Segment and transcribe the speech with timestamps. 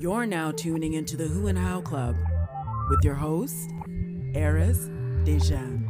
[0.00, 2.16] You're now tuning into the Who and How Club
[2.88, 3.70] with your host,
[4.34, 4.88] Eris
[5.24, 5.86] Dejan.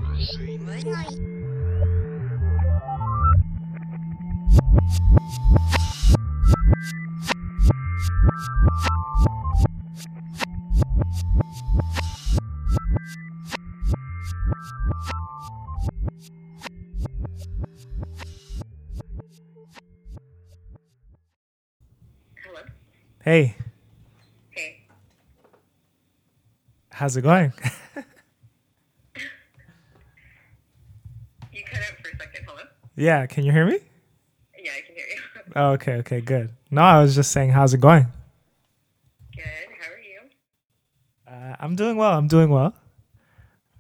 [22.43, 22.63] Hello.
[23.23, 23.70] Hey, Hey.
[27.01, 27.51] How's it going?
[31.51, 32.45] You cut out for a second.
[32.47, 32.63] Hello.
[32.95, 33.79] yeah, can you hear me?
[34.63, 35.53] Yeah, I can hear you.
[35.57, 36.51] Oh, okay, okay, good.
[36.71, 38.07] No, I was just saying, how's it going?
[39.35, 39.45] Good.
[39.81, 40.21] How are you?
[41.27, 42.13] Uh, I'm doing well.
[42.13, 42.75] I'm doing well.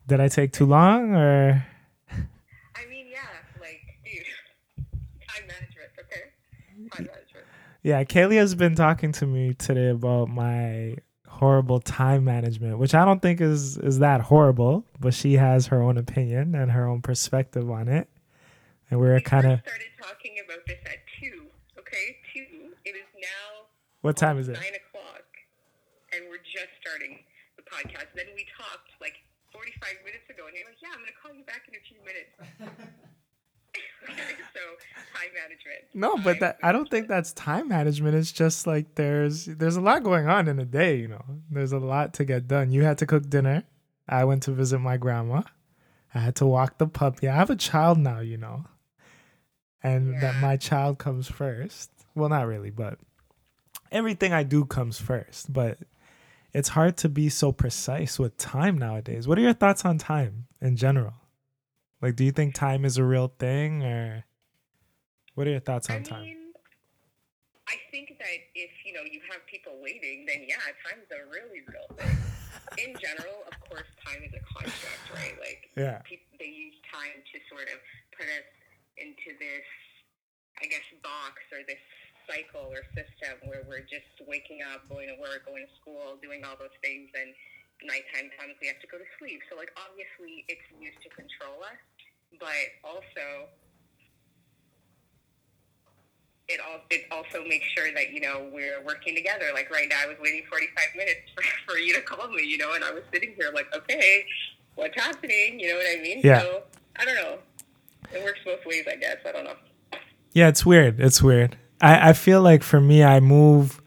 [0.07, 1.63] Did I take too long or?
[2.11, 3.19] I mean, yeah,
[3.61, 4.25] like, dude,
[5.29, 6.23] time management, okay?
[6.97, 7.45] Time management.
[7.83, 10.97] Yeah, Kailia has been talking to me today about my
[11.41, 15.81] horrible time management, which I don't think is is that horrible, but she has her
[15.81, 18.09] own opinion and her own perspective on it.
[18.91, 21.49] And we we're kind of started talking about this at two.
[21.81, 22.77] Okay, two.
[22.85, 24.61] It is now what time is it?
[24.61, 25.25] nine o'clock,
[26.13, 27.25] and we're just starting
[27.57, 28.13] the podcast.
[28.13, 29.17] Then we talked like
[29.49, 31.83] forty-five minutes ago, and you're like, "Yeah, I'm going to call you back in a
[31.89, 32.37] few minutes."
[34.13, 34.63] okay, so
[35.15, 35.85] time management.
[35.95, 38.15] No, but that I don't think that's time management.
[38.15, 41.25] It's just like there's there's a lot going on in a day, you know.
[41.51, 42.73] There's a lot to get done.
[42.73, 43.65] You had to cook dinner.
[44.09, 45.43] I went to visit my grandma.
[46.15, 47.29] I had to walk the puppy.
[47.29, 48.65] I have a child now, you know.
[49.83, 51.91] And that my child comes first.
[52.15, 52.99] Well, not really, but
[53.91, 55.53] everything I do comes first.
[55.53, 55.79] But
[56.53, 59.29] it's hard to be so precise with time nowadays.
[59.29, 61.15] What are your thoughts on time in general?
[62.03, 64.25] Like do you think time is a real thing or
[65.35, 66.23] what are your thoughts on I time?
[66.25, 66.53] mean,
[67.69, 71.63] I think that if you know you have people waiting, then yeah, time's a really
[71.67, 72.19] real thing.
[72.79, 75.37] In general, of course, time is a construct, right?
[75.39, 76.03] Like Yeah.
[76.03, 77.79] people, they use time to sort of
[78.15, 78.47] put us
[78.99, 79.67] into this,
[80.59, 81.83] I guess, box or this
[82.27, 86.43] cycle or system where we're just waking up, going to work, going to school, doing
[86.47, 87.35] all those things, and
[87.83, 89.41] nighttime comes, we have to go to sleep.
[89.51, 91.81] So, like, obviously, it's used to control us,
[92.39, 93.51] but also
[96.51, 99.47] it all it also makes sure that you know we're working together.
[99.55, 102.59] Like right now, I was waiting 45 minutes for, for you to call me, you
[102.59, 104.25] know, and I was sitting here like, okay,
[104.75, 105.61] what's happening?
[105.61, 106.21] You know what I mean?
[106.23, 106.41] Yeah.
[106.41, 106.63] So
[106.97, 107.39] I don't know.
[108.13, 109.19] It works both ways, I guess.
[109.27, 109.57] I don't know.
[110.33, 111.01] Yeah, it's weird.
[111.01, 111.57] It's weird.
[111.81, 113.81] I, I feel like for me, I move.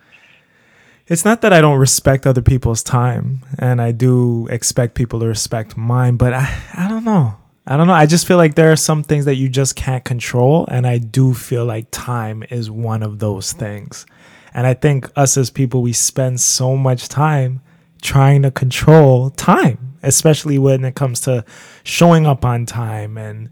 [1.07, 5.27] It's not that I don't respect other people's time, and I do expect people to
[5.27, 7.35] respect mine, but I, I don't know.
[7.65, 7.93] I don't know.
[7.93, 10.97] I just feel like there are some things that you just can't control, and I
[10.97, 14.05] do feel like time is one of those things.
[14.53, 17.61] And I think us as people, we spend so much time
[18.01, 21.45] trying to control time, especially when it comes to
[21.83, 23.49] showing up on time and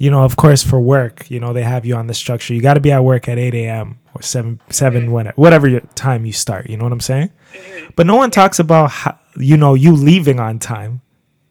[0.00, 2.54] you know, of course, for work, you know, they have you on the structure.
[2.54, 3.98] You got to be at work at 8 a.m.
[4.14, 5.12] or 7, 7 mm-hmm.
[5.12, 6.70] when, whatever your time you start.
[6.70, 7.30] You know what I'm saying?
[7.96, 11.02] But no one talks about, how, you know, you leaving on time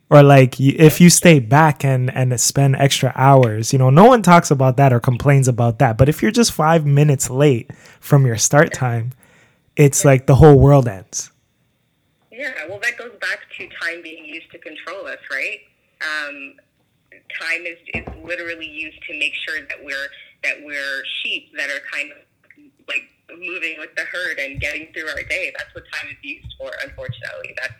[0.09, 4.21] or like if you stay back and, and spend extra hours, you know, no one
[4.21, 5.97] talks about that or complains about that.
[5.97, 9.11] But if you're just five minutes late from your start time,
[9.75, 11.31] it's like the whole world ends.
[12.31, 15.59] Yeah, well, that goes back to time being used to control us, right?
[16.01, 16.55] Um,
[17.39, 20.07] time is, is literally used to make sure that we're
[20.43, 22.17] that we're sheep that are kind of
[22.87, 25.51] like moving with the herd and getting through our day.
[25.57, 26.71] That's what time is used for.
[26.81, 27.73] Unfortunately, that's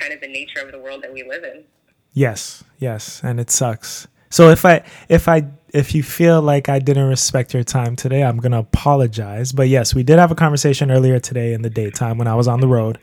[0.00, 1.64] kind of the nature of the world that we live in.
[2.16, 4.08] Yes, yes, and it sucks.
[4.30, 8.22] So if I if I if you feel like I didn't respect your time today,
[8.22, 9.52] I'm gonna apologize.
[9.52, 12.48] But yes, we did have a conversation earlier today in the daytime when I was
[12.48, 12.98] on the road,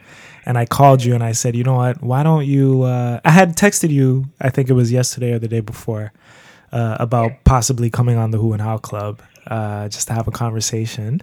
[0.47, 2.01] and I called you and I said, you know what?
[2.01, 2.81] Why don't you?
[2.81, 4.25] Uh, I had texted you.
[4.41, 6.11] I think it was yesterday or the day before
[6.71, 10.31] uh, about possibly coming on the Who and How Club uh, just to have a
[10.31, 11.21] conversation.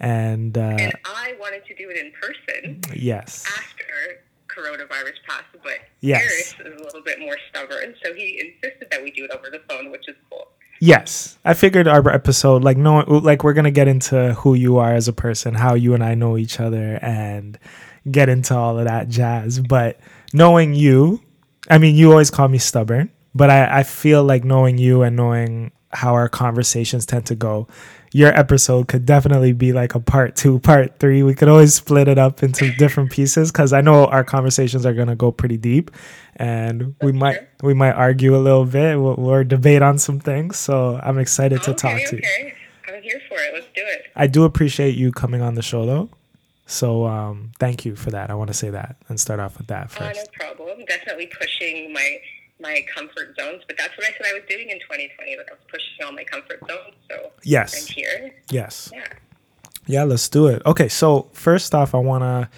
[0.00, 4.22] And uh, And I wanted to do it in person yes, after
[4.58, 6.20] coronavirus pass, but Yes.
[6.20, 9.50] Harris is a little bit more stubborn, so he insisted that we do it over
[9.50, 10.48] the phone, which is cool.
[10.80, 14.94] Yes, I figured our episode, like no, like we're gonna get into who you are
[14.94, 17.58] as a person, how you and I know each other, and
[18.10, 19.58] get into all of that jazz.
[19.58, 19.98] But
[20.32, 21.20] knowing you,
[21.68, 25.16] I mean, you always call me stubborn, but I, I feel like knowing you and
[25.16, 27.66] knowing how our conversations tend to go,
[28.12, 31.22] your episode could definitely be like a part two, part three.
[31.22, 34.94] We could always split it up into different pieces because I know our conversations are
[34.94, 35.90] gonna go pretty deep,
[36.36, 40.56] and we might we might argue a little bit or, or debate on some things.
[40.56, 42.52] So I'm excited to okay, talk to you.
[42.88, 43.54] I'm here for it.
[43.54, 44.06] Let's do it.
[44.16, 46.08] I do appreciate you coming on the show though.
[46.66, 48.30] So um, thank you for that.
[48.30, 50.84] I want to say that and start off with that Uh, no problem.
[50.86, 52.18] Definitely pushing my
[52.60, 55.36] my comfort zones, but that's what I said I was doing in 2020.
[55.36, 56.94] That I was pushing all my comfort zones.
[57.10, 57.86] So I'm Yes.
[57.86, 58.34] here.
[58.50, 58.90] Yes.
[58.92, 59.04] Yeah.
[59.86, 60.60] Yeah, let's do it.
[60.66, 62.48] Okay, so first off, I want to,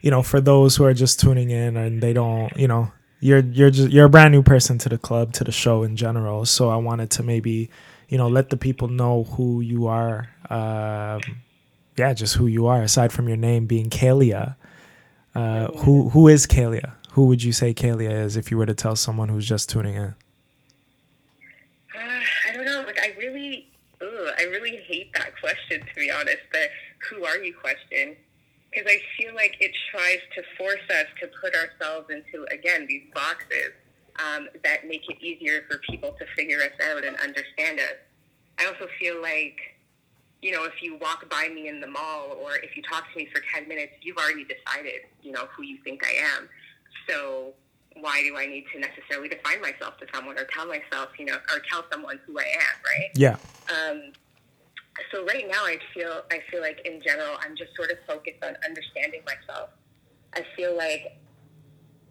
[0.00, 3.40] you know, for those who are just tuning in and they don't, you know, you're
[3.40, 6.46] you're just you're a brand new person to the club, to the show in general.
[6.46, 7.68] So I wanted to maybe,
[8.08, 10.28] you know, let the people know who you are.
[10.50, 11.20] Um,
[11.96, 12.80] yeah, just who you are.
[12.82, 14.54] Aside from your name being Kailia,
[15.34, 16.92] uh, who who is Kailia?
[17.12, 19.94] Who would you say Kailia is if you were to tell someone who's just tuning
[19.94, 20.14] in?
[21.94, 22.84] Uh, I don't know.
[22.86, 23.68] Like I really,
[24.00, 25.80] ugh, I really hate that question.
[25.80, 26.68] To be honest, the
[27.10, 28.16] "Who are you?" question,
[28.70, 33.04] because I feel like it tries to force us to put ourselves into again these
[33.14, 33.72] boxes
[34.18, 37.96] um, that make it easier for people to figure us out and understand us.
[38.58, 39.56] I also feel like,
[40.42, 43.18] you know, if you walk by me in the mall or if you talk to
[43.18, 46.48] me for ten minutes, you've already decided, you know, who you think I am.
[47.08, 47.54] So
[48.00, 51.34] why do I need to necessarily define myself to someone or tell myself, you know,
[51.34, 53.10] or tell someone who I am, right?
[53.14, 53.36] Yeah.
[53.70, 54.12] Um,
[55.12, 58.42] so right now, I feel I feel like in general, I'm just sort of focused
[58.44, 59.70] on understanding myself.
[60.34, 61.18] I feel like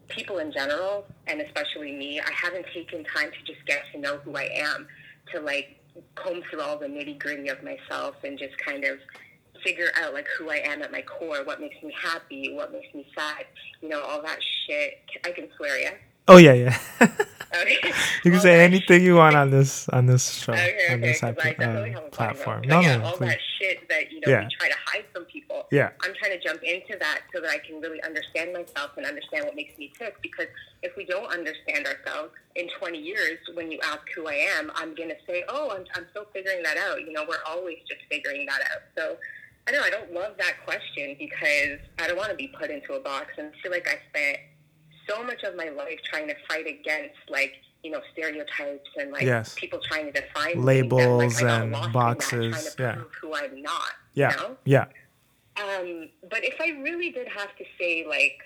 [0.08, 4.18] people in general, and especially me, I haven't taken time to just get to know
[4.18, 4.88] who I am,
[5.32, 5.78] to like
[6.14, 8.98] comb through all the nitty gritty of myself and just kind of
[9.64, 12.92] figure out like who I am at my core, what makes me happy, what makes
[12.94, 13.44] me sad,
[13.80, 15.00] you know, all that shit.
[15.24, 15.92] I can swear, yeah.
[16.28, 16.78] Oh yeah, yeah.
[17.50, 17.78] Okay.
[18.24, 21.00] you can All say anything you want on this on this show Okay, on okay,
[21.08, 22.62] this 'cause I app- definitely uh, a platform.
[22.66, 23.28] No, yeah, no, all please.
[23.30, 24.40] that shit that you know Yeah.
[24.44, 25.66] we try to hide from people.
[25.72, 25.88] Yeah.
[26.02, 29.46] I'm trying to jump into that so that I can really understand myself and understand
[29.46, 30.16] what makes me tick.
[30.20, 30.48] Because
[30.82, 34.94] if we don't understand ourselves in 20 years, when you ask who I am, I'm
[34.94, 37.00] gonna say, oh, I'm, I'm still figuring that out.
[37.00, 38.82] You know, we're always just figuring that out.
[38.94, 39.16] So.
[39.68, 42.94] I know I don't love that question because I don't want to be put into
[42.94, 44.38] a box, and I feel like I spent
[45.06, 49.22] so much of my life trying to fight against like you know stereotypes and like
[49.22, 49.54] Yes.
[49.56, 53.04] people trying to define Labels that, like, and boxes, trying to yeah.
[53.20, 53.92] who I'm not.
[54.14, 54.56] Yeah, You know?
[54.64, 54.84] yeah,
[55.56, 58.38] Um, but if I really did have to say like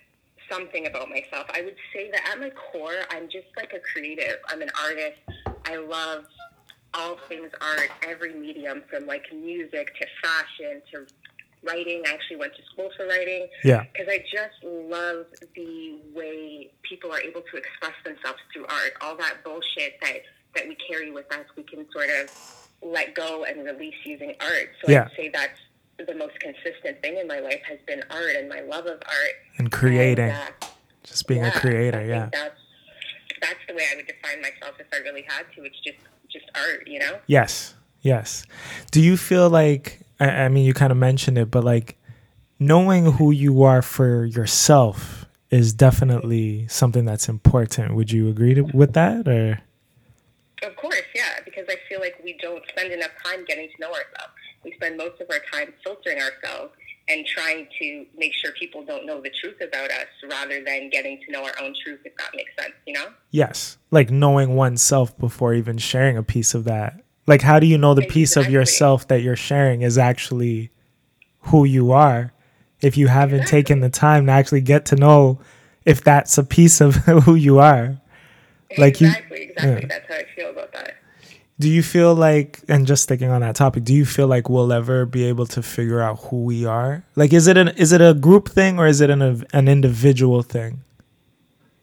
[0.51, 4.37] something about myself, I would say that at my core, I'm just like a creative.
[4.49, 5.19] I'm an artist.
[5.67, 6.25] I love
[6.95, 11.07] all things art, every medium, from like music to fashion to
[11.65, 12.03] writing.
[12.07, 17.13] I actually went to school for writing yeah, because I just love the way people
[17.13, 18.93] are able to express themselves through art.
[19.01, 20.19] All that bullshit that
[20.55, 22.31] that we carry with us, we can sort of
[22.83, 24.69] let go and release using art.
[24.85, 25.05] So Yeah.
[25.05, 25.59] I'd say that's
[26.07, 29.35] the most consistent thing in my life has been art and my love of art.
[29.59, 30.67] and creating, And, uh,
[31.05, 31.99] just being a creator.
[31.99, 32.61] I think Yeah, that's
[33.41, 35.65] that's the way I would define myself if I really had to.
[35.65, 35.99] It's just
[36.33, 37.19] just art, you know.
[37.27, 38.45] yes, yes.
[38.91, 40.01] Do you feel like?
[40.21, 41.99] I, I mean, you kind of mentioned it, but like
[42.59, 47.95] knowing who you are for yourself is definitely something that's important.
[47.95, 49.61] Would you agree to, with that, or?
[50.63, 53.89] Of course, yeah, because I feel like we don't spend enough time getting to know
[53.89, 54.33] ourselves.
[54.65, 56.73] We spend most of our time filtering ourselves
[57.09, 61.21] and trying to make sure people don't know the truth about us rather than getting
[61.27, 63.07] to know our own truth, if that makes sense, you know?
[63.31, 67.03] Yes, like knowing oneself before even sharing a piece of that.
[67.27, 70.71] Like, how do you know the piece of yourself that you're sharing is actually
[71.47, 72.33] who you are
[72.81, 75.41] if you haven't taken the time to actually get to know
[75.85, 76.95] if that's a piece of
[77.25, 78.01] who you are?
[78.79, 79.83] Like you- exactly, exactly.
[79.83, 79.87] yeah.
[79.89, 80.53] That's how I feel.
[81.63, 84.73] Do you feel like, and just sticking on that topic, do you feel like we'll
[84.73, 87.05] ever be able to figure out who we are?
[87.15, 90.43] Like, is it an is it a group thing or is it an an individual
[90.43, 90.81] thing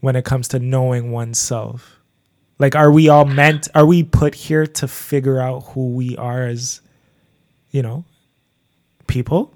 [0.02, 2.02] when it comes to knowing oneself?
[2.58, 3.70] Like, are we all meant?
[3.74, 6.82] Are we put here to figure out who we are as,
[7.72, 8.04] you know,
[9.08, 9.54] people,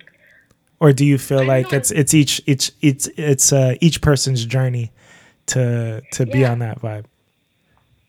[0.79, 4.93] or do you feel like it's it's each each it's it's uh, each person's journey
[5.47, 7.03] to to be on that vibe?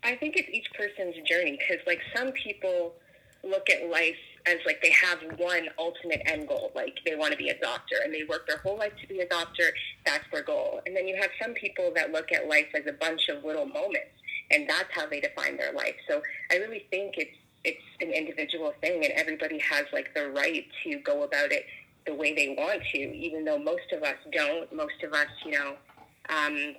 [0.05, 2.95] I think it's each person's journey because, like, some people
[3.43, 7.39] look at life as like they have one ultimate end goal, like they want to
[7.39, 9.65] be a doctor and they work their whole life to be a doctor.
[10.05, 10.81] That's their goal.
[10.87, 13.67] And then you have some people that look at life as a bunch of little
[13.67, 14.13] moments,
[14.51, 15.95] and that's how they define their life.
[16.09, 20.67] So I really think it's it's an individual thing, and everybody has like the right
[20.85, 21.65] to go about it
[22.07, 24.71] the way they want to, even though most of us don't.
[24.75, 25.75] Most of us, you know.
[26.29, 26.75] Um,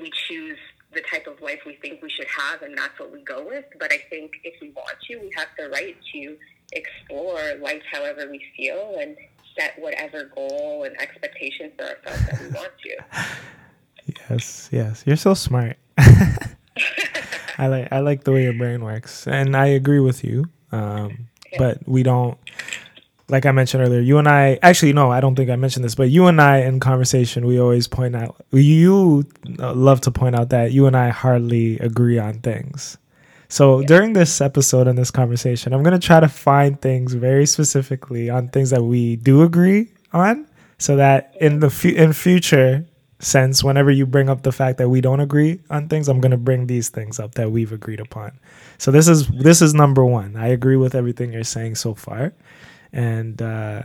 [0.00, 0.58] we choose
[0.92, 3.64] the type of life we think we should have, and that's what we go with.
[3.78, 6.36] But I think if we want to, we have the right to
[6.72, 9.16] explore life however we feel and
[9.58, 14.14] set whatever goal and expectation for ourselves that we want to.
[14.28, 15.04] Yes, yes.
[15.06, 15.76] You're so smart.
[17.58, 20.46] I like I like the way your brain works, and I agree with you.
[20.72, 21.28] Um,
[21.58, 22.38] but we don't
[23.30, 25.94] like I mentioned earlier, you and I actually no, I don't think I mentioned this,
[25.94, 29.26] but you and I in conversation, we always point out you
[29.58, 32.98] uh, love to point out that you and I hardly agree on things.
[33.48, 38.30] So during this episode and this conversation, I'm gonna try to find things very specifically
[38.30, 40.46] on things that we do agree on,
[40.78, 42.86] so that in the fu- in future
[43.18, 46.36] sense, whenever you bring up the fact that we don't agree on things, I'm gonna
[46.38, 48.38] bring these things up that we've agreed upon.
[48.78, 50.36] So this is this is number one.
[50.36, 52.32] I agree with everything you're saying so far,
[52.92, 53.82] and uh,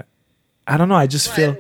[0.68, 0.96] I don't know.
[0.96, 1.58] I just feel.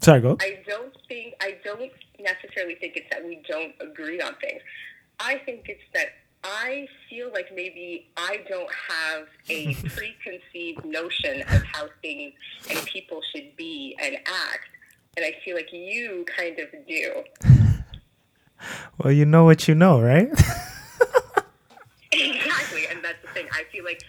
[0.00, 0.36] Sorry, go.
[0.40, 1.90] I don't think I don't
[2.20, 4.62] necessarily think it's that we don't agree on things.
[5.20, 6.08] I think it's that
[6.44, 12.34] I feel like maybe I don't have a preconceived notion of how things
[12.70, 14.68] and people should be and act,
[15.16, 17.24] and I feel like you kind of do.
[18.98, 20.28] Well, you know what you know, right?
[22.12, 23.46] exactly, and that's the thing.
[23.52, 24.02] I feel like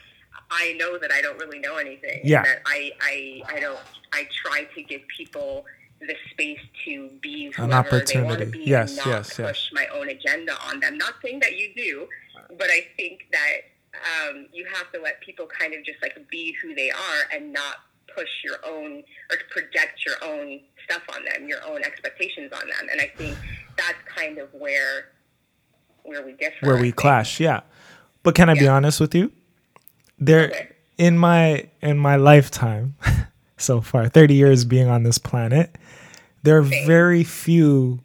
[0.51, 2.21] I know that I don't really know anything.
[2.23, 2.43] Yeah.
[2.43, 3.79] That I, I, I don't.
[4.11, 5.65] I try to give people
[6.01, 8.51] the space to be whoever they want to opportunity.
[8.51, 9.69] be Yes, not yes, push yes.
[9.73, 10.97] my own agenda on them.
[10.97, 12.07] Not saying that you do,
[12.57, 16.55] but I think that um, you have to let people kind of just like be
[16.61, 17.77] who they are and not
[18.15, 22.87] push your own or project your own stuff on them, your own expectations on them.
[22.91, 23.37] And I think
[23.77, 25.09] that's kind of where
[26.03, 26.65] where we differ.
[26.65, 27.61] Where we clash, yeah.
[28.23, 29.31] But can I be honest with you?
[30.19, 30.67] There, Okay.
[30.97, 32.95] in my in my lifetime,
[33.57, 35.77] so far, 30 years being on this planet,
[36.43, 37.99] there are very few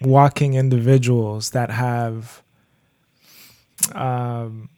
[0.00, 2.42] walking individuals that have
[3.94, 4.68] um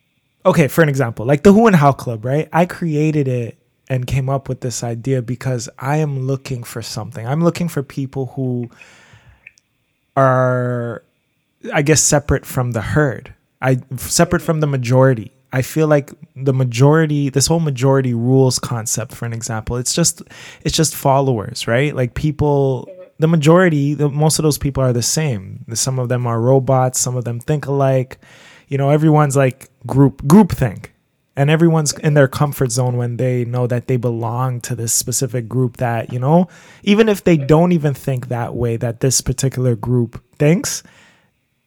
[0.45, 2.49] okay for an example like the who and how club right?
[2.53, 3.57] I created it
[3.89, 7.27] and came up with this idea because i am looking for something.
[7.27, 8.69] I'm looking for people who
[10.17, 11.03] are
[11.73, 13.33] i guess separate from the herd.
[13.63, 19.15] I separate from the majority i feel like the majority this whole majority rules concept
[19.15, 20.23] for an example it's just
[20.63, 21.95] it's just followers right?
[21.95, 25.65] Like people the majority the, most of those people are the same.
[25.75, 28.19] Some of them are robots some of them think alike.
[28.69, 30.93] You know everyone's like group group think
[31.37, 35.49] and everyone's in their comfort zone when they know that they belong to this specific
[35.49, 36.49] group that you know
[36.83, 40.83] even if they don't even think that way that this particular group thinks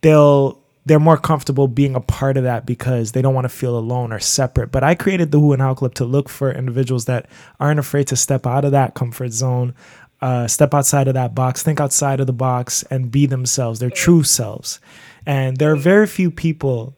[0.01, 3.77] they'll they're more comfortable being a part of that because they don't want to feel
[3.77, 4.71] alone or separate.
[4.71, 7.27] But I created the Who and How Club to look for individuals that
[7.59, 9.75] aren't afraid to step out of that comfort zone,
[10.21, 13.89] uh, step outside of that box, think outside of the box, and be themselves, their
[13.89, 14.79] true selves.
[15.25, 16.95] And there are very few people,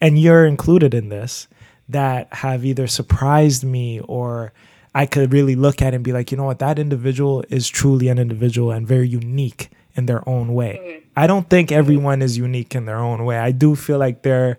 [0.00, 1.46] and you're included in this,
[1.90, 4.54] that have either surprised me or
[4.94, 8.08] I could really look at and be like, you know what, that individual is truly
[8.08, 11.02] an individual and very unique in their own way.
[11.16, 13.38] I don't think everyone is unique in their own way.
[13.38, 14.58] I do feel like there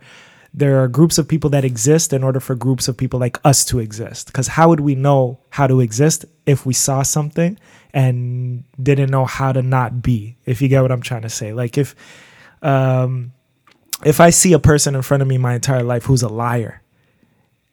[0.53, 3.63] there are groups of people that exist in order for groups of people like us
[3.65, 4.25] to exist.
[4.25, 7.59] Because how would we know how to exist if we saw something
[7.93, 10.35] and didn't know how to not be?
[10.45, 11.53] If you get what I'm trying to say.
[11.53, 11.95] Like if
[12.63, 13.33] um
[14.03, 16.81] if I see a person in front of me my entire life who's a liar,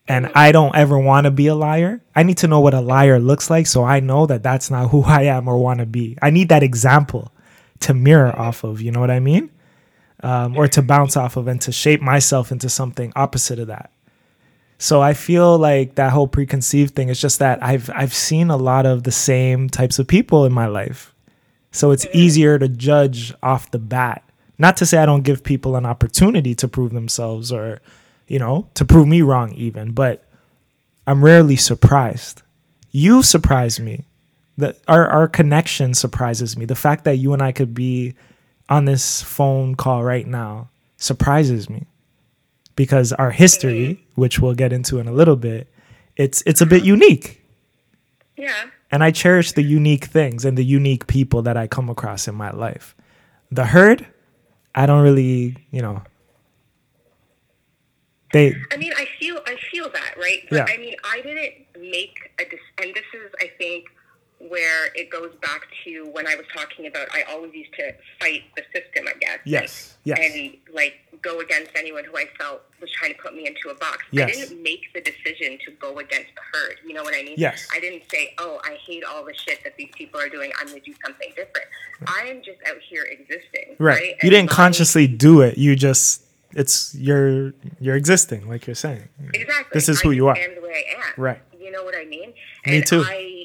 [0.06, 2.80] and I don't ever want to be a liar, I need to know what a
[2.80, 5.86] liar looks like so I know that that's not who I am or want to
[5.86, 6.18] be.
[6.20, 7.33] I need that example
[7.84, 9.50] to mirror off of, you know what I mean?
[10.22, 13.90] Um, or to bounce off of and to shape myself into something opposite of that.
[14.78, 18.56] So I feel like that whole preconceived thing is just that I've I've seen a
[18.56, 21.14] lot of the same types of people in my life.
[21.70, 24.22] So it's easier to judge off the bat.
[24.58, 27.80] Not to say I don't give people an opportunity to prove themselves or,
[28.28, 30.24] you know, to prove me wrong even, but
[31.06, 32.42] I'm rarely surprised.
[32.90, 34.04] You surprise me.
[34.56, 36.64] That our our connection surprises me.
[36.64, 38.14] The fact that you and I could be
[38.68, 41.86] on this phone call right now surprises me.
[42.76, 44.20] Because our history, mm-hmm.
[44.20, 45.68] which we'll get into in a little bit,
[46.16, 47.42] it's it's a bit unique.
[48.36, 48.64] Yeah.
[48.90, 52.34] And I cherish the unique things and the unique people that I come across in
[52.34, 52.94] my life.
[53.50, 54.06] The herd,
[54.74, 56.02] I don't really, you know.
[58.32, 60.40] They I mean, I feel I feel that, right?
[60.50, 60.66] But Yeah.
[60.68, 63.86] I mean, I didn't make a dis- and this is, I think,
[64.48, 68.42] where it goes back to when I was talking about I always used to fight
[68.56, 69.38] the system, I guess.
[69.44, 70.18] Yes, yes.
[70.20, 73.74] And like go against anyone who I felt was trying to put me into a
[73.74, 74.04] box.
[74.10, 74.28] Yes.
[74.30, 76.76] I didn't make the decision to go against the herd.
[76.86, 77.34] You know what I mean?
[77.38, 77.66] Yes.
[77.72, 80.52] I didn't say, oh, I hate all the shit that these people are doing.
[80.60, 81.66] I'm going to do something different.
[82.06, 83.76] I am just out here existing.
[83.78, 83.94] right.
[83.94, 84.14] Right.
[84.22, 85.56] You didn't my- consciously do it.
[85.56, 86.22] You just
[86.52, 89.08] it's you're you're existing, like you're saying.
[89.32, 89.70] Exactly.
[89.72, 90.34] This is I who you are.
[90.36, 91.12] just am the way I am.
[91.16, 91.40] Right.
[91.58, 92.32] You know what I mean?
[92.66, 93.02] Me and too.
[93.06, 93.43] I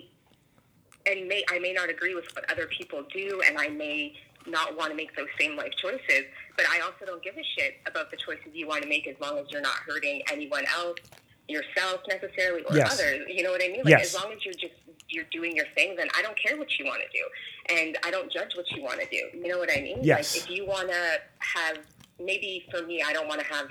[1.10, 4.13] and may I may not agree with what other people do, and I may
[4.48, 6.24] not want to make those same life choices.
[6.56, 9.16] But I also don't give a shit about the choices you want to make as
[9.22, 10.98] long as you're not hurting anyone else
[11.48, 12.94] yourself necessarily or Yes.
[12.94, 13.25] others.
[13.28, 13.84] You know what I mean?
[13.84, 14.13] Like Yes.
[14.16, 14.74] as long as you're just
[15.12, 18.12] you're doing your thing, then I don't care what you want to do, and I
[18.12, 19.36] don't judge what you want to do.
[19.36, 20.04] You know what I mean?
[20.04, 20.36] Yes.
[20.36, 21.80] Like if you want to have,
[22.20, 23.70] maybe for me, I don't want to have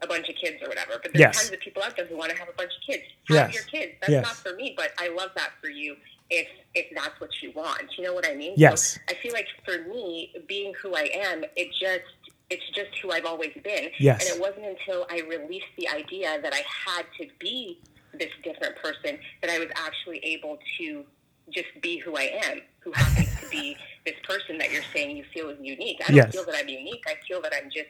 [0.00, 0.92] a bunch of kids or whatever.
[1.02, 1.36] But there's Yes.
[1.40, 3.02] tons of people out there who want to have a bunch of kids.
[3.30, 3.54] Have Yes.
[3.54, 3.94] your kids.
[4.00, 4.22] That's Yes.
[4.24, 5.96] not for me, but I love that for you
[6.30, 7.82] if if that's what you want.
[7.96, 8.54] You know what I mean?
[8.56, 8.94] Yes.
[8.94, 12.04] So I feel like for me, being who I am, it just
[12.50, 13.90] it's just who I've always been.
[13.98, 14.20] Yes.
[14.26, 17.80] And it wasn't until I released the idea that I had to be
[18.14, 21.04] this different person that I was actually able to
[21.50, 25.24] just be who I am, who happens to be this person that you're saying you
[25.32, 25.98] feel is unique.
[26.04, 26.32] I don't Yes.
[26.32, 27.04] feel that I'm unique.
[27.06, 27.88] I feel that I'm just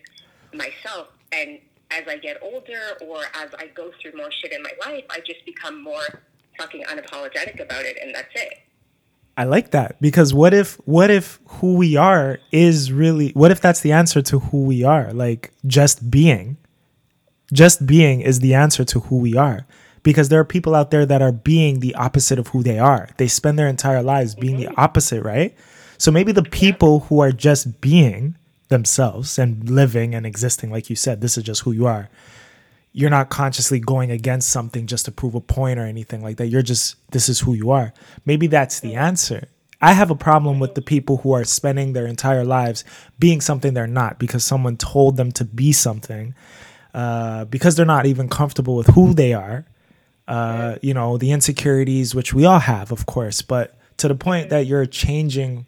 [0.52, 1.08] myself.
[1.32, 1.58] And
[1.90, 5.20] as I get older or as I go through more shit in my life, I
[5.20, 6.02] just become more
[6.58, 8.58] fucking unapologetic about it, and that's it.
[9.38, 13.60] I like that because what if what if who we are is really what if
[13.60, 15.12] that's the answer to who we are?
[15.12, 16.56] Like just being.
[17.52, 19.64] Just being is the answer to who we are.
[20.02, 23.10] Because there are people out there that are being the opposite of who they are.
[23.16, 24.80] They spend their entire lives being the mm-hmm.
[24.80, 25.56] opposite, right?
[25.98, 28.36] So maybe the people who are just being
[28.68, 32.10] themselves and living and existing, like you said, this is just who you are.
[32.98, 36.48] You're not consciously going against something just to prove a point or anything like that.
[36.48, 37.92] You're just, this is who you are.
[38.26, 39.46] Maybe that's the answer.
[39.80, 42.84] I have a problem with the people who are spending their entire lives
[43.16, 46.34] being something they're not because someone told them to be something,
[46.92, 49.64] uh, because they're not even comfortable with who they are.
[50.26, 54.50] Uh, you know, the insecurities, which we all have, of course, but to the point
[54.50, 55.66] that you're changing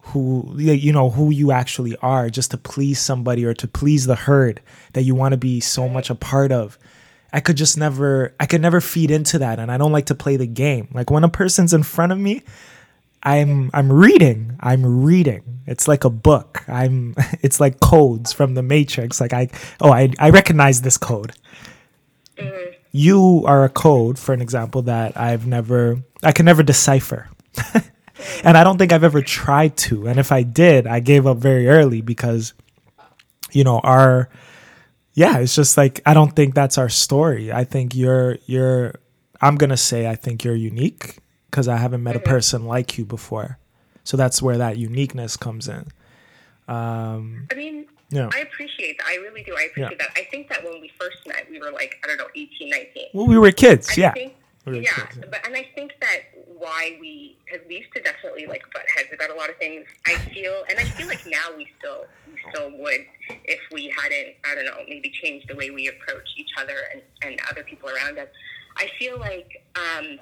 [0.00, 4.14] who you know who you actually are just to please somebody or to please the
[4.14, 4.60] herd
[4.94, 6.78] that you want to be so much a part of.
[7.32, 10.14] I could just never i could never feed into that and i don't like to
[10.14, 10.88] play the game.
[10.92, 12.42] Like when a person's in front of me
[13.22, 15.60] i'm i'm reading i'm reading.
[15.66, 16.64] It's like a book.
[16.68, 19.20] I'm it's like codes from the matrix.
[19.20, 19.48] Like i
[19.80, 21.32] oh i, I recognize this code.
[22.38, 22.72] Mm-hmm.
[22.92, 27.28] You are a code for an example that i've never i can never decipher
[28.44, 30.06] and I don't think I've ever tried to.
[30.08, 32.54] And if I did, I gave up very early because,
[33.52, 34.28] you know, our,
[35.14, 37.52] yeah, it's just like I don't think that's our story.
[37.52, 38.94] I think you're you're.
[39.40, 41.18] I'm gonna say I think you're unique
[41.50, 43.58] because I haven't met a person like you before.
[44.04, 45.86] So that's where that uniqueness comes in.
[46.66, 48.30] Um, I mean, Yeah.
[48.32, 49.06] I appreciate that.
[49.06, 49.54] I really do.
[49.56, 50.06] I appreciate Yeah.
[50.06, 50.10] that.
[50.16, 53.04] I think that when we first met, we were like, I don't know, 18, 19.
[53.14, 54.12] well, we were kids, I yeah.
[54.12, 54.34] Think,
[54.68, 58.62] Were yeah, but and I think that why we because we used to definitely like
[58.72, 59.86] butt heads about a lot of things.
[60.06, 63.06] I feel and I feel like now we still we still would
[63.44, 67.02] if we hadn't I don't know maybe changed the way we approach each other and
[67.22, 68.28] and other people around us.
[68.76, 70.18] I feel like um,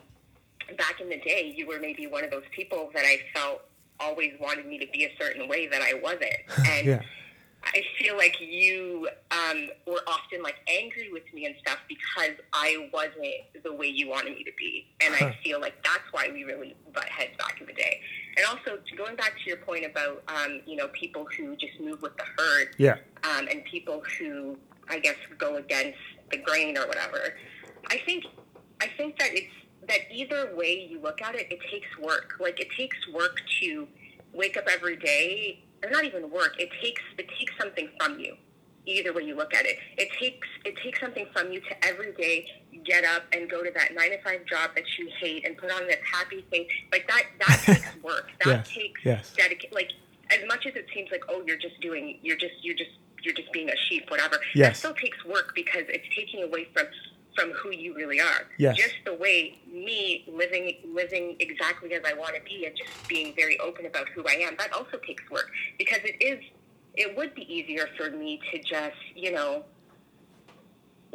[0.77, 3.63] back in the day you were maybe one of those people that I felt
[3.99, 6.35] always wanted me to be a certain way that I wasn't
[6.71, 6.87] and.
[6.87, 7.03] Yeah.
[7.75, 12.89] I feel like you um, were often like angry with me and stuff because I
[12.93, 15.27] wasn't the way you wanted me to be, and Huh.
[15.27, 18.01] I feel like that's why we really butt heads back in the day.
[18.37, 22.01] And also going back to your point about um, you know people who just move
[22.03, 22.97] with the herd, Yeah.
[23.25, 24.57] um, and people who
[24.89, 25.99] I guess go against
[26.31, 27.35] the grain or whatever.
[27.91, 28.25] I think
[28.81, 29.53] I think that it's
[29.89, 32.35] that either way you look at it, it takes work.
[32.41, 33.87] Like it takes work to
[34.33, 36.55] wake up every day, or not even work.
[36.59, 38.37] It takes it takes something from you.
[38.89, 42.13] Either way you look at it, it takes it takes something from you to every
[42.13, 42.47] day
[42.85, 45.71] get up and go to that nine to five job that you hate and put
[45.73, 46.67] on this happy thing.
[46.93, 48.29] Like that that takes work.
[48.45, 49.33] That Yes, takes yes.
[49.37, 49.71] dedication.
[49.75, 49.91] Like
[50.31, 52.91] as much as it seems like oh you're just doing you're just you're just
[53.23, 54.37] you're just being a sheep whatever.
[54.37, 54.79] That Yes.
[54.79, 56.87] still takes work because it's taking away from
[57.37, 58.47] from who you really are.
[58.59, 58.77] Yes.
[58.77, 63.35] Just the way me living living exactly as I want to be and just being
[63.37, 64.57] very open about who I am.
[64.59, 66.43] That also takes work because it is
[66.97, 69.65] it would be easier for me to just, you know,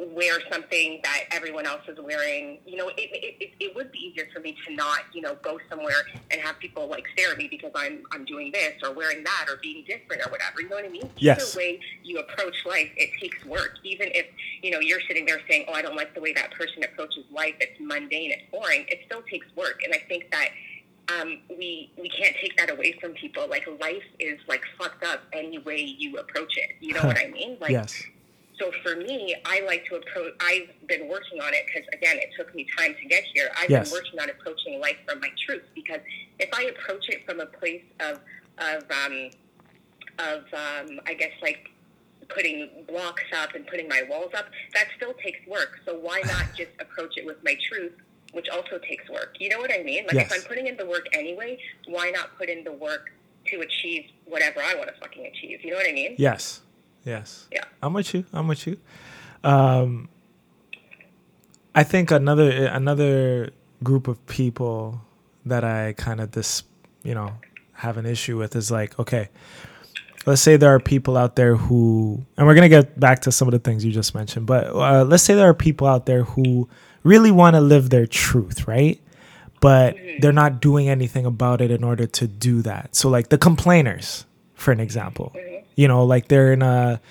[0.10, 2.60] wear something that everyone else is wearing.
[2.66, 5.60] You know, it, it, it, would be easier for me to not, you know, go
[5.70, 9.24] somewhere and have people like stare at me because I'm I'm doing this or wearing
[9.24, 10.62] that or being different or whatever.
[10.62, 11.10] You know what I mean?
[11.18, 11.42] Yes.
[11.42, 13.76] Either way you approach life, it takes work.
[13.84, 14.26] Even if,
[14.62, 17.26] you know, you're sitting there saying, Oh, I don't like the way that person approaches
[17.32, 19.82] life, it's mundane, it's boring, it still takes work.
[19.84, 20.50] And I think that
[21.20, 23.48] um, we we can't take that away from people.
[23.50, 26.72] Like life is like fucked up any way you approach it.
[26.80, 27.58] You know what I mean?
[27.60, 28.02] Like yes.
[28.62, 30.34] So for me, I like to approach.
[30.40, 33.50] I've been working on it because again, it took me time to get here.
[33.58, 33.90] I've Yes.
[33.90, 36.00] been working on approaching life from my truth because
[36.40, 38.20] if I approach it from a place of
[38.60, 39.30] of um,
[40.20, 41.70] of um, I guess like
[42.30, 45.80] putting blocks up and putting my walls up, that still takes work.
[45.86, 47.94] So why not just approach it with my truth,
[48.34, 49.36] which also takes work?
[49.40, 50.06] You know what I mean?
[50.06, 50.32] Like Yes.
[50.32, 53.10] if I'm putting in the work anyway, why not put in the work
[53.48, 55.64] to achieve whatever I want to fucking achieve?
[55.64, 56.16] You know what I mean?
[56.20, 56.62] Yes.
[57.04, 57.48] Yes.
[57.52, 57.64] Yeah.
[57.82, 58.26] I'm with you.
[58.34, 58.78] I'm with you.
[59.44, 60.10] Um,
[61.74, 63.52] I think another another
[63.84, 65.02] group of people
[65.46, 66.64] that I kind of this
[67.04, 67.34] you know
[67.74, 69.30] have an issue with is like okay
[70.26, 73.32] let's say there are people out there who and we're going to get back to
[73.32, 76.06] some of the things you just mentioned but uh, let's say there are people out
[76.06, 76.70] there who
[77.04, 79.02] really want to live their truth right
[79.62, 83.38] but they're not doing anything about it in order to do that so like the
[83.38, 85.34] complainers for an example
[85.76, 87.02] you know like they're in a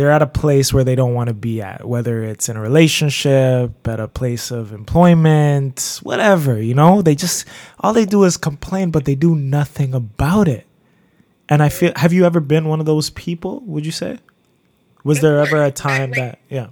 [0.00, 2.60] they're at a place where they don't want to be at, whether it's in a
[2.60, 7.02] relationship, at a place of employment, whatever, you know?
[7.02, 7.46] They just,
[7.78, 10.66] all they do is complain, but they do nothing about it.
[11.50, 14.18] And I feel, have you ever been one of those people, would you say?
[15.04, 16.68] Was there ever a time that, yeah,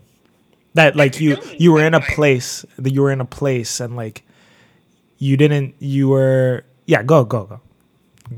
[0.72, 3.94] that like you, you were in a place, that you were in a place and
[3.94, 4.22] like
[5.18, 7.60] you didn't, you were, yeah, go, go, go.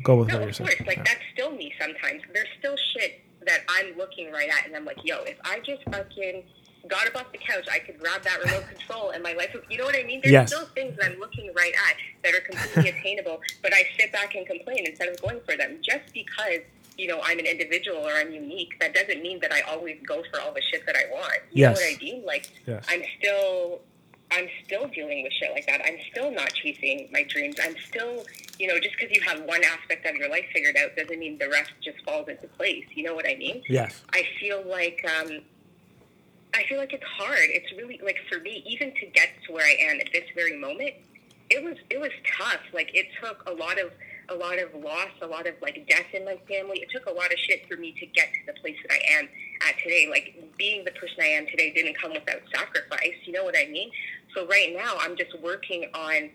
[0.03, 0.69] Go with No, what of you're saying.
[0.69, 0.87] course.
[0.87, 1.05] Like Yeah.
[1.05, 2.23] that's still me sometimes.
[2.33, 5.83] There's still shit that I'm looking right at, and I'm like, yo, if I just
[5.91, 6.45] fucking
[6.89, 9.51] got up off the couch, I could grab that remote control, and my life.
[9.55, 10.21] Would, you know what I mean?
[10.23, 10.49] There's Yes.
[10.53, 14.35] still things that I'm looking right at that are completely attainable, but I sit back
[14.35, 15.79] and complain instead of going for them.
[15.83, 16.61] Just because
[16.99, 20.23] you know I'm an individual or I'm unique, that doesn't mean that I always go
[20.31, 21.33] for all the shit that I want.
[21.51, 21.77] You Yes.
[21.79, 22.25] know what I mean?
[22.25, 22.85] Like Yes.
[22.89, 23.81] I'm still
[24.33, 25.81] I'm still dealing with shit like that.
[25.85, 27.57] I'm still not chasing my dreams.
[27.63, 28.25] I'm still,
[28.59, 31.39] you know, just because you have one aspect of your life figured out doesn't mean
[31.39, 32.85] the rest just falls into place.
[32.95, 33.63] You know what I mean?
[33.69, 34.03] Yes.
[34.13, 35.41] I feel like um,
[36.55, 37.39] I feel like it's hard.
[37.41, 40.59] It's really like for me, even to get to where I am at this very
[40.59, 40.95] moment,
[41.51, 42.61] it was it was tough.
[42.73, 43.91] Like it took a lot of
[44.29, 46.79] a lot of loss, a lot of like death in my family.
[46.81, 49.19] It took a lot of shit for me to get to the place that I
[49.19, 49.29] am
[49.69, 50.07] at today.
[50.09, 53.19] Like being the person I am today didn't come without sacrifice.
[53.25, 53.91] You know what I mean?
[54.35, 56.31] So right now, I'm just working on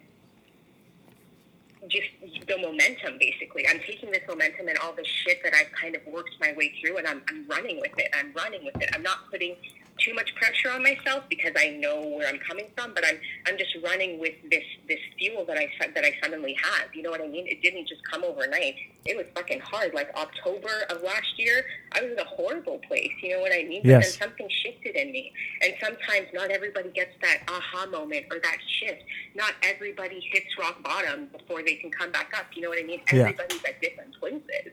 [1.87, 2.07] just
[2.47, 3.67] the momentum basically.
[3.67, 6.73] I'm taking this momentum and all the shit that i've kind of worked my way
[6.81, 8.07] through and i'm, I'm running with it.
[8.17, 8.89] I'm running with it.
[8.93, 9.55] I'm not putting
[9.99, 13.57] too much pressure on myself because i know where i'm coming from but i'm i'm
[13.57, 17.21] just running with this this fuel that i that i suddenly have you know what
[17.21, 21.37] i mean it didn't just come overnight it was fucking hard like october of last
[21.37, 24.17] year i was in a horrible place you know what i mean but Yes.
[24.17, 25.31] then something shifted in me
[25.61, 29.03] and sometimes not everybody gets that aha moment or that shift
[29.35, 32.45] not everybody hits rock bottom before they can come back up.
[32.55, 33.01] You know what I mean?
[33.11, 33.21] Yeah.
[33.21, 34.71] Everybody's at different places.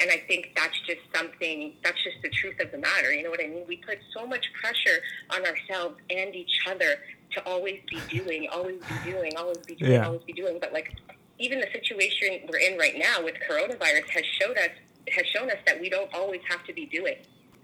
[0.00, 3.12] And I think that's just something, that's just the truth of the matter.
[3.12, 3.64] You know what I mean?
[3.66, 6.96] We put so much pressure on ourselves and each other
[7.34, 10.06] to always be doing, always be doing, always be doing, Yeah.
[10.06, 10.58] always be doing.
[10.60, 10.94] But like,
[11.38, 14.70] even the situation we're in right now with coronavirus has showed us,
[15.10, 17.16] has shown us that we don't always have to be doing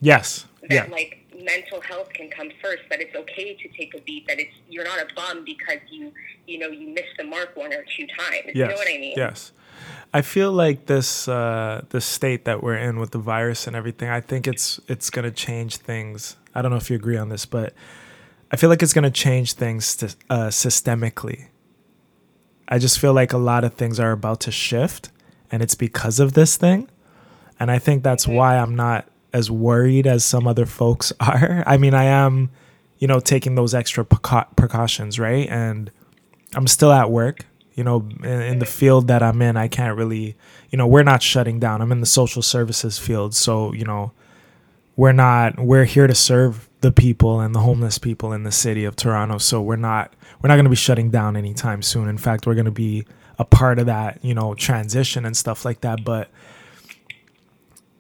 [0.04, 0.46] Yes.
[0.62, 0.86] that Yeah.
[0.98, 1.12] like
[1.52, 4.84] mental health can come first that it's okay to take a beat that it's you're
[4.92, 6.12] not a bum because you
[6.46, 8.70] you know you missed the mark one or two times you Yes.
[8.70, 9.52] know what i mean Yes.
[10.14, 14.08] I feel like this uh, this state that we're in with the virus and everything.
[14.08, 16.36] I think it's it's gonna change things.
[16.54, 17.74] I don't know if you agree on this, but
[18.52, 21.48] I feel like it's gonna change things st- uh, systemically.
[22.68, 25.10] I just feel like a lot of things are about to shift,
[25.50, 26.88] and it's because of this thing.
[27.58, 31.62] And I think that's why I'm not as worried as some other folks are.
[31.66, 32.50] I mean, I am,
[32.98, 35.46] you know, taking those extra precautions, right?
[35.50, 35.90] And
[36.54, 37.44] I'm still at work.
[37.74, 40.36] You know, in, in the field that I'm in, I can't really,
[40.70, 41.82] you know, we're not shutting down.
[41.82, 44.12] I'm in the social services field, so you know,
[44.94, 45.58] we're not.
[45.58, 49.38] We're here to serve the people and the homeless people in the city of Toronto.
[49.38, 50.14] So we're not.
[50.40, 52.08] We're not going to be shutting down anytime soon.
[52.08, 53.06] In fact, we're going to be
[53.40, 56.04] a part of that, you know, transition and stuff like that.
[56.04, 56.30] But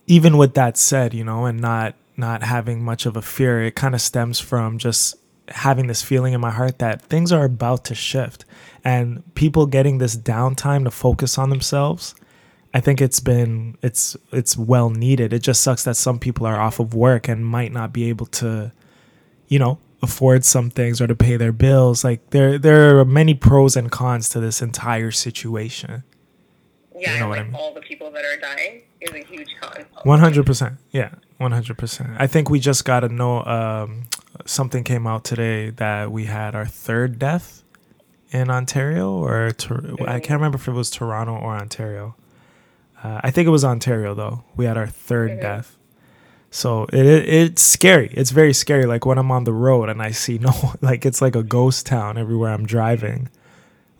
[0.06, 3.74] even with that said, you know, and not not having much of a fear, it
[3.74, 5.16] kind of stems from just
[5.48, 8.44] having this feeling in my heart that things are about to shift
[8.84, 12.14] and people getting this downtime to focus on themselves.
[12.72, 15.32] I think it's been it's it's well needed.
[15.32, 18.26] It just sucks that some people are off of work and might not be able
[18.26, 18.72] to,
[19.48, 22.04] you know, afford some things or to pay their bills.
[22.04, 26.02] Like there there are many pros and cons to this entire situation.
[26.98, 27.54] yeah You know and I mean.
[27.54, 30.74] all the people that are dying is a huge con One hundred percent.
[30.90, 32.10] Yeah, one hundred percent.
[32.18, 33.44] I think we just got to know.
[33.44, 34.04] Um,
[34.46, 37.62] something came out today that we had our third death
[38.30, 42.16] in Ontario, or Tor- I can't remember if it was Toronto or Ontario.
[43.02, 44.44] Uh, I think it was Ontario though.
[44.56, 45.76] We had our 3rd death.
[46.50, 48.08] So it, it it's scary.
[48.12, 48.86] It's very scary.
[48.86, 51.86] Like when I'm on the road and I see no, like it's like a ghost
[51.86, 53.28] town everywhere I'm driving.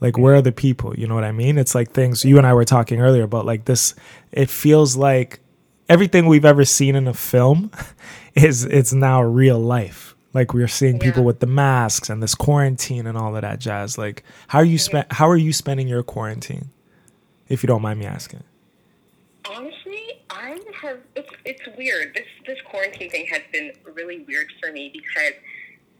[0.05, 0.95] Like where are the people?
[0.99, 1.57] You know what I mean?
[1.57, 3.47] It's like things you and I were talking earlier about.
[3.47, 3.95] Like this,
[4.33, 5.41] it feels like
[5.89, 7.71] everything we've ever seen in a film
[8.35, 10.15] is it's now real life.
[10.35, 11.27] Like we're seeing people Yeah.
[11.27, 13.97] with the masks and this quarantine and all of that jazz.
[13.97, 15.07] Like how are you spend?
[15.11, 16.71] How are you spending your quarantine?
[17.49, 18.43] If you don't mind me asking.
[19.49, 24.73] honestly i have it's it's weird this this quarantine thing has been really weird for
[24.73, 25.35] me because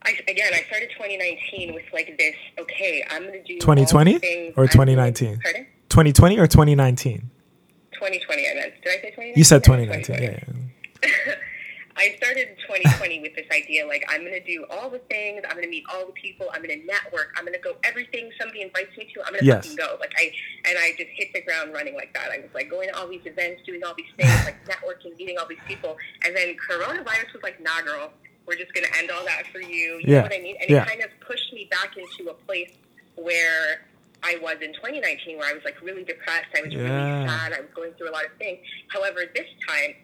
[0.07, 2.35] I, again, I started 2019 with like this.
[2.59, 5.41] Okay, I'm gonna do all 2020 the things or 2019?
[5.43, 5.67] Pardon?
[5.89, 7.31] 2020 or 2019?
[7.93, 8.49] 2020.
[8.51, 8.75] I meant.
[8.83, 9.33] Did I say 2019?
[9.37, 10.23] You said 2019.
[10.23, 10.39] Yeah,
[11.03, 11.35] yeah.
[11.97, 15.43] I started 2020 with this idea like I'm gonna do all the things.
[15.49, 16.49] I'm gonna meet all the people.
[16.53, 17.33] I'm gonna network.
[17.37, 19.23] I'm gonna go everything somebody invites me to.
[19.25, 19.65] I'm gonna Yes.
[19.65, 19.97] fucking go.
[20.01, 20.33] Like I
[20.69, 22.31] and I just hit the ground running like that.
[22.33, 25.39] I was like going to all these events, doing all these things, like networking, meeting
[25.39, 25.97] all these people.
[26.27, 28.11] And then coronavirus was like, nah, girl,
[28.47, 29.99] we're just gonna end all that for you.
[29.99, 30.17] You Yeah.
[30.19, 30.57] know what I mean?
[30.61, 30.83] And Yeah.
[30.83, 32.73] it kind of pushed me back into a place
[33.17, 33.87] where
[34.23, 36.49] I was in 2019, where I was like really depressed.
[36.57, 36.81] I was Yeah.
[36.81, 37.53] really sad.
[37.53, 38.59] I was going through a lot of things.
[38.89, 39.95] However, this time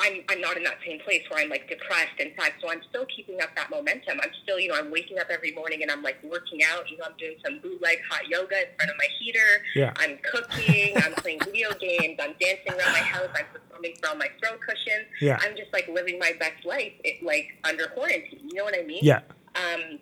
[0.00, 2.52] I'm, I'm not in that same place where I'm like depressed and sad.
[2.60, 4.18] So I'm still keeping up that momentum.
[4.22, 6.90] I'm still, you know, I'm waking up every morning and I'm like working out.
[6.90, 9.62] You know, I'm doing some bootleg hot yoga in front of my heater.
[9.74, 9.92] Yeah.
[9.96, 10.96] I'm cooking.
[10.96, 12.18] I'm playing video games.
[12.18, 13.28] I'm dancing around my house.
[13.36, 15.06] I'm performing from my throw cushions.
[15.20, 15.38] Yeah.
[15.42, 18.48] I'm just like living my best life, it, like under quarantine.
[18.48, 19.00] You know what I mean?
[19.02, 19.20] Yeah.
[19.54, 19.98] Um,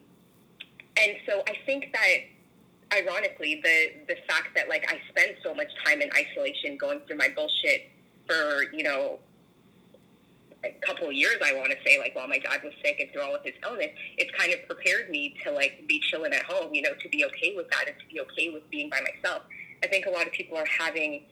[1.00, 5.68] and so I think that, ironically, the the fact that like I spend so much
[5.84, 7.90] time in isolation, going through my bullshit
[8.26, 9.18] for you know
[10.86, 13.22] couple of years, I want to say, like while my dad was sick and through
[13.22, 16.74] all of his illness, it's kind of prepared me to like be chilling at home,
[16.74, 19.42] you know, to be okay with that and to be okay with being by myself.
[19.82, 21.22] I think a lot of people are having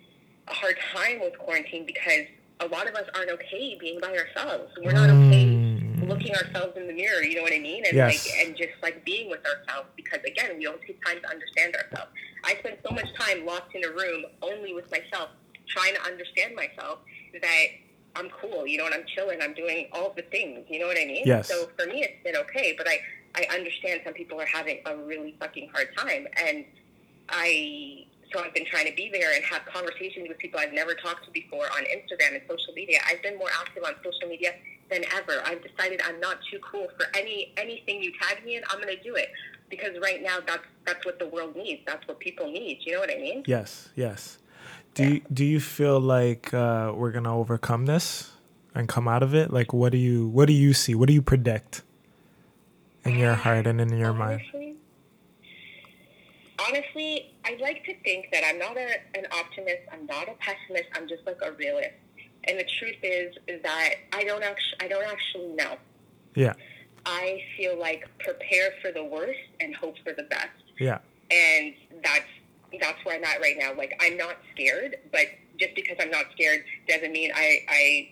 [0.49, 2.27] a hard time with quarantine because
[2.61, 4.73] a lot of us aren't okay being by ourselves.
[4.83, 5.61] We're not okay
[6.03, 6.09] Mm.
[6.09, 7.85] looking ourselves in the mirror, you know what I mean?
[7.87, 8.27] And Yes.
[8.27, 11.75] like and just like being with ourselves because again, we don't take time to understand
[11.75, 12.13] ourselves.
[12.45, 15.31] I spend so much time locked in a room only with myself,
[15.69, 17.01] trying to understand myself
[17.41, 17.67] that
[18.17, 20.99] I'm cool, you know, and I'm chilling, I'm doing all the things, you know what
[20.99, 21.23] I mean?
[21.25, 21.49] Yes.
[21.49, 23.01] So for me it's been okay, but I
[23.35, 26.65] I understand some people are having a really fucking hard time and
[27.29, 30.95] I so I've been trying to be there and have conversations with people I've never
[30.95, 32.99] talked to before on Instagram and social media.
[33.09, 34.53] I've been more active on social media
[34.91, 35.43] than ever.
[35.45, 38.63] I've decided I'm not too cool for any anything you tag me in.
[38.71, 39.31] I'm going to do it
[39.71, 41.83] because right now that's that's what the world needs.
[41.87, 42.79] That's what people need.
[42.81, 43.43] You know what I mean?
[43.47, 44.39] Yes, yes.
[44.97, 48.31] Do you, do you feel like uh, we're gonna overcome this
[48.75, 49.53] and come out of it?
[49.53, 50.95] Like, what do you what do you see?
[50.95, 51.83] What do you predict
[53.05, 54.41] in your heart and in your mind?
[54.41, 54.77] Honestly,
[56.59, 59.83] honestly, I like to think that I'm not a, an optimist.
[59.93, 60.89] I'm not a pessimist.
[60.95, 61.91] I'm just like a realist.
[62.45, 65.77] And the truth is, is that I don't actually, I don't actually know.
[66.35, 66.55] Yeah,
[67.05, 70.49] I feel like prepare for the worst and hope for the best.
[70.79, 70.99] yeah,
[71.31, 72.25] And that's
[72.81, 73.73] that's where I'm at right now.
[73.75, 75.27] Like I'm not scared, but
[75.59, 78.09] just because I'm not scared doesn't mean I I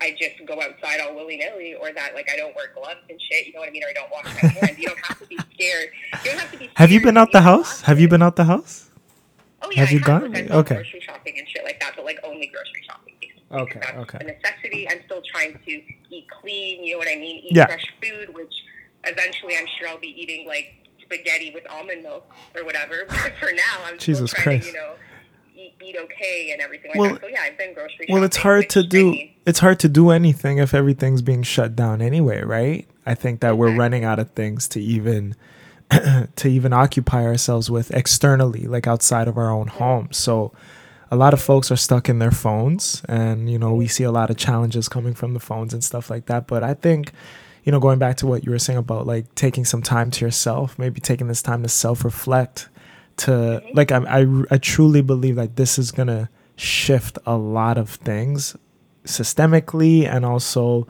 [0.00, 3.20] I just go outside all willy nilly or that like I don't wear gloves and
[3.20, 3.46] shit.
[3.46, 3.82] You know what I mean?
[3.84, 4.78] Or I don't wash my hands.
[4.78, 5.90] You don't have to be scared.
[6.24, 6.70] You don't have to be.
[6.76, 7.82] Have you been out the house?
[7.82, 8.90] Have you been out the house?
[9.62, 10.36] Oh yeah, have I you have gone?
[10.52, 10.74] Okay.
[10.76, 13.14] Grocery shopping and shit like that, but like only grocery shopping.
[13.50, 14.18] Okay, That's okay.
[14.20, 14.88] A necessity.
[14.90, 16.84] I'm still trying to eat clean.
[16.84, 17.42] You know what I mean?
[17.44, 17.66] Eat Yeah.
[17.66, 18.52] fresh food, which
[19.04, 20.74] eventually I'm sure I'll be eating like
[21.08, 23.06] spaghetti with almond milk or whatever.
[23.08, 24.74] But for now, I'm Jesus still trying Christ.
[24.74, 24.94] to, you know,
[25.56, 27.22] eat, eat okay and everything like Well- that.
[27.22, 28.14] So yeah, I've been grocery shopping.
[28.14, 29.16] Well, it's hard to do.
[29.46, 32.86] It's hard to do anything if everything's being shut down anyway, right?
[33.06, 33.78] I think that we're mm-hmm.
[33.78, 35.34] running out of things to even
[35.90, 39.78] to even occupy ourselves with externally, like outside of our own mm-hmm.
[39.78, 40.08] home.
[40.12, 40.52] So
[41.10, 43.90] a lot of folks are stuck in their phones and you know, we mm-hmm.
[43.90, 46.74] see a lot of challenges coming from the phones and stuff like that, but I
[46.74, 47.12] think
[47.68, 50.24] you know, going back to what you were saying about like taking some time to
[50.24, 52.70] yourself, maybe taking this time to self-reflect
[53.18, 57.90] to like I, I I truly believe like this is gonna shift a lot of
[57.90, 58.56] things
[59.04, 60.88] systemically and also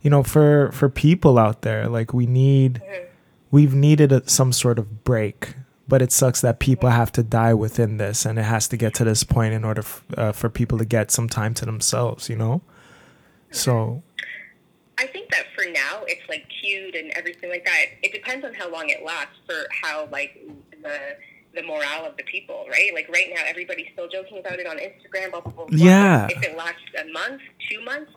[0.00, 1.86] you know for for people out there.
[1.86, 2.82] Like we need
[3.52, 5.54] we've needed a, some sort of break
[5.86, 8.94] but it sucks that people have to die within this and it has to get
[8.94, 12.28] to this point in order f- uh, for people to get some time to themselves
[12.28, 12.62] you know?
[13.52, 14.02] So
[14.98, 17.86] I think that for now it's like cute and everything like that.
[18.02, 20.40] It depends on how long it lasts for how like
[20.82, 20.98] the
[21.54, 22.92] the morale of the people, right?
[22.94, 25.64] Like right now everybody's still joking about it on Instagram, blah blah blah.
[25.66, 25.78] blah.
[25.78, 26.28] Yeah.
[26.30, 28.12] If it lasts a month, two months,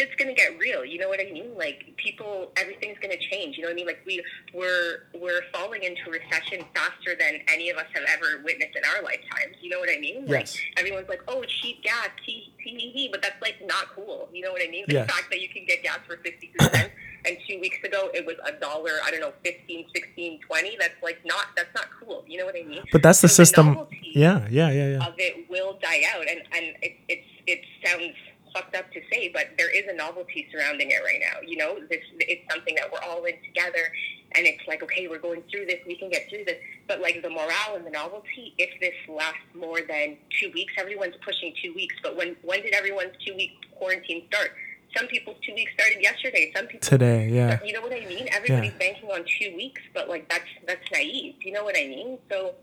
[0.00, 0.84] shit's gonna get real.
[0.84, 1.56] You know what I mean?
[1.56, 3.56] Like people everything's gonna change.
[3.56, 3.86] You know what I mean?
[3.86, 4.22] Like we
[4.54, 9.02] we're we're falling into recession faster than any of us have ever witnessed in our
[9.02, 9.56] lifetimes.
[9.60, 10.24] You know what I mean?
[10.26, 10.56] Yes.
[10.76, 14.28] Everyone's like, Oh, cheap gas, tee hee hee but that's like not cool.
[14.32, 14.84] You know what I mean?
[14.88, 15.10] The Yes.
[15.10, 16.90] fact that you can get gas for 53 cents
[17.26, 20.94] and two weeks ago it was a dollar i don't know 15 16 20 that's
[21.02, 23.66] like not that's not cool you know what i mean but that's the So system
[23.66, 27.60] novelty yeah yeah yeah yeah of it will die out and and it, it's it
[27.84, 28.14] sounds
[28.52, 31.78] fucked up to say but there is a novelty surrounding it right now you know
[31.88, 33.92] this it's something that we're all in together
[34.36, 36.56] and it's like okay we're going through this we can get through this
[36.88, 41.14] but like the morale and the novelty if this lasts more than two weeks everyone's
[41.24, 44.52] pushing two weeks but when when did everyone's two week quarantine start
[44.96, 46.50] Some people's two weeks started yesterday.
[46.56, 47.28] Some people today.
[47.28, 48.26] Yeah, You know what I mean?
[48.32, 51.36] Everybody's banking on two weeks, but like that's that's naive.
[51.46, 52.18] You know what I mean?
[52.28, 52.54] So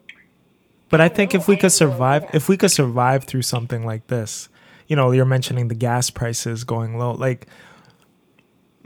[0.90, 1.40] but I think know.
[1.40, 4.50] if we I could survive, if we could survive through something like this,
[4.88, 7.12] you know, you're mentioning the gas prices going low.
[7.12, 7.48] Like,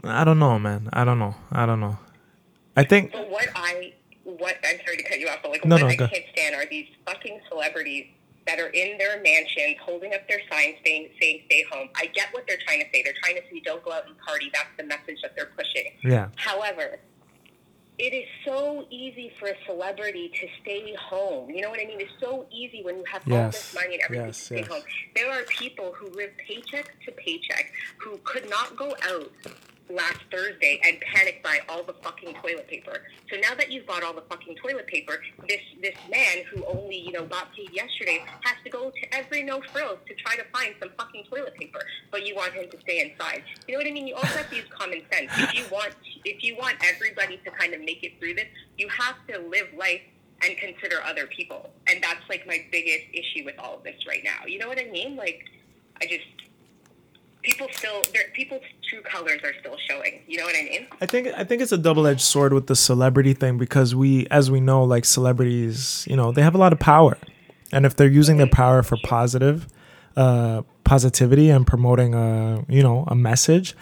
[0.04, 0.88] I don't know, man.
[0.92, 1.34] I don't know.
[1.50, 1.98] I don't know.
[2.76, 3.92] I think But what I,
[4.24, 6.08] what I'm sorry to cut you off, but like No, what no, I go.
[6.08, 8.06] can't stand are these fucking celebrities
[8.46, 12.28] that are in their mansions holding up their signs saying, saying "Stay home." I get
[12.32, 13.02] what they're trying to say.
[13.04, 15.84] They're trying to say, "Don't go out and party." That's the message that they're pushing.
[16.02, 16.98] yeah, However,
[18.02, 21.48] it is so easy for a celebrity to stay home.
[21.48, 22.00] You know what I mean?
[22.00, 24.56] It's so easy when you have all Yes, this money and everything yes, to stay
[24.56, 24.66] yes.
[24.66, 24.82] home.
[25.14, 29.30] There are people who live paycheck to paycheck who could not go out
[29.94, 33.02] last Thursday and panic buy all the fucking toilet paper.
[33.30, 36.98] So now that you've bought all the fucking toilet paper, this this man who only,
[36.98, 40.44] you know, got paid yesterday has to go to every no frills to try to
[40.52, 41.80] find some fucking toilet paper.
[42.10, 43.44] But you want him to stay inside.
[43.66, 44.06] You know what I mean?
[44.06, 45.30] You also have to use common sense.
[45.36, 48.88] If you want if you want everybody to kind of make it through this, you
[48.88, 50.02] have to live life
[50.44, 51.70] and consider other people.
[51.86, 54.46] And that's like my biggest issue with all of this right now.
[54.46, 55.16] You know what I mean?
[55.16, 55.44] Like
[56.00, 56.24] I just
[57.42, 58.02] people still
[58.32, 60.22] people's true colors are still showing.
[60.26, 60.86] You know what I mean?
[61.00, 64.26] I think I think it's a double edged sword with the celebrity thing because we,
[64.30, 67.18] as we know, like celebrities, you know, they have a lot of power,
[67.72, 69.66] and if they're using their power for positive,
[70.16, 73.74] uh, positivity and promoting a, you know, a message,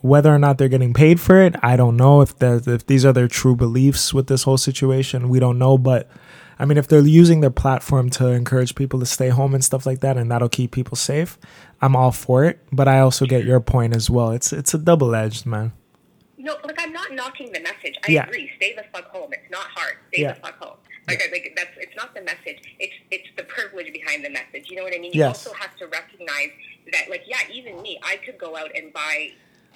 [0.00, 2.22] whether or not they're getting paid for it, I don't know.
[2.22, 5.78] If the if these are their true beliefs with this whole situation, we don't know.
[5.78, 6.08] But
[6.62, 9.84] I mean, if they're using their platform to encourage people to stay home and stuff
[9.84, 11.36] like that, and that'll keep people safe,
[11.80, 12.60] I'm all for it.
[12.70, 14.30] But I also get your point as well.
[14.30, 15.72] It's it's a double edged man.
[16.38, 17.96] No, like I'm not knocking the message.
[18.06, 18.26] I Yeah.
[18.28, 18.48] agree.
[18.58, 19.32] Stay the fuck home.
[19.32, 19.96] It's not hard.
[20.12, 20.34] Stay Yeah.
[20.34, 20.76] the fuck home.
[21.08, 22.60] Like, I, like that's it's not the message.
[22.78, 24.70] It's it's the privilege behind the message.
[24.70, 25.12] You know what I mean?
[25.12, 25.44] You Yes.
[25.44, 26.50] also have to recognize
[26.92, 29.32] that, like, yeah, even me, I could go out and buy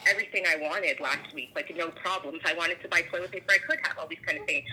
[0.09, 2.35] everything I wanted last week, like no problem.
[2.37, 4.67] If I wanted to buy toilet paper, I could have all these kind of things.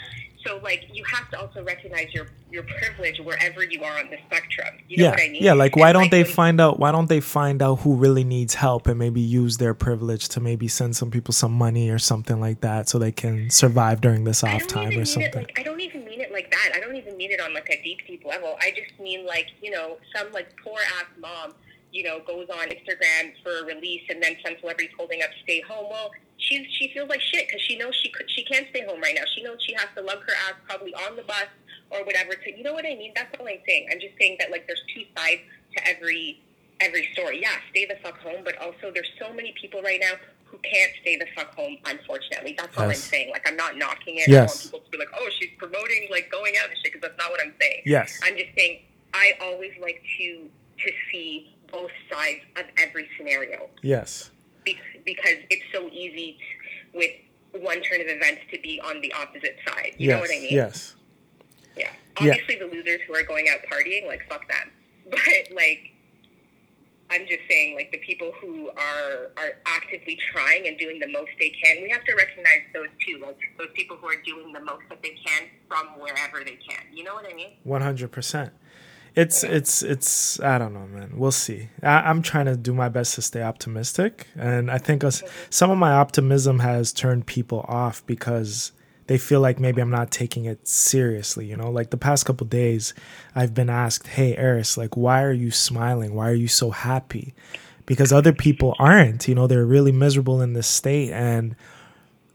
[0.45, 4.17] So, like, you have to also recognize your your privilege wherever you are on the
[4.27, 4.75] spectrum.
[4.89, 5.43] You know yeah, what I mean?
[5.43, 5.53] yeah.
[5.53, 6.79] Like, why And, don't they find out?
[6.79, 10.39] Why don't they find out who really needs help and maybe use their privilege to
[10.41, 14.25] maybe send some people some money or something like that, so they can survive during
[14.25, 15.31] this off time or something.
[15.31, 16.71] It like, I don't even mean it like that.
[16.75, 18.57] I don't even mean it on like a deep, deep level.
[18.61, 21.53] I just mean like you know some like poor ass mom,
[21.93, 25.61] you know, goes on Instagram for a release and then some celebrity's holding up stay
[25.61, 25.85] home.
[25.89, 28.99] Well, she's she feels like shit because she knows she could she can't stay home
[28.99, 29.23] right now.
[29.35, 31.45] She knows she has to lug her ass probably on the bus
[31.91, 32.33] or whatever.
[32.33, 33.13] To you know what I mean?
[33.15, 33.87] That's all I'm saying.
[33.91, 35.41] I'm just saying that like there's two sides
[35.77, 36.41] to every
[36.81, 37.39] every story.
[37.41, 40.13] Yeah, stay the fuck home, but also there's so many people right now
[40.45, 41.77] who can't stay the fuck home.
[41.85, 43.29] Unfortunately, that's all I'm saying.
[43.31, 44.23] Like I'm not knocking it.
[44.29, 44.63] I don't want Yes.
[44.65, 47.29] people to be like, oh, she's promoting like going out and shit, because that's not
[47.31, 47.81] what I'm saying.
[47.85, 48.19] Yes.
[48.23, 48.79] I'm just saying
[49.13, 54.31] I always like to to see both sides of every scenario Yes.
[54.63, 56.39] be- because it's so easy t-
[56.93, 59.93] with one turn of events to be on the opposite side.
[59.97, 60.15] You yes.
[60.15, 60.53] know what I mean?
[60.53, 60.95] Yes.
[61.75, 61.89] Yeah.
[62.21, 62.31] Yeah.
[62.31, 64.71] Obviously, the losers who are going out partying, like fuck them.
[65.09, 65.19] But
[65.53, 65.89] like,
[67.09, 71.29] I'm just saying, like the people who are are actively trying and doing the most
[71.39, 73.19] they can, we have to recognize those too.
[73.21, 76.83] Like those people who are doing the most that they can from wherever they can.
[76.93, 77.53] You know what I mean?
[77.63, 78.53] One hundred percent.
[79.15, 81.11] It's it's it's I don't know, man.
[81.15, 81.69] We'll see.
[81.83, 85.21] I, I'm trying to do my best to stay optimistic, and I think us,
[85.51, 88.71] some of my optimism has turned people off because
[89.05, 91.45] they feel like maybe I'm not taking it seriously.
[91.45, 92.95] You know, like the past couple days,
[93.35, 96.15] I've been asked, "Hey, Eris, like, why are you smiling?
[96.15, 97.35] Why are you so happy?"
[97.85, 99.27] Because other people aren't.
[99.27, 101.55] You know, they're really miserable in this state, and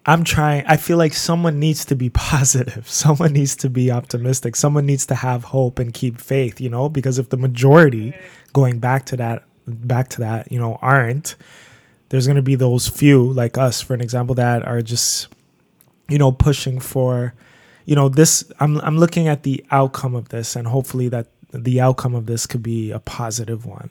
[0.09, 0.64] I'm trying.
[0.66, 2.88] I feel like someone needs to be positive.
[2.88, 4.57] Someone needs to be optimistic.
[4.57, 8.14] Someone needs to have hope and keep faith, you know, because if the majority
[8.55, 11.37] going back to that back to that, you know, aren't,
[12.09, 15.29] there's going to be those few like us for an example that are just
[16.09, 17.35] you know pushing for
[17.85, 21.83] you know this I'm I'm looking at the outcome of this and hopefully that the
[21.83, 23.90] outcome of this could be a positive one.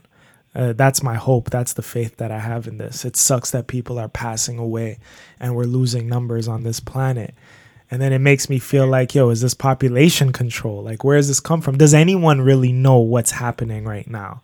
[0.56, 1.50] Uh, that's my hope.
[1.50, 3.06] That's the faith that I have in this.
[3.06, 4.98] It sucks that people are passing away
[5.40, 7.36] and we're losing numbers on this planet.
[7.90, 10.84] And then it makes me feel like, yo, is this population control?
[10.84, 11.78] Like, where does this come from?
[11.78, 14.42] Does anyone really know what's happening right now?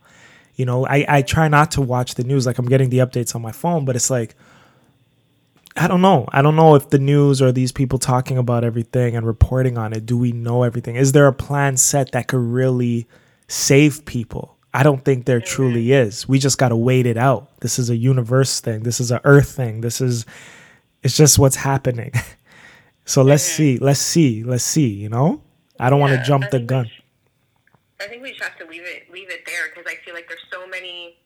[0.54, 2.46] You know, I, I try not to watch the news.
[2.46, 4.34] Like, I'm getting the updates on my phone, but it's like,
[5.76, 6.28] I don't know.
[6.32, 9.92] I don't know if the news or these people talking about everything and reporting on
[9.92, 10.94] it, do we know everything?
[10.94, 13.08] Is there a plan set that could really
[13.48, 14.53] save people?
[14.74, 16.28] I don't think there truly is.
[16.28, 17.60] We just got to wait it out.
[17.60, 18.82] This is a universe thing.
[18.82, 19.80] This is a earth thing.
[19.82, 20.26] This is
[21.04, 22.12] it's just what's happening.
[23.04, 23.78] so let's see.
[23.78, 24.42] Let's see.
[24.42, 25.42] Let's see, you know?
[25.78, 26.90] I don't want to jump I the gun.
[28.00, 30.28] I think we just have to leave it leave it there because I feel like
[30.28, 31.16] there's so many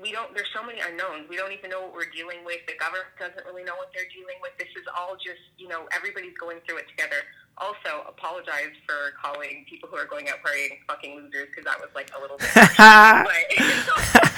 [0.00, 0.32] we don't.
[0.34, 1.28] There's so many unknowns.
[1.28, 2.62] We don't even know what we're dealing with.
[2.66, 4.52] The government doesn't really know what they're dealing with.
[4.58, 7.26] This is all just, you know, everybody's going through it together.
[7.58, 11.88] Also, apologize for calling people who are going out partying fucking losers because that was
[11.94, 12.48] like a little bit.
[12.54, 12.76] but so,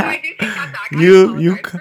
[0.05, 0.93] I do take that back.
[0.93, 1.81] You you ca-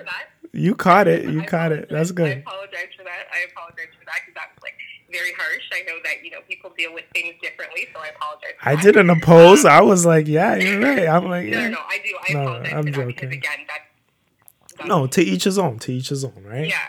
[0.53, 1.25] you caught it.
[1.25, 1.89] You I caught it.
[1.89, 2.37] That's good.
[2.37, 3.27] I apologize for that.
[3.31, 4.73] I apologize for that because that was like
[5.11, 5.63] very harsh.
[5.71, 8.53] I know that you know people deal with things differently, so I apologize.
[8.63, 8.83] I that.
[8.83, 9.65] didn't oppose.
[9.65, 11.07] Um, I was like, yeah, you're right.
[11.07, 11.69] I'm like, yeah.
[11.69, 12.17] no, no, I do.
[12.29, 13.05] I no, apologize I'm for joking.
[13.07, 15.77] that because again, that's, that's no to each his own.
[15.79, 16.67] To each his own, right?
[16.67, 16.81] Yeah.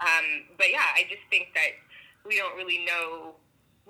[0.00, 0.42] Um.
[0.56, 1.70] But yeah, I just think that
[2.26, 3.34] we don't really know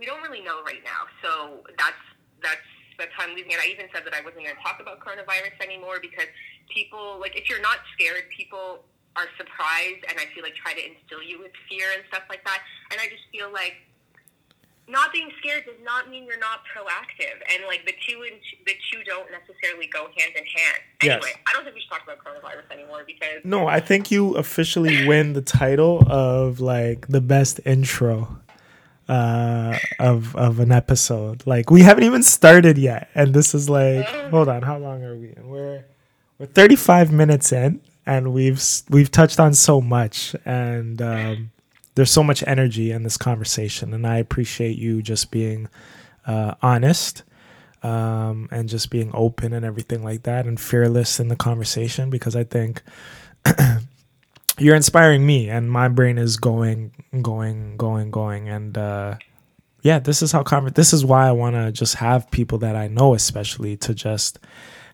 [0.02, 1.06] we don't really know right now.
[1.22, 2.02] So that's
[2.42, 2.66] that's
[2.98, 3.62] that's how I'm leaving it.
[3.62, 6.26] I even said that I wasn't going to talk about coronavirus anymore because
[6.74, 8.82] people like if you're not scared, people
[9.14, 12.42] are surprised and I feel like try to instill you with fear and stuff like
[12.42, 12.66] that.
[12.90, 13.78] And I just feel like
[14.88, 17.38] not being scared does not mean you're not proactive.
[17.54, 20.82] And like the two and the two don't necessarily go hand in hand.
[21.02, 21.38] Anyway, yes.
[21.46, 25.06] I don't think we should talk about coronavirus anymore because No, I think you officially
[25.06, 28.41] win the title of like the best intro
[29.12, 31.46] uh, of of an episode.
[31.46, 35.14] Like we haven't even started yet, and this is like, hold on, how long are
[35.14, 35.34] we?
[35.42, 35.84] We're
[36.38, 41.50] we're 35 minutes in, and we've we've touched on so much, and um,
[41.94, 45.68] there's so much energy in this conversation, and I appreciate you just being
[46.26, 47.22] uh, honest.
[47.84, 52.36] Um, and just being open and everything like that and fearless in the conversation because
[52.36, 52.80] I think
[54.62, 58.48] you're inspiring me and my brain is going going going going.
[58.48, 59.16] And uh
[59.82, 62.76] yeah this is how conver- this is why i want to just have people that
[62.76, 64.38] i know especially to just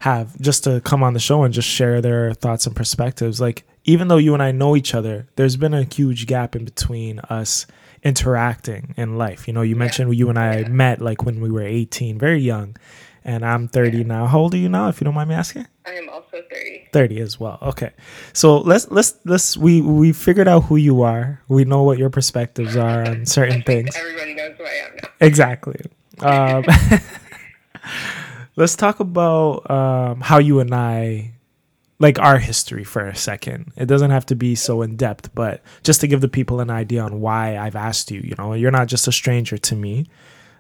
[0.01, 3.41] have just to come on the show and just share their thoughts and perspectives.
[3.41, 6.65] Like even though you and i know each other there's been a huge gap in
[6.65, 7.67] between us
[8.05, 9.49] interacting in life.
[9.49, 12.77] You know you mentioned you and i met like when we were 18 very young
[13.25, 14.27] and I'm 30 now.
[14.27, 15.67] How old are you now, if you don't mind me asking?
[15.87, 16.89] I am also 30.
[16.93, 17.59] 30 as well.
[17.63, 17.93] Okay,
[18.33, 21.43] so let's let's let's we we figured out who you are.
[21.49, 23.97] We know what your perspectives are on certain things.
[23.97, 25.09] Everybody knows who I am now.
[25.21, 25.81] Exactly.
[26.21, 26.65] Um,
[28.57, 31.33] let's talk about um, how you and I
[31.99, 33.73] like our history for a second.
[33.77, 36.71] It doesn't have to be so in depth, but just to give the people an
[36.71, 38.21] idea on why I've asked you.
[38.21, 40.07] You know, you're not just a stranger to me.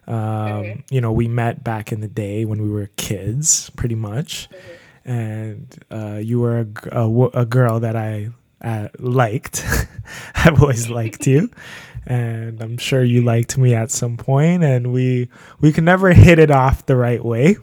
[0.09, 0.81] Um, mm-hmm.
[0.91, 4.49] You know, we met back in the day when we were kids, pretty much.
[4.49, 5.11] Mm-hmm.
[5.11, 8.31] And uh, you were a, a, a, girl that I
[8.63, 9.65] uh, liked.
[10.35, 11.51] I've always liked you.
[12.07, 15.29] And I'm sure you liked me at some point, and we
[15.61, 17.59] we could never hit it off the right way.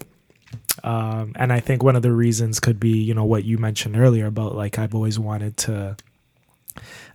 [0.83, 3.97] Um, and I think one of the reasons could be, you know, what you mentioned
[3.97, 5.97] earlier about like I've always wanted to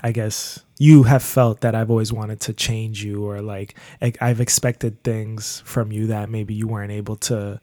[0.03, 4.41] I guess you have felt that I've always wanted to change you or like I've
[4.41, 7.61] expected things from you that maybe you weren't able to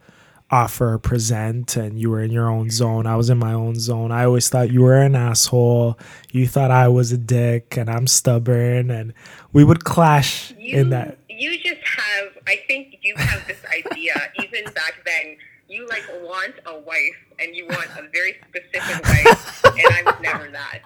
[0.50, 3.06] offer or present and you were in your own zone.
[3.06, 4.12] I was in my own zone.
[4.12, 5.98] I always thought you were an asshole.
[6.32, 9.14] You thought I was a dick and I'm stubborn and
[9.52, 11.18] we would clash you, in that.
[11.28, 14.14] You just have I think you have this idea
[14.44, 19.66] even back then you like want a wife and you want a very specific wife
[19.66, 20.82] and I was never that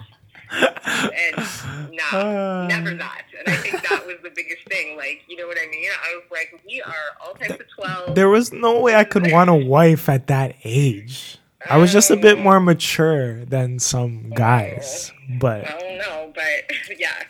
[0.51, 3.23] and nah, uh, never not.
[3.37, 4.97] And I think that was the biggest thing.
[4.97, 5.89] Like, you know what I mean?
[5.91, 6.93] I was like, we are
[7.25, 8.15] all types of 12.
[8.15, 11.37] There was no way I could want a wife at that age.
[11.69, 15.11] I was just a bit more mature than some guys.
[15.39, 17.23] But I don't know, but yeah.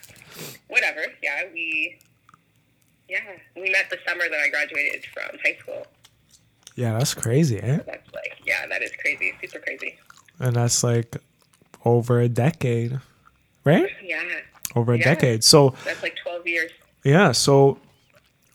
[0.67, 1.01] Whatever.
[1.21, 1.99] Yeah, we
[3.09, 3.19] yeah,
[3.57, 5.85] we met the summer that I graduated from high school.
[6.75, 7.77] Yeah, that's crazy, eh?
[7.77, 9.97] So that's like, yeah, that is crazy, super crazy.
[10.39, 11.17] And that's like
[11.83, 13.01] over a decade
[13.63, 13.89] right?
[14.03, 14.21] Yeah.
[14.75, 15.03] Over a yeah.
[15.03, 15.43] decade.
[15.43, 16.71] So that's like 12 years.
[17.03, 17.31] Yeah.
[17.31, 17.79] So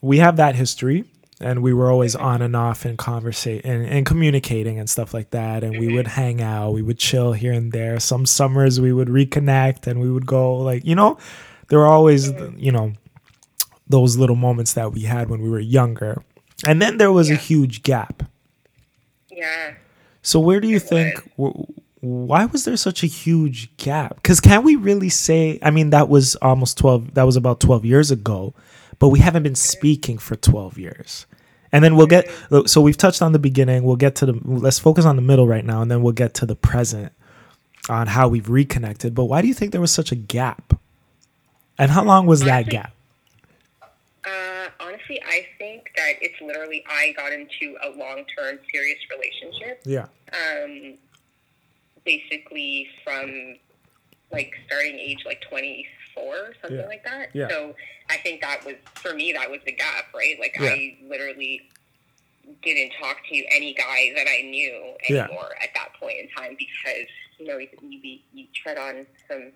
[0.00, 1.04] we have that history
[1.40, 5.30] and we were always on and off in conversate and, and, communicating and stuff like
[5.30, 5.62] that.
[5.62, 5.96] And we mm-hmm.
[5.96, 8.00] would hang out, we would chill here and there.
[8.00, 11.18] Some summers we would reconnect and we would go like, you know,
[11.68, 12.58] there were always, mm-hmm.
[12.58, 12.92] you know,
[13.86, 16.22] those little moments that we had when we were younger.
[16.66, 17.34] And then there was yeah.
[17.34, 18.22] a huge gap.
[19.30, 19.74] Yeah.
[20.22, 21.32] So where do you it think
[22.06, 24.16] why was there such a huge gap?
[24.16, 25.58] Because can we really say?
[25.62, 27.14] I mean, that was almost twelve.
[27.14, 28.54] That was about twelve years ago,
[28.98, 31.26] but we haven't been speaking for twelve years.
[31.72, 32.30] And then we'll get.
[32.66, 33.82] So we've touched on the beginning.
[33.82, 34.40] We'll get to the.
[34.44, 37.12] Let's focus on the middle right now, and then we'll get to the present
[37.88, 39.14] on how we've reconnected.
[39.14, 40.78] But why do you think there was such a gap?
[41.78, 42.92] And how long was that gap?
[44.24, 49.82] Uh, honestly, I think that it's literally I got into a long term serious relationship.
[49.84, 50.06] Yeah.
[50.32, 50.94] Um,
[52.06, 53.56] basically from
[54.32, 56.86] like starting age like 24 something yeah.
[56.86, 57.48] like that yeah.
[57.48, 57.74] so
[58.08, 60.70] i think that was for me that was the gap right like yeah.
[60.70, 61.68] i literally
[62.62, 67.06] didn't talk to any guy that i knew anymore at that point in time because
[67.38, 69.52] you know, you, you, you tread on some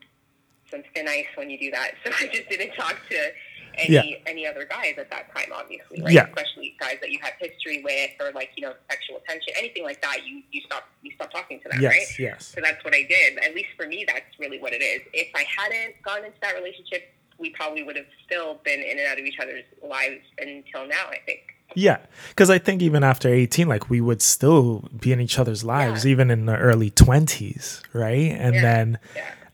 [0.71, 1.93] some thin ice when you do that.
[2.05, 3.33] So I just didn't talk to
[3.77, 4.03] any Yeah.
[4.27, 6.01] any other guys at that time, obviously.
[6.03, 6.13] Right?
[6.13, 6.27] Yeah.
[6.27, 10.01] Especially guys that you have history with or like, you know, sexual attention, anything like
[10.03, 11.95] that, you, you stop you stop talking to them, right?
[11.95, 12.53] Yes, yes.
[12.55, 13.39] So that's what I did.
[13.39, 15.01] At least for me that's really what it is.
[15.13, 19.07] If I hadn't gone into that relationship, we probably would have still been in and
[19.09, 21.41] out of each other's lives until now, I think.
[21.77, 21.99] Yeah,
[22.31, 26.05] because I think even after 18, like we would still be in each other's lives,
[26.05, 26.11] Yeah.
[26.11, 28.33] even in the early 20s, right?
[28.33, 28.99] And Yeah, then.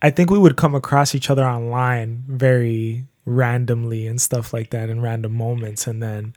[0.03, 4.89] I think we would come across each other online very randomly and stuff like that
[4.89, 5.87] in random moments.
[5.87, 6.35] And then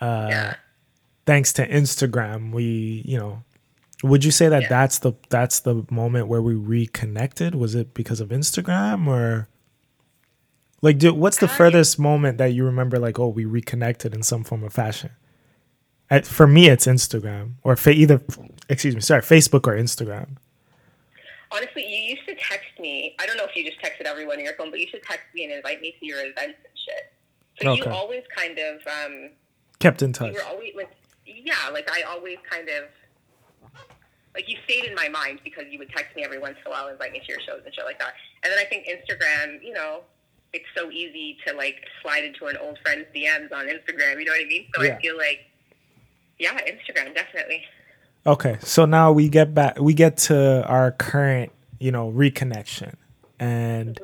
[0.00, 0.54] uh, yeah.
[1.26, 3.44] thanks to Instagram, we, you know,
[4.02, 4.68] would you say that Yeah.
[4.68, 7.54] that's the that's the moment where we reconnected?
[7.54, 9.46] Was it because of Instagram or
[10.80, 14.24] like do, what's the I- furthest moment that you remember like oh we reconnected in
[14.24, 15.10] some form of fashion?
[16.10, 18.20] At, for me it's Instagram or fa- either
[18.68, 20.36] excuse me sorry Facebook or Instagram.
[21.54, 23.14] Honestly, you used to text me.
[23.20, 25.26] I don't know if you just texted everyone on your phone, but you should text
[25.34, 27.12] me and invite me to your events and shit.
[27.60, 29.30] So you always kind of, um,
[29.78, 30.32] Kept in you touch.
[30.34, 30.90] were always like,
[31.26, 32.84] yeah, like I always kind of,
[34.34, 36.74] like you stayed in my mind because you would text me every once in a
[36.74, 38.14] while, and invite me to your shows and shit like that.
[38.42, 40.00] And then I think Instagram, you know,
[40.54, 44.18] it's so easy to like slide into an old friend's DMs on Instagram.
[44.18, 44.66] You know what I mean?
[44.74, 44.96] So Yeah.
[44.96, 45.40] I feel like,
[46.38, 47.62] yeah, Instagram definitely.
[48.24, 49.80] Okay, so now we get back.
[49.80, 51.50] We get to our current,
[51.80, 52.94] you know, reconnection,
[53.40, 53.98] and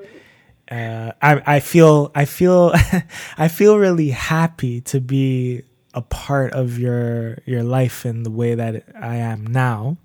[0.70, 2.72] uh, I I feel I feel
[3.38, 5.62] I feel really happy to be
[5.94, 9.98] a part of your your life in the way that I am now,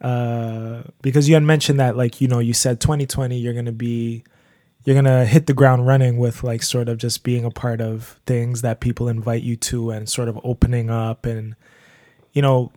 [0.00, 4.22] uh, because you had mentioned that like you know you said 2020 you're gonna be
[4.84, 8.20] you're gonna hit the ground running with like sort of just being a part of
[8.24, 11.56] things that people invite you to and sort of opening up and
[12.32, 12.70] you know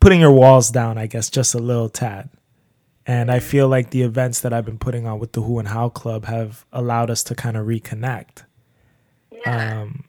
[0.00, 2.30] putting your walls down, I guess, just a little tad.
[3.06, 5.68] And I feel like the events that I've been putting on with the Who and
[5.68, 8.44] How Club have allowed us to kind of reconnect.
[9.32, 9.82] Yeah.
[9.82, 10.04] Um,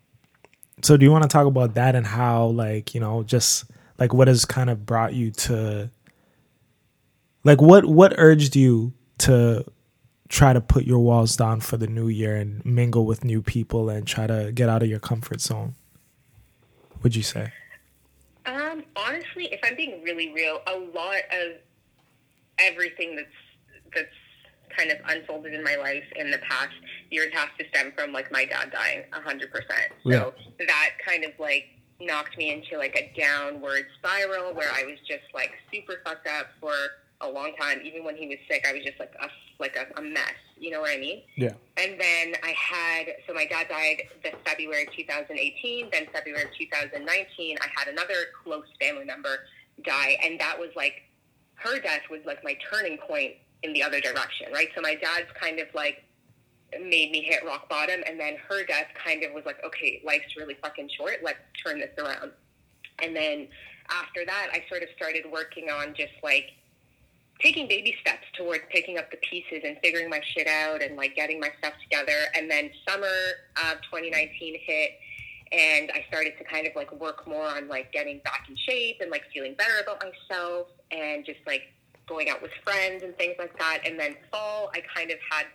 [0.82, 3.66] so do you want to talk about that and how, like, you know, just
[3.98, 5.90] like what has kind of brought you to,
[7.44, 9.66] like, what what urged you to
[10.28, 13.90] try to put your walls down for the new year and mingle with new people
[13.90, 15.76] and try to get out of your comfort zone?
[17.02, 17.54] Would you say?
[18.50, 21.58] Um, honestly, if I'm being really real, a lot of
[22.58, 23.28] everything that's
[23.94, 24.08] that's
[24.76, 26.74] kind of unfolded in my life in the past
[27.10, 29.92] years has to stem from like my dad dying a hundred percent.
[30.04, 30.34] So
[30.66, 31.66] that kind of like
[32.02, 36.48] knocked me into like a downward spiral where I was just like super fucked up
[36.60, 36.74] for
[37.22, 37.82] a long time.
[37.84, 39.28] Even when he was sick, I was just like a
[39.60, 40.34] like a, a mess.
[40.60, 41.22] You know what I mean?
[41.36, 41.54] Yeah.
[41.78, 45.90] And then I had, so my dad died this February of 2018.
[45.92, 49.40] Then February of 2019, I had another close family member
[49.84, 50.18] die.
[50.24, 51.04] And that was like,
[51.56, 54.68] her death was like my turning point in the other direction, right?
[54.76, 56.04] So my dad's kind of like
[56.74, 58.02] made me hit rock bottom.
[58.06, 61.18] And then her death kind of was like, okay, life's really fucking short.
[61.24, 62.32] Let's turn this around.
[63.02, 63.48] And then
[63.90, 66.52] after that, I sort of started working on just like,
[67.40, 71.16] taking baby steps towards picking up the pieces and figuring my shit out and like
[71.16, 72.18] getting my stuff together.
[72.36, 73.08] And then summer
[73.64, 74.92] of 2019 hit
[75.52, 78.98] and I started to kind of like work more on like getting back in shape
[79.02, 81.64] and like feeling better about myself and just like
[82.08, 83.80] going out with friends and things like that.
[83.86, 85.46] And then fall, I kind of had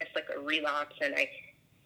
[0.00, 1.28] it's like a relapse and I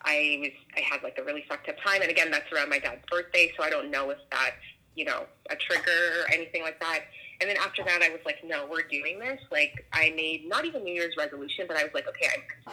[0.02, 2.02] I was I had like a really fucked up time.
[2.02, 4.52] And again, that's around my dad's birthday, so I don't know if that's
[4.94, 7.00] you know a trigger or anything like that.
[7.40, 9.40] And then after that, I was like, no, we're doing this.
[9.50, 12.28] Like, I made not even New Year's resolution, but I was like, okay,
[12.66, 12.72] I'm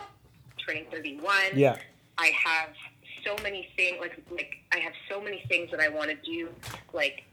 [0.66, 1.34] turning 31.
[1.53, 1.78] Yeah.
[2.18, 2.70] I have
[3.26, 6.49] so many things, like, like I have so many things that I want to do.
[6.93, 7.24] Like,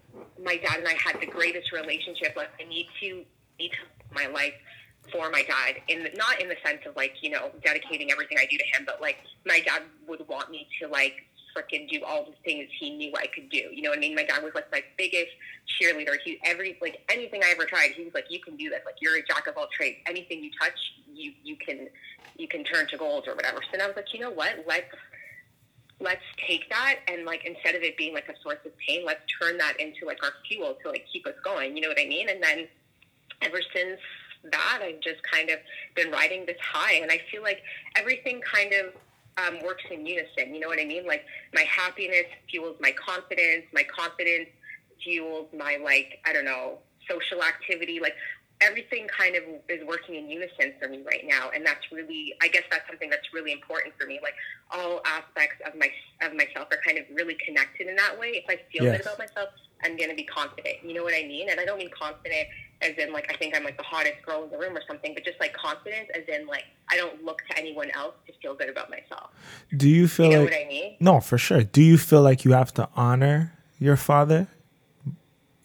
[0.43, 2.35] my dad and I had the greatest relationship.
[2.37, 3.25] Like, I need to
[3.59, 4.55] need to my life
[5.13, 5.83] for my dad.
[5.89, 8.65] In the, not in the sense of like, you know, dedicating everything I do to
[8.65, 11.27] him, but like, my dad would want me to like
[11.57, 13.69] freaking do all the things he knew I could do.
[13.73, 14.15] You know what I mean?
[14.15, 15.31] My dad was like my biggest
[15.69, 16.17] cheerleader.
[16.25, 18.81] He every like anything I ever tried, he was like, "You can do this.
[18.85, 19.99] Like you're a jack of all trades.
[20.07, 21.89] Anything you touch, you you can
[22.37, 24.65] you can turn to gold or whatever." So then I was like, you know what?
[24.67, 24.95] Let's
[26.01, 29.21] let's take that and like instead of it being like a source of pain, let's
[29.41, 31.77] turn that into like our fuel to like keep us going.
[31.77, 32.29] You know what I mean?
[32.29, 32.69] And then
[33.43, 34.01] ever since
[34.45, 35.59] that, I've just kind of
[35.95, 37.63] been riding this high, and I feel like
[37.97, 38.95] everything kind of
[39.39, 40.55] um, works in unison.
[40.55, 41.07] You know what I mean?
[41.07, 41.25] Like
[41.55, 43.65] my happiness fuels my confidence.
[43.73, 44.49] My confidence
[45.03, 46.79] fuels my like I don't know
[47.09, 48.01] social activity.
[48.01, 48.15] Like
[48.61, 52.49] everything kind of is working in unison for me right now and that's really i
[52.49, 54.21] guess that's something that's really important for me.
[54.23, 54.35] Like
[54.71, 55.89] all aspects of my
[56.23, 58.43] of myself are kind of really connected in that way.
[58.43, 58.99] If i feel Yes.
[58.99, 59.49] good about myself
[59.83, 60.77] i'm going to be confident.
[60.85, 61.49] You know what i mean?
[61.51, 62.49] And i don't mean confident
[62.83, 65.13] as in like i think i'm like the hottest girl in the room or something
[65.15, 68.55] but just like confidence as in like i don't look to anyone else to feel
[68.55, 69.31] good about myself.
[69.77, 70.97] Do you feel you know like what i mean?
[71.01, 71.63] No, for sure.
[71.63, 74.49] Do you feel like you have to honor your father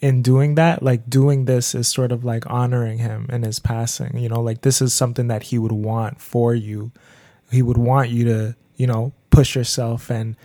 [0.06, 0.84] in doing that?
[0.84, 4.16] Like doing this is sort of like honoring him in his passing.
[4.18, 6.92] You know, like this is something that he would want for you.
[7.52, 10.36] He would want you to, you know, push yourself and,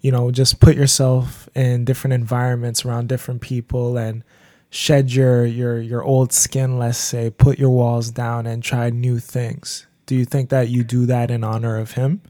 [0.00, 4.24] you know, just put yourself in different environments around different people and
[4.70, 9.18] shed your your your old skin, let's say, put your walls down and try new
[9.18, 9.86] things.
[10.06, 12.22] Do you think that you do that in honor of him?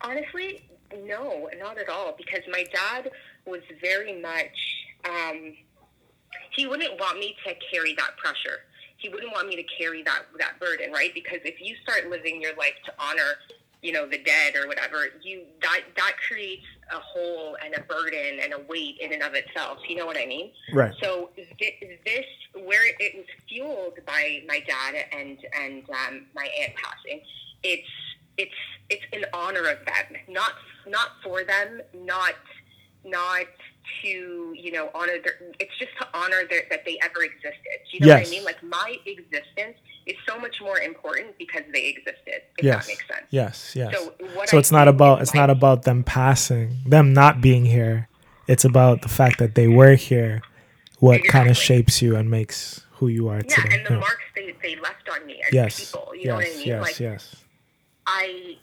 [0.00, 0.66] Honestly,
[1.04, 2.14] no, not at all.
[2.16, 3.10] Because my dad
[3.44, 4.56] was very much,
[5.04, 5.54] um,
[6.56, 8.60] he wouldn't want me to carry that pressure.
[8.96, 11.12] He wouldn't want me to carry that that burden, right?
[11.14, 13.34] Because if you start living your life to honor,
[13.82, 18.40] you know, the dead or whatever, you that that creates a hole and a burden
[18.42, 19.78] and a weight in and of itself.
[19.86, 20.50] You know what I mean?
[20.72, 20.94] Right.
[21.02, 26.72] So thi- this, where it was fueled by my dad and and um, my aunt
[26.76, 27.20] passing,
[27.62, 27.88] it's
[28.38, 28.54] it's
[28.88, 30.52] it's in honor of them, not
[30.86, 32.34] not for them, not
[33.04, 33.46] not
[34.02, 35.34] to you know honor their.
[35.58, 37.52] It's just to honor their, that they ever existed.
[37.90, 38.44] Do you know what I mean?
[38.44, 39.76] Like my existence
[40.06, 42.42] is so much more important because they existed.
[42.58, 42.86] If yes.
[42.86, 43.26] that makes sense.
[43.30, 43.94] Yes, yes.
[43.94, 48.08] So what So it's not about it's not about them passing, them not being here.
[48.46, 50.42] It's about the fact that they were here.
[50.98, 53.76] What kind of shapes you and makes who you are yeah, today.
[53.76, 53.98] and the Yeah.
[53.98, 56.12] marks they, they left on me as yes, people.
[56.14, 56.66] You yes, know what I mean?
[56.66, 57.36] yes, like yes.
[58.06, 58.56] I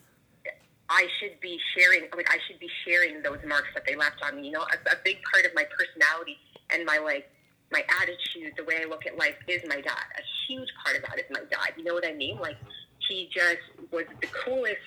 [0.94, 4.40] I should be sharing like I should be sharing those marks that they left on
[4.40, 4.48] me.
[4.48, 6.38] You know, a, a big part of my personality
[6.70, 7.30] and my like
[7.72, 10.06] my attitude, the way I look at life is my dad.
[10.16, 11.74] A huge part of that is my dad.
[11.78, 12.38] You know what I mean?
[12.38, 12.58] Like
[13.10, 14.86] he just was the coolest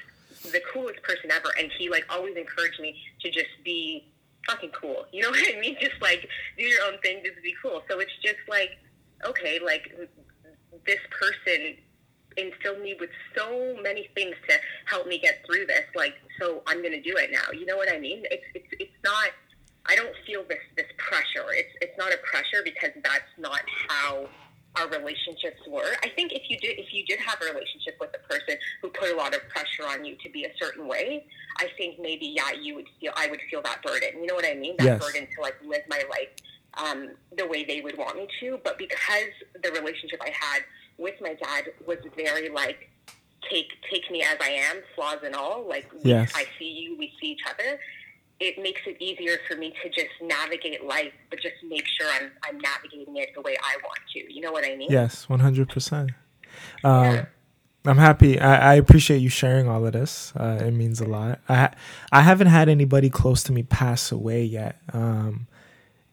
[0.52, 4.06] the coolest person ever and he like always encouraged me to just be
[4.46, 5.06] fucking cool.
[5.12, 5.76] You know what I mean?
[5.80, 7.82] Just like do your own thing, just be cool.
[7.90, 8.78] So it's just like
[9.24, 9.90] okay, like
[10.86, 11.74] this person
[12.36, 14.56] instilled me with so many things to
[14.86, 15.84] help me get through this.
[15.94, 17.50] Like, so I'm going to do it now.
[17.52, 18.22] You know what I mean?
[18.30, 19.30] It's it's it's not.
[19.88, 21.46] I don't feel this this pressure.
[21.52, 24.28] It's it's not a pressure because that's not how
[24.76, 25.96] our relationships were.
[26.02, 28.90] I think if you did if you did have a relationship with a person who
[28.90, 31.24] put a lot of pressure on you to be a certain way,
[31.58, 34.20] I think maybe yeah, you would feel I would feel that burden.
[34.20, 34.76] You know what I mean?
[34.78, 35.00] That Yes.
[35.00, 36.28] burden to like live my life
[36.76, 38.58] um, the way they would want me to.
[38.64, 39.32] But because
[39.62, 40.62] the relationship I had
[40.98, 42.90] with my dad was very like
[43.50, 45.66] take take me as I am, flaws and all.
[45.68, 46.32] Like we, Yes.
[46.34, 47.78] I see you, we see each other.
[48.38, 52.30] It makes it easier for me to just navigate life, but just make sure I'm
[52.44, 54.32] I'm navigating it the way I want to.
[54.34, 54.90] You know what I mean?
[54.90, 56.10] Yes, one hundred percent.
[56.84, 57.26] Um,
[57.86, 58.40] I'm happy.
[58.40, 60.32] I, I appreciate you sharing all of this.
[60.36, 61.40] Uh, it means a lot.
[61.48, 61.70] I
[62.12, 65.46] I haven't had anybody close to me pass away yet, um,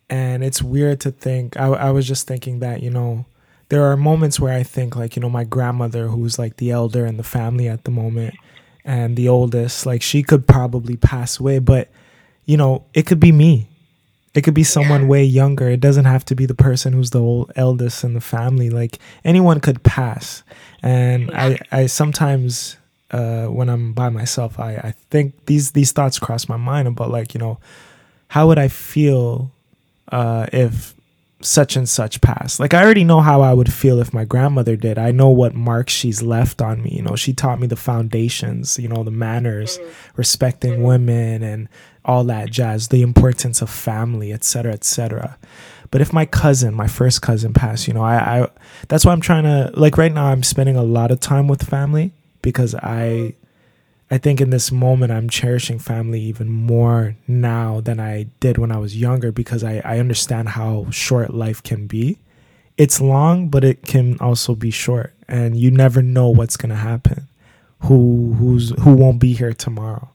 [0.10, 1.58] and it's weird to think.
[1.58, 3.26] I, I was just thinking that you know
[3.70, 7.06] there are moments where I think like you know my grandmother, who's like the elder
[7.06, 8.36] in the family at the moment,
[8.86, 11.90] and the oldest, like she could probably pass away, but
[12.46, 13.68] you know it could be me.
[14.34, 15.08] It could be someone Yeah.
[15.08, 15.70] way younger.
[15.70, 18.72] It doesn't have to be the person who's the old eldest in the family.
[18.72, 20.42] Like anyone could pass.
[20.82, 22.78] And I, I sometimes
[23.12, 27.12] uh, when I'm by myself, I, I think these these thoughts cross my mind about
[27.12, 27.60] like, you know,
[28.30, 29.52] how would I feel
[30.12, 30.96] uh, if
[31.44, 32.60] such and such passed?
[32.60, 34.98] Like I already know how I would feel if my grandmother did.
[34.98, 36.92] I know what marks she's left on me.
[36.92, 39.92] You know, she taught me the foundations, you know, the manners, mm-hmm.
[40.16, 40.84] respecting mm-hmm.
[40.84, 41.70] women and
[42.06, 45.38] all that jazz, the importance of family, et cetera, et cetera.
[45.92, 48.48] But if my cousin, my first cousin passed, you know, I, I
[48.88, 51.62] that's why I'm trying to like right now I'm spending a lot of time with
[51.62, 53.36] family because I
[54.12, 58.72] I think in this moment I'm cherishing family even more now than I did when
[58.72, 62.20] I was younger because I, I understand how short life can be.
[62.78, 67.28] It's long, but it can also be short and you never know what's gonna happen.
[67.82, 70.10] Who who's who won't be here tomorrow.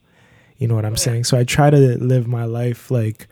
[0.58, 1.24] You know what I'm saying?
[1.24, 3.28] So I try to live my life like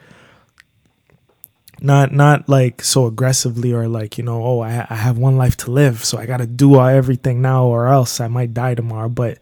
[1.81, 5.57] not not like so aggressively or like you know oh I, I have one life
[5.59, 9.39] to live so i gotta do everything now or else i might die tomorrow but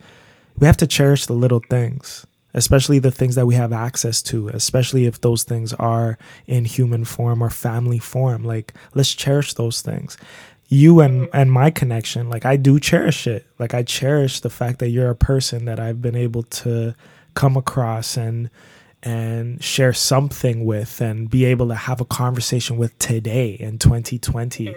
[0.59, 4.49] we have to cherish the little things especially the things that we have access to
[4.49, 8.45] especially if those things are in human form or family form.
[8.45, 10.17] Like let's cherish those things.
[10.69, 13.47] You and and my connection like i do cherish it.
[13.59, 16.95] Like i cherish the fact that you're a person that i've been able to
[17.35, 18.49] come across and
[19.03, 24.75] and share something with and be able to have a conversation with today in 2020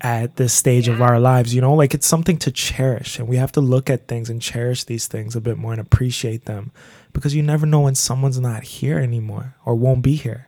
[0.00, 3.36] at this stage of our lives you know like it's something to cherish and we
[3.36, 6.70] have to look at things and cherish these things a bit more and appreciate them
[7.12, 10.46] because you never know when someone's not here anymore or won't be here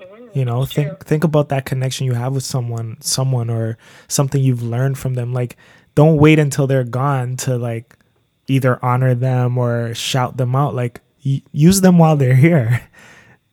[0.00, 0.38] mm-hmm.
[0.38, 0.84] you know True.
[0.84, 3.76] think think about that connection you have with someone someone or
[4.08, 5.56] something you've learned from them like
[5.94, 7.94] don't wait until they're gone to like
[8.48, 12.80] either honor them or shout them out like y- use them while they're here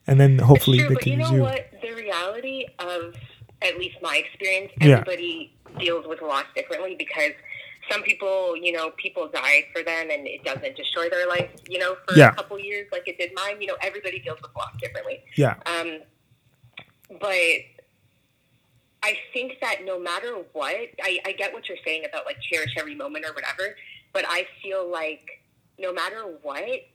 [0.07, 1.69] and then hopefully True, they but can you use know you what?
[1.81, 3.15] The reality of,
[3.63, 4.93] at least my experience, Yeah.
[4.99, 7.31] everybody deals with loss differently because
[7.89, 11.79] some people, you know, people die for them and it doesn't destroy their life, you
[11.79, 12.29] know, for Yeah.
[12.29, 13.59] a couple years like it did mine.
[13.61, 15.23] You know, everybody deals with loss differently.
[15.35, 15.99] yeah Um,
[17.19, 17.59] but
[19.05, 22.73] I think that no matter what, I, I get what you're saying about like cherish
[22.77, 23.75] every moment or whatever,
[24.13, 25.41] but I feel like
[25.77, 26.85] no matter what,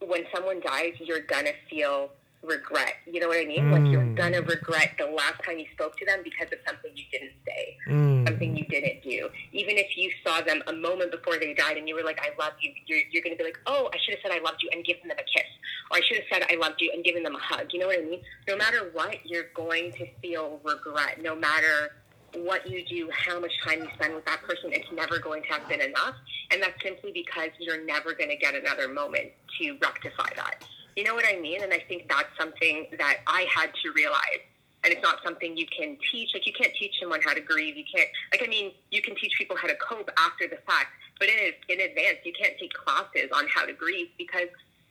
[0.00, 2.10] when someone dies, you're gonna feel
[2.42, 2.94] regret.
[3.06, 3.70] You know what I mean?
[3.70, 4.16] Like you're Mm.
[4.16, 7.76] gonna regret the last time you spoke to them because of something you didn't say,
[7.86, 8.26] Mm.
[8.28, 9.30] something you didn't do.
[9.52, 12.32] Even if you saw them a moment before they died and you were like, "I
[12.38, 14.70] love you," you're, you're gonna be like, "Oh, I should have said I loved you"
[14.72, 15.46] and given them a kiss,
[15.90, 17.72] or I should have said I loved you and given them a hug.
[17.72, 18.22] You know what I mean?
[18.48, 21.20] No matter what, you're going to feel regret.
[21.22, 21.94] No matter
[22.34, 25.48] what you do, how much time you spend with that person, it's never going to
[25.48, 26.14] have been enough.
[26.50, 30.64] And that's simply because you're never going to get another moment to rectify that.
[30.96, 31.62] You know what I mean?
[31.62, 34.42] And I think that's something that I had to realize.
[34.84, 36.34] And it's not something you can teach.
[36.34, 37.76] Like, you can't teach someone how to grieve.
[37.76, 40.88] You can't, like, I mean, you can teach people how to cope after the fact,
[41.20, 44.48] but in, in advance, you can't take classes on how to grieve because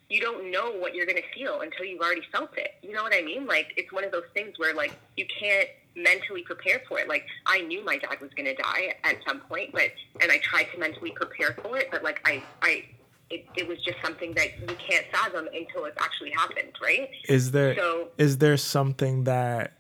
[0.10, 2.76] you don't know what you're going to feel until you've already felt it.
[2.82, 3.46] You know what I mean?
[3.46, 7.08] Like, it's one of those things where, like, you can't mentally prepare for it.
[7.08, 9.92] Like, I knew my dad was going to die at some point, but,
[10.22, 12.86] and I tried to mentally prepare for it, but, like, I, I,
[13.32, 17.10] it, it was just something that you can't fathom until it's actually happened, right?
[17.28, 19.74] is there So- is there something that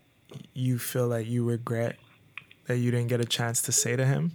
[0.53, 1.97] you feel that you regret
[2.67, 4.31] that you didn't get a chance to say to him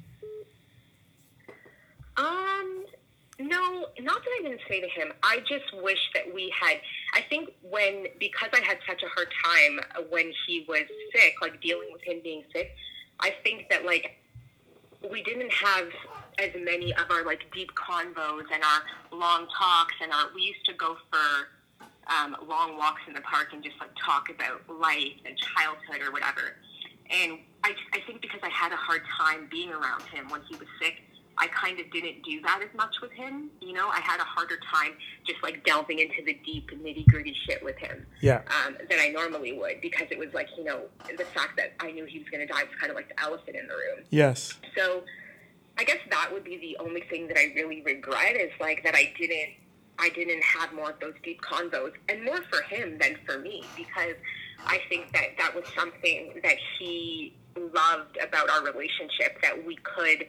[2.19, 2.85] Um,
[3.39, 5.13] no, not that I didn't say to him.
[5.23, 6.79] I just wish that we had.
[7.15, 10.83] I think when because I had such a hard time when he was
[11.15, 12.75] sick, like dealing with him being sick.
[13.21, 14.17] I think that like
[15.11, 15.89] we didn't have
[16.39, 20.65] as many of our like deep convos and our long talks and our we used
[20.67, 21.49] to go for
[22.07, 26.13] um, long walks in the park and just like talk about life and childhood or
[26.13, 26.57] whatever.
[27.11, 30.57] And I, I think because I had a hard time being around him when he
[30.57, 31.03] was sick,
[31.39, 33.51] I kind of didn't do that as much with him.
[33.61, 34.93] You know, I had a harder time
[35.27, 39.09] just like delving into the deep nitty gritty shit with him yeah um, than I
[39.09, 40.83] normally would because it was like, you know,
[41.17, 43.21] the fact that I knew he was going to die was kind of like the
[43.23, 44.05] elephant in the room.
[44.11, 45.03] yes So
[45.79, 48.95] I guess that would be the only thing that I really regret is like that
[48.95, 49.51] I didn't
[49.99, 53.65] I didn't have more of those deep convos and more for him than for me
[53.77, 54.15] because
[54.67, 60.27] I think that that was something that he loved about our relationship that we could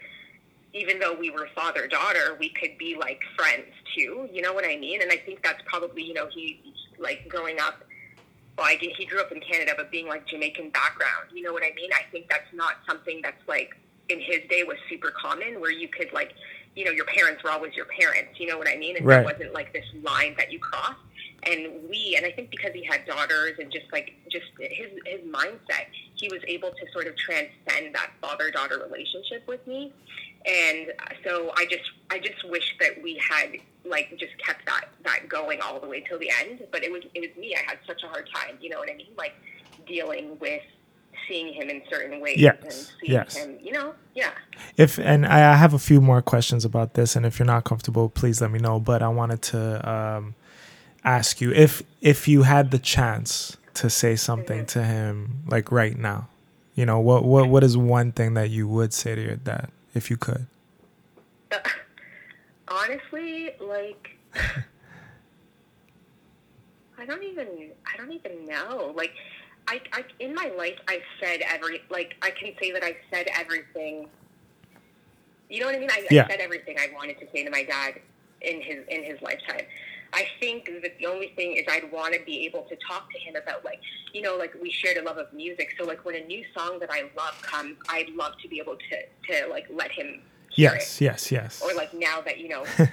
[0.74, 4.66] even though we were father daughter we could be like friends too you know what
[4.66, 6.62] I mean and I think that's probably you know he
[7.00, 7.84] like growing up
[8.58, 11.62] well, I, he grew up in Canada, but being like Jamaican background, you know what
[11.62, 11.92] I mean?
[11.94, 13.78] I think that's not something that's like
[14.10, 16.34] in his day was super common, where you could like,
[16.76, 18.98] you know, your parents were always your parents, you know what I mean?
[18.98, 19.18] And Right.
[19.18, 21.00] there wasn't like this line that you crossed.
[21.44, 25.22] And we, and I think because he had daughters and just like just his his
[25.22, 25.86] mindset,
[26.16, 29.94] he was able to sort of transcend that father daughter relationship with me.
[30.46, 30.94] And
[31.24, 35.62] so I just I just wish that we had like just kept that that going
[35.62, 36.66] all the way till the end.
[36.72, 37.56] But it was it was me.
[37.56, 38.58] I had such a hard time.
[38.60, 39.14] You know what I mean?
[39.18, 39.34] Like
[39.86, 40.64] dealing with
[41.28, 43.36] seeing him in certain ways Yes, and seeing yes.
[43.36, 43.58] him.
[43.62, 43.94] You know?
[44.16, 44.32] Yeah.
[44.78, 48.10] if and I have a few more questions about this, and if you're not comfortable,
[48.10, 48.80] please let me know.
[48.80, 50.36] But I wanted to um,
[51.04, 55.98] ask you if if you had the chance to say something to him like right
[55.98, 56.28] now,
[56.76, 59.70] you know what what what is one thing that you would say to your dad
[59.94, 60.48] if you could?
[62.68, 64.18] Honestly, like
[66.98, 67.48] I don't even
[67.94, 68.94] I don't even know.
[68.96, 69.14] Like
[69.68, 73.28] I, I in my life I've said every like I can say that I've said
[73.38, 74.08] everything.
[75.50, 75.90] You know what I mean?
[75.92, 76.26] I, Yeah.
[76.26, 78.00] I said everything I wanted to say to my dad
[78.42, 79.66] in his in his lifetime.
[80.14, 83.20] I think that the only thing is I'd want to be able to talk to
[83.20, 83.80] him about like
[84.14, 85.76] you know like we shared a love of music.
[85.78, 88.78] So like when a new song that I love comes, I'd love to be able
[88.78, 91.62] to to like let him hear it Yes, yes, yes.
[91.62, 92.88] or like now that you know uh,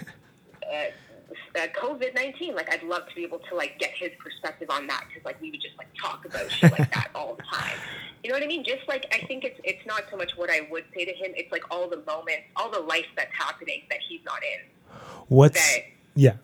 [1.54, 5.04] COVID nineteen, like I'd love to be able to like get his perspective on that
[5.08, 7.76] because like we would just like talk about shit like that all the time.
[8.22, 8.64] You know what I mean?
[8.64, 11.32] Just like I think it's it's not so much what I would say to him;
[11.36, 14.98] it's like all the moments, all the life that's happening that he's not in.
[15.28, 16.34] What's That yeah.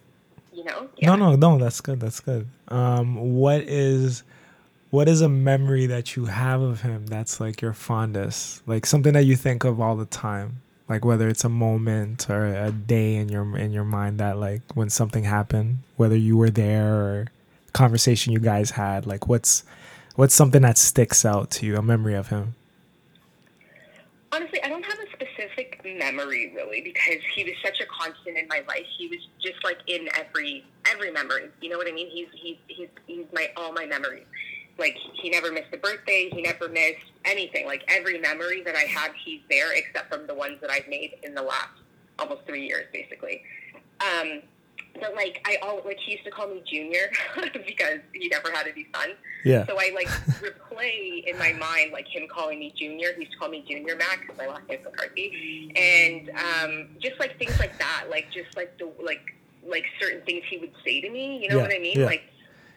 [0.53, 0.88] you know?
[1.03, 1.59] No, no, no.
[1.59, 2.01] That's good.
[2.01, 2.47] That's good.
[2.68, 4.22] Um, what is
[4.91, 8.66] what is a memory that you have of him that's like your fondest?
[8.66, 10.62] Like something that you think of all the time?
[10.91, 14.62] Like whether it's a moment or a day in your in your mind that like
[14.74, 17.26] when something happened, whether you were there or
[17.72, 19.62] conversation you guys had, like what's
[20.16, 22.57] what's something that sticks out to you, a memory of him?
[24.32, 28.49] Honestly, I don't have a specific memory really because he was such a constant in
[28.49, 28.86] my life.
[28.99, 31.51] He was just like in every every memory.
[31.61, 32.11] You know what I mean?
[32.11, 34.26] He's he's he's he's my all my memories.
[34.80, 36.28] Like he never missed a birthday.
[36.32, 37.66] He never missed anything.
[37.66, 41.12] Like every memory that I had, he's there, except from the ones that I've made
[41.22, 41.68] in the last
[42.18, 43.42] almost three years, basically.
[44.00, 44.40] Um,
[44.98, 47.10] but like I all like he used to call me Junior
[47.66, 49.14] because he never had any sons.
[49.44, 49.64] Yeah.
[49.66, 50.08] So I like
[50.42, 53.12] replay in my mind like him calling me Junior.
[53.14, 57.20] He used to call me Junior Mac because my last name's McCarthy, and um, just
[57.20, 59.22] like things like that, like just like the like
[59.66, 61.40] like certain things he would say to me.
[61.42, 62.00] You know Yeah, what I mean?
[62.00, 62.06] yeah.
[62.06, 62.22] Like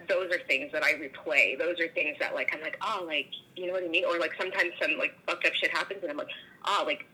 [0.07, 1.57] those are things that I replay.
[1.57, 4.05] Those are things that like I'm like oh like you know what I mean?
[4.05, 6.29] Or like sometimes some like fucked up shit happens and I'm like
[6.65, 7.05] oh like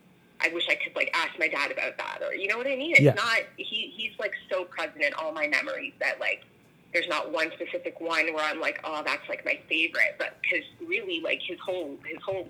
[0.42, 2.76] I wish I could like ask my dad about that or you know what I
[2.76, 2.92] mean?
[2.92, 3.14] It's Yeah.
[3.14, 6.44] not he he's like so present in all my memories that like
[6.92, 10.64] there's not one specific one where I'm like oh that's like my favorite, but because
[10.86, 12.48] really like his whole his whole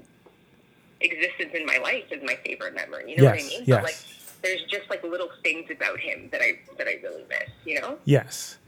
[1.01, 3.11] existence in my life is my favorite memory.
[3.11, 3.63] You know what I mean?
[3.65, 3.77] yes.
[3.77, 3.97] But like
[4.43, 7.49] there's just like little things about him that I that I really miss.
[7.65, 7.99] You know?
[8.05, 8.59] Yes.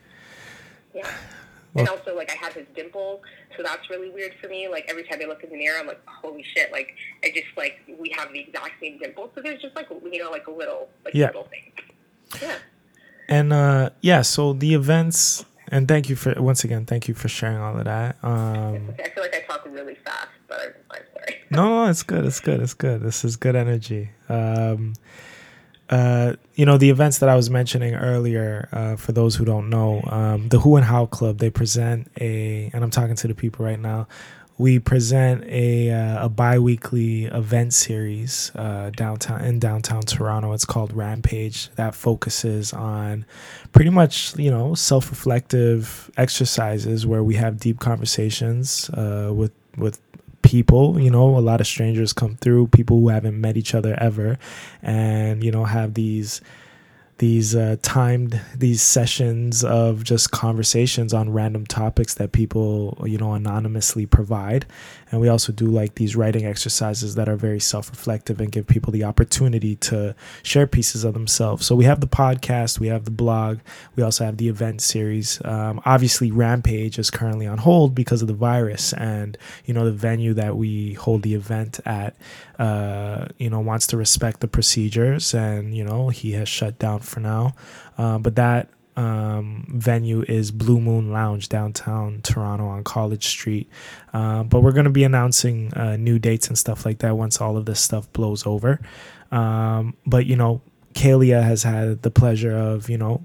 [0.95, 1.09] Yeah.
[1.75, 3.23] And also, like, I have his dimple,
[3.57, 4.69] so that's really weird for me.
[4.69, 6.71] Like, every time I look in the mirror, I'm like, holy shit.
[6.71, 6.95] Like,
[7.25, 9.31] I just, like, we have the exact same dimple.
[9.35, 11.29] So there's just, like, you know, like a little, like, Yeah.
[11.29, 11.73] little thing.
[12.43, 12.57] Yeah.
[13.29, 17.29] And uh yeah, so the events and thank you for once again, thank you for
[17.29, 18.17] sharing all of that.
[18.23, 21.41] Um Okay, I feel like I talk really fast, but I'm, I'm sorry.
[21.51, 22.25] no, no, it's good.
[22.27, 22.61] It's good.
[22.61, 23.01] It's good.
[23.03, 24.11] This is good energy.
[24.29, 24.95] Um,
[25.91, 29.69] uh, you know, the events that I was mentioning earlier, uh, for those who don't
[29.69, 33.35] know, um, the Who and How Club, they present a, and I'm talking to the
[33.35, 34.07] people right now,
[34.59, 40.53] we present a, uh, a bi-weekly event series uh, downtown in downtown Toronto.
[40.53, 43.25] It's called Rampage that focuses on
[43.73, 50.01] pretty much, you know, self-reflective exercises where we have deep conversations uh, with with
[50.53, 53.97] people you know a lot of strangers come through people who haven't met each other
[53.99, 54.39] ever
[54.83, 56.43] and you know have these
[57.17, 63.33] these uh, timed these sessions of just conversations on random topics that people you know
[63.33, 64.67] anonymously provide
[65.13, 68.93] and we also do like these writing exercises that are very self-reflective and give people
[68.93, 71.67] the opportunity to share pieces of themselves.
[71.67, 73.61] So we have the podcast we have the blog
[73.95, 75.41] we also have the event series.
[75.45, 79.37] Um, obviously rampage is currently on hold because of the virus and
[79.67, 82.17] you know the venue that we hold the event at
[82.59, 87.01] uh, you know wants to respect the procedures and you know he has shut down
[87.01, 87.55] for now.
[87.99, 93.69] Uh, but that um, venue is Blue Moon Lounge downtown Toronto on College Street.
[94.13, 97.41] Uh, but we're going to be announcing uh, new dates and stuff like that once
[97.41, 98.81] all of this stuff blows over.
[99.31, 100.61] Um, but you know,
[100.95, 103.25] Kailia has had the pleasure of you know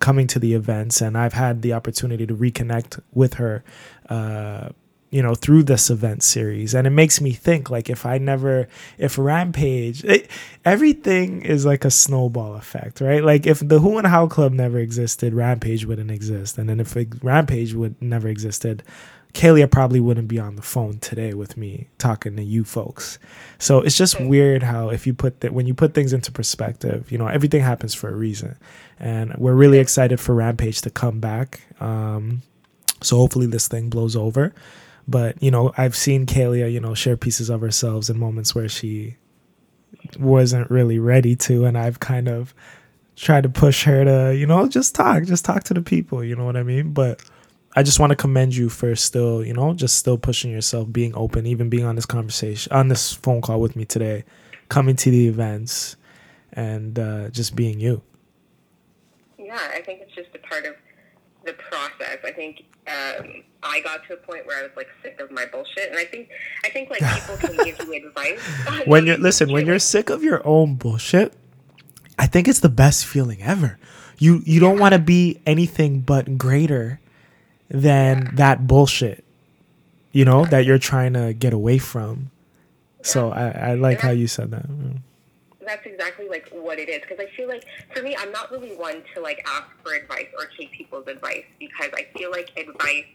[0.00, 3.64] coming to the events, and I've had the opportunity to reconnect with her.
[4.08, 4.70] Uh,
[5.16, 8.68] you know through this event series and it makes me think like if i never
[8.98, 10.30] if rampage it,
[10.66, 14.78] everything is like a snowball effect right like if the who and how club never
[14.78, 18.82] existed rampage wouldn't exist and then if it, rampage would never existed
[19.32, 23.18] Kailia probably wouldn't be on the phone today with me talking to you folks.
[23.58, 27.12] So it's just weird how if you put that when you put things into perspective,
[27.12, 28.56] you know, everything happens for a reason.
[28.98, 31.60] And we're really excited for Rampage to come back.
[31.80, 32.40] Um,
[33.02, 34.54] so hopefully this thing blows over.
[35.08, 38.68] But you know, I've seen Kailia, you know, share pieces of herself in moments where
[38.68, 39.16] she
[40.18, 42.54] wasn't really ready to, and I've kind of
[43.16, 46.22] tried to push her to, you know, just talk, just talk to the people.
[46.22, 46.92] You know what I mean?
[46.92, 47.22] But
[47.74, 51.14] I just want to commend you for still, you know, just still pushing yourself, being
[51.14, 54.24] open, even being on this conversation, on this phone call with me today,
[54.68, 55.96] coming to the events,
[56.52, 58.02] and uh, just being you.
[59.38, 60.74] Yeah, I think it's just a part of
[61.46, 62.18] the process.
[62.24, 65.46] I think um, I got to a point where I was like sick of my
[65.46, 66.28] bullshit, and I think
[66.64, 68.40] I think like people can give you advice
[68.86, 71.32] when you're listen when you're sick of your own bullshit
[72.18, 73.78] i think it's the best feeling ever.
[74.18, 77.00] You you don't want to be anything but greater
[77.68, 79.24] than that bullshit
[80.12, 82.30] you know that you're trying to get away from.
[83.02, 84.66] So i i like how you said that.
[84.66, 85.00] Mm.
[85.66, 87.64] That's exactly like what it is because I feel like
[87.94, 91.44] for me I'm not really one to like ask for advice or take people's advice
[91.58, 93.06] because I feel like advice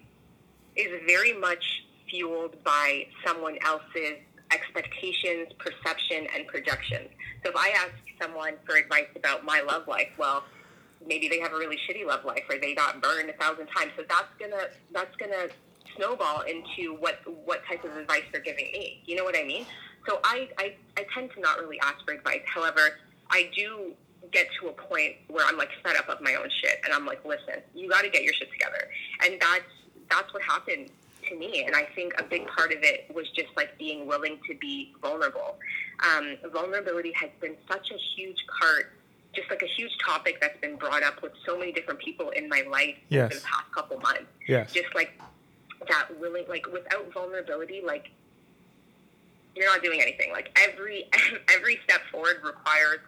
[0.76, 1.64] is very much
[2.10, 4.18] fueled by someone else's
[4.52, 7.10] expectations, perception, and projections.
[7.44, 10.44] So if I ask someone for advice about my love life, well,
[11.08, 13.92] maybe they have a really shitty love life or they got burned a thousand times.
[13.98, 15.48] So that's gonna that's gonna
[15.96, 19.02] snowball into what what type of advice they're giving me.
[19.06, 19.66] You know what I mean?
[20.08, 22.42] So I, I, I tend to not really ask for advice.
[22.46, 23.00] However,
[23.30, 23.94] I do
[24.32, 27.06] get to a point where I'm like fed up of my own shit, and I'm
[27.06, 28.90] like, listen, you got to get your shit together,
[29.24, 29.64] and that's
[30.10, 30.90] that's what happened
[31.30, 31.64] to me.
[31.66, 34.94] And I think a big part of it was just like being willing to be
[35.02, 35.58] vulnerable.
[36.00, 38.92] Um, vulnerability has been such a huge part,
[39.34, 42.50] just like a huge topic that's been brought up with so many different people in
[42.50, 43.32] my life yes.
[43.32, 44.26] in the past couple months.
[44.48, 44.72] Yes.
[44.74, 45.20] Just like
[45.88, 48.12] that willing, like without vulnerability, like
[49.56, 50.32] you're not doing anything.
[50.32, 51.10] Like every
[51.54, 53.00] every step forward requires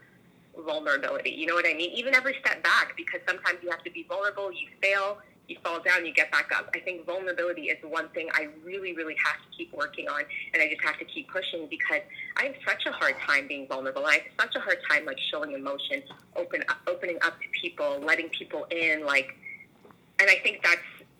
[0.66, 1.32] vulnerability.
[1.32, 1.91] You know what I mean?
[1.91, 4.52] Even every step back, because sometimes you have to be vulnerable.
[4.52, 5.18] You fail,
[5.48, 6.70] you fall down, you get back up.
[6.76, 10.24] I think vulnerability is one thing I really, really have to keep working on,
[10.54, 12.02] and I just have to keep pushing because
[12.38, 14.06] I have such a hard time being vulnerable.
[14.06, 16.04] I have such a hard time like showing emotion,
[16.36, 19.36] open opening up to people, letting people in, like.
[20.20, 20.80] And I think that's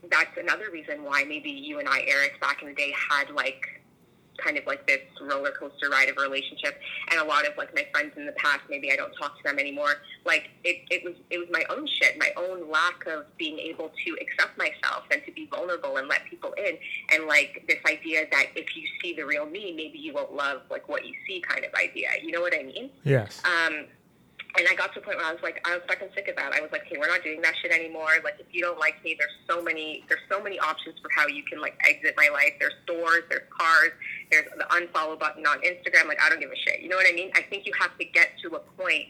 [0.10, 3.82] that's another reason why maybe you and I, Eric, back in the day, had like
[4.38, 6.80] kind of like this roller coaster ride of a relationship.
[7.12, 9.44] And a lot of like my friends in the past, maybe I don't talk to
[9.44, 9.96] them anymore.
[10.26, 13.92] Like it, it was it was my own shit, my own lack of being able
[14.06, 16.78] to accept myself and to be vulnerable and let people in.
[17.14, 20.62] And like this idea that if you see the real me, maybe you won't love
[20.70, 22.10] like what you see kind of idea.
[22.22, 22.90] You know what I mean?
[23.04, 23.42] Yes.
[23.46, 23.86] Um,
[24.56, 26.36] and I got to a point where I was like, I was fucking sick of
[26.36, 26.54] that.
[26.54, 28.10] I was like, hey, we're not doing that shit anymore.
[28.24, 31.26] Like, if you don't like me, there's so many, there's so many options for how
[31.28, 32.54] you can like exit my life.
[32.60, 33.92] There's stores, there's cars,
[34.30, 36.08] there's the unfollow button on Instagram.
[36.08, 36.82] Like, I don't give a shit.
[36.82, 37.32] You know what I mean?
[37.36, 39.08] I think you have to get to a point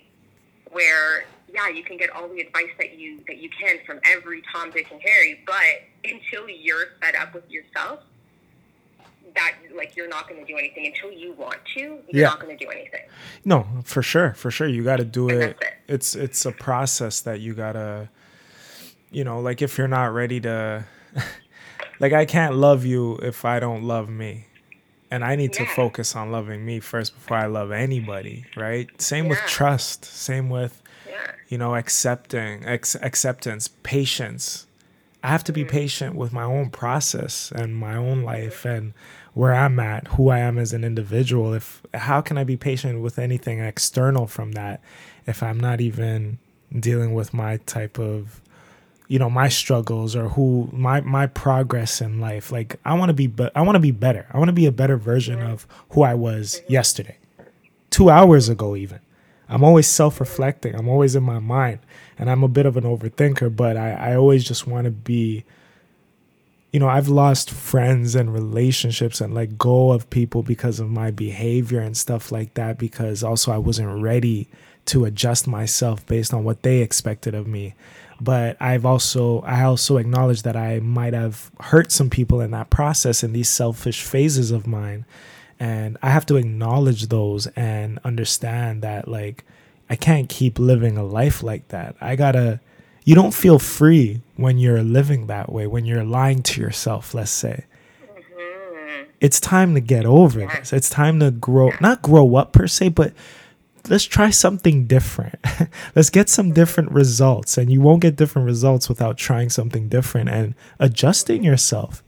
[0.71, 4.41] where, yeah, you can get all the advice that you that you can from every
[4.53, 7.99] Tom, Dick, and Harry, but until you're fed up with yourself,
[9.35, 11.79] that like you're not going to do anything until you want to.
[11.81, 12.27] You're Yeah.
[12.29, 13.01] not going to do anything.
[13.45, 14.67] No, for sure, for sure.
[14.67, 15.57] You got to do it.
[15.61, 15.63] it.
[15.87, 18.09] It's it's a process that you gotta,
[19.11, 20.85] you know, like if you're not ready to,
[21.99, 24.45] like I can't love you if I don't love me,
[25.11, 28.45] and I need to focus on loving me first before I love anybody.
[28.55, 28.89] Right?
[29.01, 30.05] Same with trust.
[30.05, 31.31] Same with Yeah.
[31.49, 34.67] you know accepting ex- acceptance, patience.
[35.25, 35.69] I have to be mm-hmm.
[35.69, 38.93] patient with my own process and my own life and
[39.33, 41.53] where I'm at, who I am as an individual.
[41.53, 44.81] If how can I be patient with anything external from that
[45.25, 46.39] if I'm not even
[46.77, 48.41] dealing with my type of
[49.07, 52.51] you know my struggles or who my my progress in life?
[52.51, 54.27] Like i want to be but i want to be better.
[54.31, 57.17] I want to be a better version of who i was yesterday
[57.89, 58.99] two hours ago even.
[59.49, 60.73] I'm always self-reflecting.
[60.73, 61.79] I'm always in my mind
[62.17, 65.43] and i'm a bit of an overthinker but i, I always just want to be
[66.73, 71.09] you know i've lost friends and relationships and let go of people because of my
[71.11, 74.49] behavior and stuff like that because also i wasn't ready
[74.85, 77.73] to adjust myself based on what they expected of me.
[78.19, 82.69] But i've also i also acknowledge that i might have hurt some people in that
[82.69, 85.05] process in these selfish phases of mine.
[85.59, 89.45] And i have to acknowledge those and understand that like
[89.89, 91.95] i can't keep living a life like that.
[91.99, 92.59] I gotta
[93.05, 97.31] you don't feel free when you're living that way when you're lying to yourself let's
[97.31, 97.65] say.
[99.19, 100.73] It's time to get over this.
[100.73, 103.13] It's time to grow not grow up per se but
[103.89, 105.35] let's try something different.
[105.95, 110.29] Let's get some different results and you won't get different results without trying something different
[110.29, 112.01] and adjusting yourself.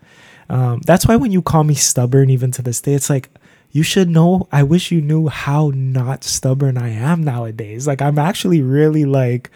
[0.49, 3.29] Um, that's why when you call me stubborn even to this day it's like
[3.71, 7.87] you should know i wish you knew how not stubborn i am nowadays.
[7.87, 9.51] Like i'm actually really like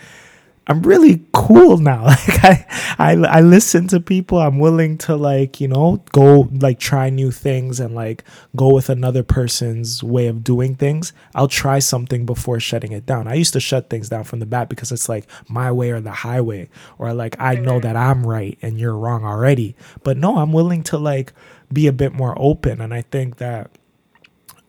[0.70, 2.06] I'm really cool now.
[2.30, 2.66] Like I,
[3.00, 4.38] I, I listen to people.
[4.38, 8.24] I'm willing to like, you know, go like try new things and like
[8.56, 11.12] go with another person's way of doing things.
[11.34, 13.28] I'll try something before shutting it down.
[13.28, 16.02] I used to shut things down from the bat because it's like my way or
[16.02, 19.76] the highway, or like I know that I'm right and you're wrong already.
[20.04, 21.34] But no, I'm willing to like
[21.74, 22.80] be a bit more open.
[22.82, 23.72] And I think that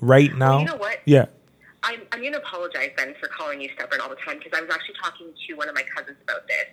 [0.01, 1.01] right now, you know what?
[1.05, 1.27] yeah,
[1.83, 4.61] I'm, I'm going to apologize then for calling you stubborn all the time because I
[4.63, 6.67] was actually talking to one of my cousins about this.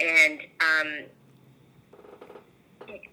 [0.00, 1.04] And um,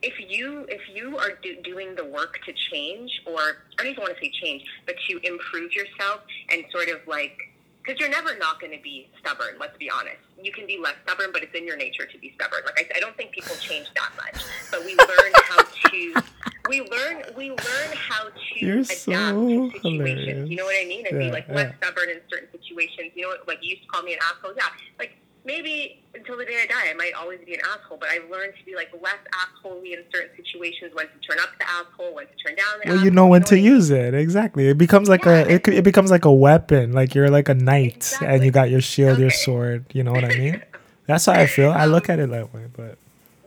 [0.01, 3.39] if you if you are do, doing the work to change, or
[3.77, 7.37] I don't even want to say change, but to improve yourself and sort of like,
[7.85, 9.55] because you're never not going to be stubborn.
[9.59, 10.17] Let's be honest.
[10.41, 12.61] You can be less stubborn, but it's in your nature to be stubborn.
[12.65, 16.13] Like I, I don't think people change that much, but we learn how to.
[16.67, 19.83] We learn we learn how to You're adapt so to situations.
[19.83, 20.49] hilarious.
[20.49, 21.05] You know what I mean?
[21.05, 21.77] And be like less yeah.
[21.77, 23.11] stubborn in certain situations.
[23.13, 24.53] You know, what, like you used to call me an asshole.
[24.57, 24.63] Yeah,
[24.97, 25.15] like
[25.45, 27.97] maybe until the day I die, I might always be an asshole.
[27.97, 30.93] But I've learned to be like less assholey in certain situations.
[30.93, 33.05] When to turn up the asshole, when to turn down the well, asshole.
[33.05, 33.65] you know when to I mean?
[33.65, 34.13] use it.
[34.13, 34.67] Exactly.
[34.67, 35.45] It becomes like Yeah.
[35.45, 36.93] a it, it becomes like a weapon.
[36.93, 39.85] Like you're like a knight and you got your shield, your sword.
[39.93, 40.61] You know what I mean?
[41.07, 41.71] That's how I feel.
[41.71, 42.65] I look um, at it that way.
[42.75, 42.97] But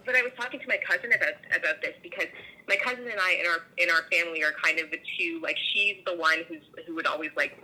[0.06, 2.26] but I was talking to my cousin about about this because
[2.68, 5.40] my cousin and I in our in our family are kind of the two.
[5.42, 7.58] Like she's the one who's who would always like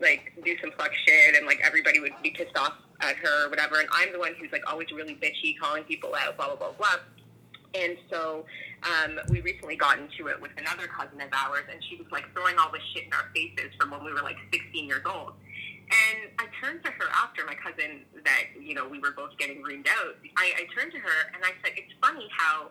[0.00, 3.80] like do some fuck shit, and like everybody would be pissed off at her whatever.
[3.80, 6.72] And I'm the one who's like always really bitchy, calling people out, blah blah blah
[6.72, 6.96] blah.
[7.74, 8.46] And so
[8.84, 12.30] um, we recently got into it with another cousin of ours, and she was like
[12.32, 15.32] throwing all this shit in our faces from when we were like 16 years old.
[15.84, 19.62] And I turned to her after my cousin that you know we were both getting
[19.62, 20.16] reamed out.
[20.36, 22.70] I, I turned to her and I said, "It's funny how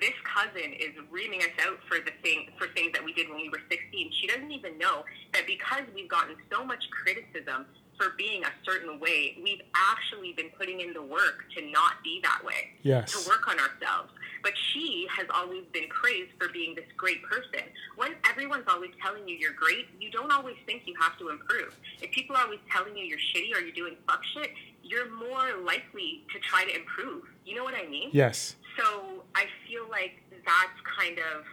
[0.00, 3.38] this cousin is reaming us out for the thing for things that we did when
[3.38, 4.10] we were 16.
[4.20, 8.98] She doesn't even know that because we've gotten so much criticism for being a certain
[8.98, 12.70] way, we've actually been putting in the work to not be that way.
[12.82, 13.12] Yes.
[13.12, 14.12] To work on ourselves.
[14.42, 17.68] But she has always been praised for being this great person.
[17.96, 21.74] When everyone's always telling you you're great, you don't always think you have to improve.
[22.00, 24.50] If people are always telling you you're shitty or you're doing fuck shit,
[24.82, 27.24] you're more likely to try to improve.
[27.44, 28.10] You know what I mean?
[28.12, 28.56] Yes.
[28.76, 31.44] So I feel like that's kind of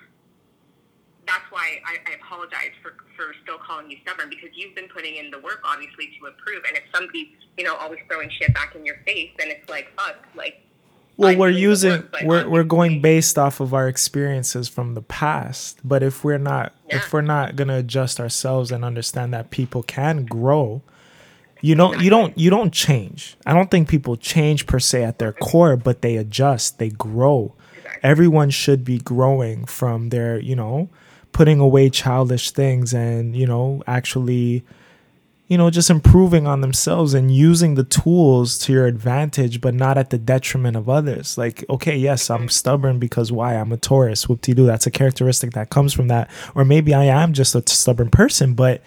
[1.32, 5.16] that's why I, I apologize for, for still calling you stubborn because you've been putting
[5.22, 7.28] in the work obviously to improve and if somebody's
[7.58, 10.56] you know always throwing shit back in your face then it's like fuck like
[11.18, 15.80] well we're using work, we're we're going based off of our experiences from the past.
[15.84, 16.98] But if we're not Yeah.
[16.98, 20.82] if we're not going to adjust ourselves and understand that people can grow
[21.62, 23.36] you don't you don't you don't change.
[23.46, 27.54] I don't think people change per se at their core but they adjust they grow.
[27.76, 28.00] Exactly.
[28.12, 30.88] everyone should be growing from their you know
[31.32, 34.64] putting away childish things and you know actually
[35.48, 39.98] you know just improving on themselves and using the tools to your advantage but not
[39.98, 41.38] at the detriment of others.
[41.38, 43.56] Like okay yes i'm stubborn because why?
[43.56, 44.28] I'm a taurus.
[44.28, 44.66] Whoop-de-doo.
[44.66, 46.30] That's a characteristic that comes from that.
[46.56, 48.82] Or maybe i am just a stubborn person but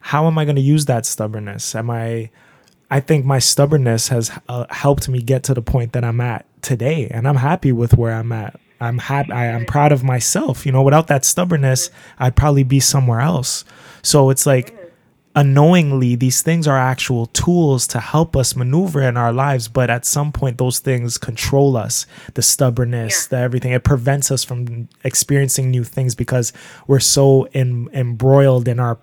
[0.00, 1.74] how am i going to use that stubbornness?
[1.74, 2.30] Am i
[2.90, 6.46] I think my stubbornness has uh, helped me get to the point that I'm at
[6.62, 8.60] today, and I'm happy with where I'm at.
[8.86, 9.32] I'm happy.
[9.32, 10.64] I am proud of myself.
[10.66, 13.64] You know, without that stubbornness, I'd probably be somewhere else.
[14.02, 14.74] So it's like
[15.36, 19.66] unknowingly, these things are actual tools to help us maneuver in our lives.
[19.68, 22.06] But at some point, those things control us.
[22.34, 23.38] The stubbornness, Yeah.
[23.38, 23.72] the everything.
[23.72, 26.52] It prevents us from experiencing new things because
[26.86, 28.98] we're so em- embroiled in our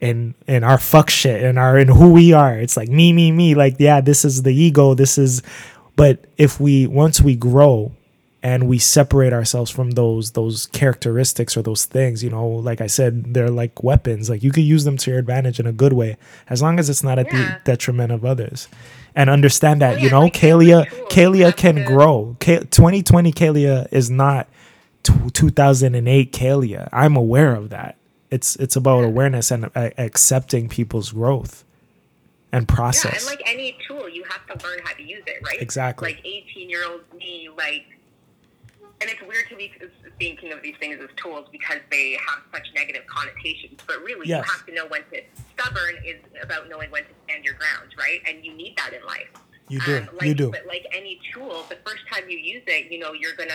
[0.00, 2.54] in in our fuck shit and our in who we are.
[2.56, 3.54] It's like me, me, me.
[3.54, 4.94] Like yeah, this is the ego.
[4.94, 5.42] This is.
[5.96, 7.90] But if we once we grow
[8.42, 12.86] and we separate ourselves from those those characteristics or those things, you know, like I
[12.86, 14.30] said, they're like weapons.
[14.30, 16.16] Like you could use them to your advantage in a good way,
[16.48, 18.68] as long as it's not at the detriment of others.
[19.14, 22.36] And understand that, Oh, you know, like Kailia, tool Kailia has can to- grow.
[22.38, 24.46] Ka- 2020 Kailia is not
[25.02, 26.88] t- 2008 Kailia.
[26.92, 27.96] I'm aware of that.
[28.30, 31.64] It's it's about awareness and uh, accepting people's growth
[32.52, 33.26] and Yeah, process.
[33.26, 35.60] and like any tool, you have to learn how to use it, right?
[35.60, 36.10] Exactly.
[36.14, 37.86] Like 18 year old me, like,
[39.00, 39.72] and it's weird to be
[40.18, 43.80] thinking of these things as tools because they have such negative connotations.
[43.86, 44.44] But really, Yes.
[44.46, 45.22] you have to know when to.
[45.54, 48.20] Stubborn is about knowing when to stand your ground, right?
[48.28, 49.28] And you need that in life.
[49.70, 49.98] you do.
[49.98, 50.50] Um, like, you do.
[50.50, 53.52] But like any tool, the first time you use it, you know, you're gonna.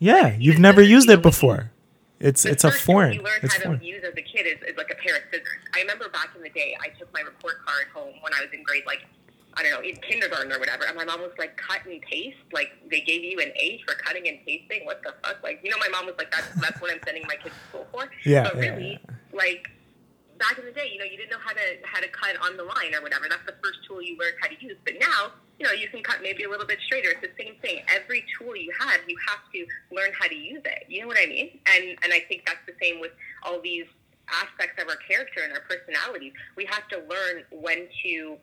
[0.00, 1.70] Yeah, you've never used it know, when you- before.
[2.18, 3.14] It's it's a foreign.
[3.14, 3.80] You learn It's how foreign.
[3.80, 5.58] to use as a kid is, is like a pair of scissors.
[5.74, 8.50] I remember back in the day, I took my report card home when I was
[8.52, 9.02] in grade like
[9.54, 12.36] I don't know in kindergarten or whatever, and my mom was like, "Cut and paste."
[12.52, 14.84] Like they gave you an A for cutting and pasting.
[14.84, 15.42] What the fuck?
[15.42, 17.68] Like you know, my mom was like, "That's that's what I'm sending my kids to
[17.68, 18.98] school for." Yeah, But yeah, really,
[19.32, 19.68] like
[20.38, 22.56] back in the day, you know, you didn't know how to how to cut on
[22.56, 23.26] the line or whatever.
[23.28, 24.76] That's the first tool you learned how to use.
[24.84, 27.10] But now, you know, you can cut maybe a little bit straighter.
[27.10, 27.82] It's the same thing.
[27.88, 30.86] Every tool you have, you have to learn how to use it.
[30.88, 31.58] You know what I mean?
[31.66, 33.12] And and I think that's the same with
[33.42, 33.86] all these
[34.28, 36.32] aspects of our character and our personalities.
[36.56, 38.36] We have to learn when to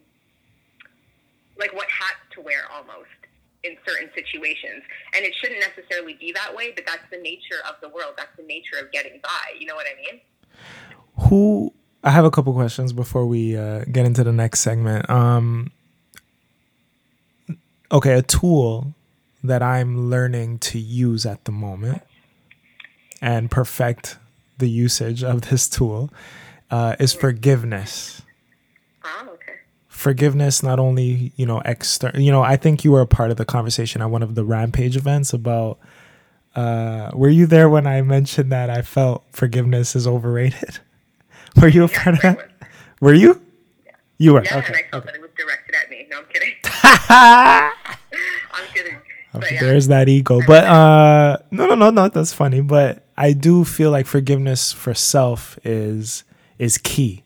[1.59, 3.09] like what hats to wear almost
[3.63, 4.83] in certain situations.
[5.13, 8.13] And it shouldn't necessarily be that way, but that's the nature of the world.
[8.17, 9.57] That's the nature of getting by.
[9.59, 10.21] You know what I mean?
[11.27, 11.73] Who?
[12.03, 15.09] I have a couple questions before we uh, get into the next segment.
[15.09, 15.71] Um,
[17.91, 18.93] okay, a tool
[19.43, 22.01] that I'm learning to use at the moment
[23.21, 24.17] and perfect
[24.57, 26.09] the usage of this tool
[26.71, 28.21] uh, is forgiveness.
[29.99, 33.37] Forgiveness not only you know external you know i think you were a part of
[33.37, 35.77] the conversation at one of the rampage events about
[36.55, 40.79] uh were you there when i mentioned that i felt forgiveness is overrated
[41.61, 42.49] were you a Yeah, part of that
[43.01, 43.41] were you
[44.17, 45.11] you were Yeah, and okay, I felt okay.
[45.11, 46.07] that it was directed at me.
[46.09, 46.53] No, I'm kidding.
[48.53, 48.97] I'm kidding.
[49.33, 49.61] But Okay, yeah.
[49.61, 53.91] there's that ego but uh no no no no that's funny but i do feel
[53.91, 56.23] like forgiveness for self is
[56.57, 57.23] is key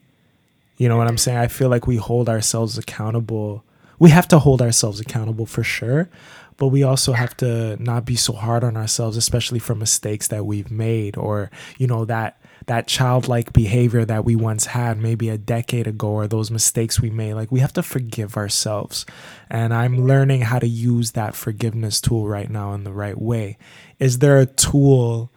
[0.84, 1.38] you know what i'm saying?
[1.38, 3.64] I feel like we hold ourselves accountable.
[3.99, 6.10] We have to hold ourselves accountable for sure
[6.57, 10.45] but we also have to not be so hard on ourselves, especially for mistakes that
[10.45, 15.38] we've made or, you know, that that childlike behavior that we once had maybe a
[15.38, 17.34] decade ago or those mistakes we made.
[17.34, 19.05] Like we have to forgive ourselves.
[19.49, 23.57] And i'm learning how to use that forgiveness tool right now in the right way.
[23.99, 25.30] Is there a tool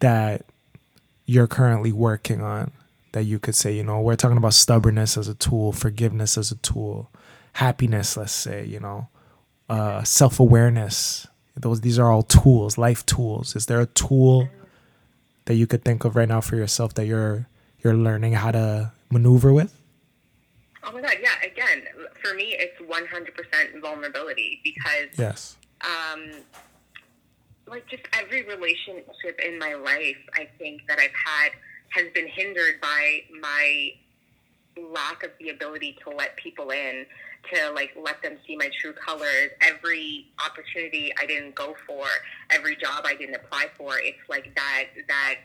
[0.00, 0.44] that
[1.24, 2.72] you're currently working on
[3.12, 6.50] that you could say you know we're talking about stubbornness as a tool forgiveness as
[6.50, 7.10] a tool
[7.54, 9.08] happiness let's say you know
[9.68, 11.26] uh, self-awareness
[11.56, 14.48] those these are all tools life tools is there a tool
[15.46, 17.48] that you could think of right now for yourself that you're
[17.82, 19.76] you're learning how to maneuver with?
[20.84, 21.30] Oh my god, yeah.
[21.44, 21.84] Again,
[22.22, 26.30] for me, it's 100% vulnerability because yes, um,
[27.66, 31.52] like just every relationship in my life, I think that I've had
[31.92, 33.92] has been hindered by my
[34.80, 37.04] lack of the ability to let people in
[37.52, 39.50] to like let them see my true colors.
[39.60, 42.06] Every opportunity I didn't go for,
[42.50, 45.36] every job I didn't apply for, it's like that that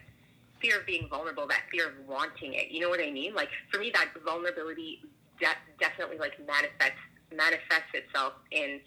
[0.61, 2.71] fear of being vulnerable, that fear of wanting it.
[2.71, 3.33] You know what I mean?
[3.33, 5.01] Like for me, that vulnerability
[5.39, 5.47] de-
[5.79, 7.01] definitely like manifests
[7.35, 8.79] manifests itself in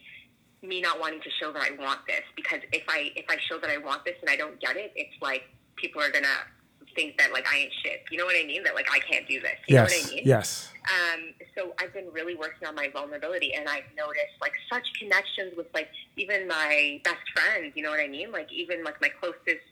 [0.63, 3.59] me not wanting to show that I want this because if I if I show
[3.59, 5.43] that I want this and I don't get it, it's like
[5.77, 6.47] people are gonna
[6.95, 8.05] think that like I ain't shit.
[8.11, 8.63] You know what I mean?
[8.65, 9.57] That like I can't do this.
[9.67, 9.91] You yes.
[9.91, 10.23] know what I mean?
[10.27, 10.69] Yes.
[10.85, 11.21] Um,
[11.55, 15.67] so I've been really working on my vulnerability, and I've noticed like such connections with
[15.75, 17.73] like even my best friends.
[17.75, 18.33] You know what I mean?
[18.33, 19.65] Like even like my closest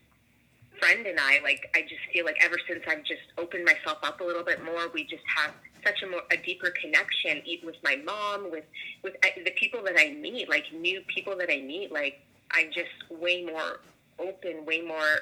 [0.79, 1.41] friend and I.
[1.43, 4.65] Like I just feel like ever since I've just opened myself up a little bit
[4.65, 5.53] more, we just have
[5.85, 8.65] such a more a deeper connection even with my mom, with
[9.03, 11.93] with uh, the people that I meet, like new people that I meet.
[11.93, 12.21] Like
[12.53, 13.81] I'm just way more
[14.19, 15.21] open, way more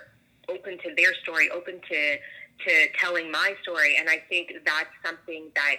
[0.49, 2.17] open to their story, open to
[2.65, 5.77] to telling my story, and I think that's something that.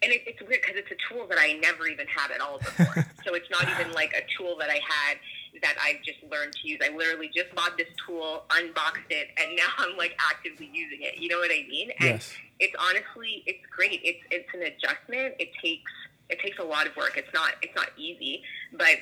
[0.00, 2.58] And it, it's weird because it's a tool that I never even had at all
[2.58, 3.04] before.
[3.24, 5.18] so it's not even like a tool that I had
[5.62, 6.78] that I've just learned to use.
[6.82, 11.18] I literally just bought this tool, unboxed it, and now I'm like actively using it.
[11.18, 11.90] You know what I mean?
[11.98, 12.32] And yes.
[12.60, 14.00] it's honestly, it's great.
[14.04, 15.34] It's it's an adjustment.
[15.38, 15.92] It takes
[16.28, 17.16] it takes a lot of work.
[17.16, 18.98] It's not it's not easy, but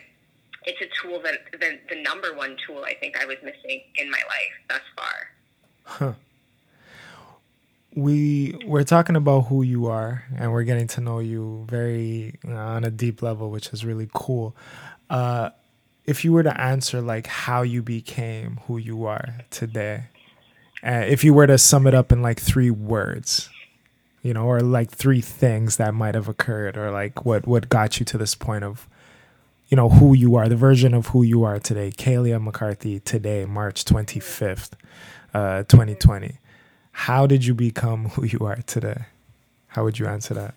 [0.66, 4.10] it's a tool that the, the number one tool I think I was missing in
[4.10, 5.28] my life thus far.
[5.84, 6.12] Huh.
[7.94, 12.52] We we're talking about who you are, and we're getting to know you very uh,
[12.52, 14.54] on a deep level, which is really cool.
[15.08, 15.50] Uh,
[16.04, 20.04] if you were to answer like how you became who you are today,
[20.84, 23.48] uh, if you were to sum it up in like three words,
[24.22, 27.98] you know, or like three things that might have occurred, or like what what got
[27.98, 28.88] you to this point of
[29.68, 31.90] you know who you are the version of who you are today.
[31.90, 34.72] Kailia mccarthy today march 25th
[35.34, 36.38] uh, 2020
[36.92, 39.04] how did you become who you are today?
[39.68, 40.54] How would you answer that?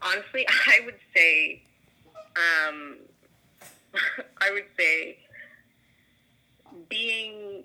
[0.00, 1.62] Honestly i would say
[2.36, 2.96] um,
[4.40, 5.18] i would say
[6.88, 7.64] being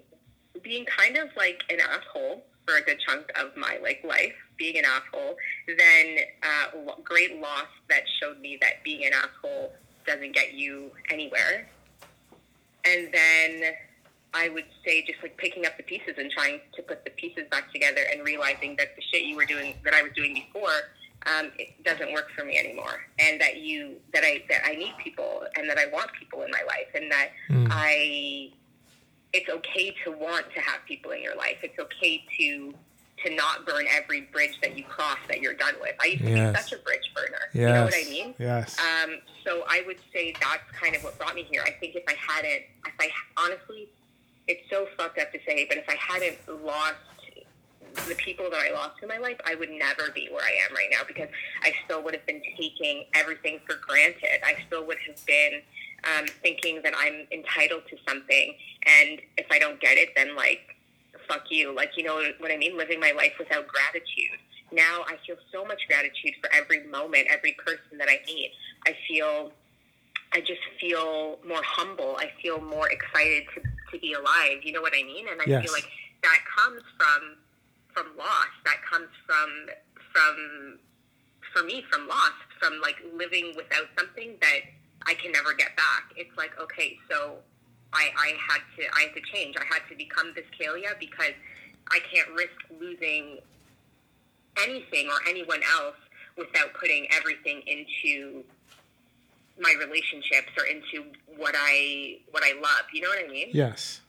[0.64, 4.78] being kind of like an asshole for a good chunk of my like life being
[4.78, 5.36] an asshole,
[5.68, 9.74] then uh, great loss that showed me that being an asshole
[10.06, 11.68] doesn't get you anywhere.
[12.86, 13.74] And then
[14.34, 17.46] I would say just like picking up the pieces and trying to put the pieces
[17.50, 20.72] back together and realizing that the shit you were doing that I was doing before
[21.26, 24.94] um, it doesn't work for me anymore, and that you that I that I need
[25.04, 27.68] people and that I want people in my life, and that mm.
[27.70, 28.52] I
[29.34, 31.58] it's okay to want to have people in your life.
[31.62, 32.74] It's okay to
[33.26, 35.96] to not burn every bridge that you cross that you're done with.
[36.00, 36.52] I used to yes.
[36.52, 37.38] be such a bridge burner.
[37.54, 37.56] Yes.
[37.56, 38.36] You know what I mean?
[38.38, 38.78] Yes.
[38.80, 41.64] Um, so I would say that's kind of what brought me here.
[41.66, 43.90] I think if I hadn't, if I honestly,
[44.48, 46.96] it's so fucked up to say, but if I hadn't lost
[48.08, 50.76] the people that I lost in my life, I would never be where I am
[50.76, 51.28] right now because
[51.64, 54.44] I still would have been taking everything for granted.
[54.44, 55.62] I still would have been
[56.04, 58.56] um, thinking that I'm entitled to something,
[58.86, 60.79] and if I don't get it, then like
[61.30, 61.74] fuck you.
[61.74, 62.78] Like, you know what I mean?
[62.78, 64.40] Living my life without gratitude.
[64.72, 68.52] Now I feel so much gratitude for every moment, every person that I meet.
[68.86, 69.52] I feel,
[70.34, 72.18] I just feel more humble.
[72.18, 74.58] I feel more excited to, to be alive.
[74.64, 75.28] You know what I mean?
[75.30, 75.64] And I yes.
[75.64, 75.88] feel like
[76.24, 77.38] that comes from,
[77.94, 78.54] from loss.
[78.66, 79.50] That comes from,
[80.14, 80.80] from,
[81.54, 84.60] for me, from loss, from like living without something that
[85.08, 86.12] I can never get back.
[86.16, 87.38] It's like, okay, so
[87.94, 89.56] I, I had to I had to change.
[89.58, 91.34] I had to become this Kailia because
[91.90, 93.40] I can't risk losing
[94.62, 95.96] anything or anyone else
[96.38, 98.44] without putting everything into
[99.60, 102.86] my relationships or into what I what I love.
[102.94, 103.48] You know what I mean?
[103.52, 104.02] Yes.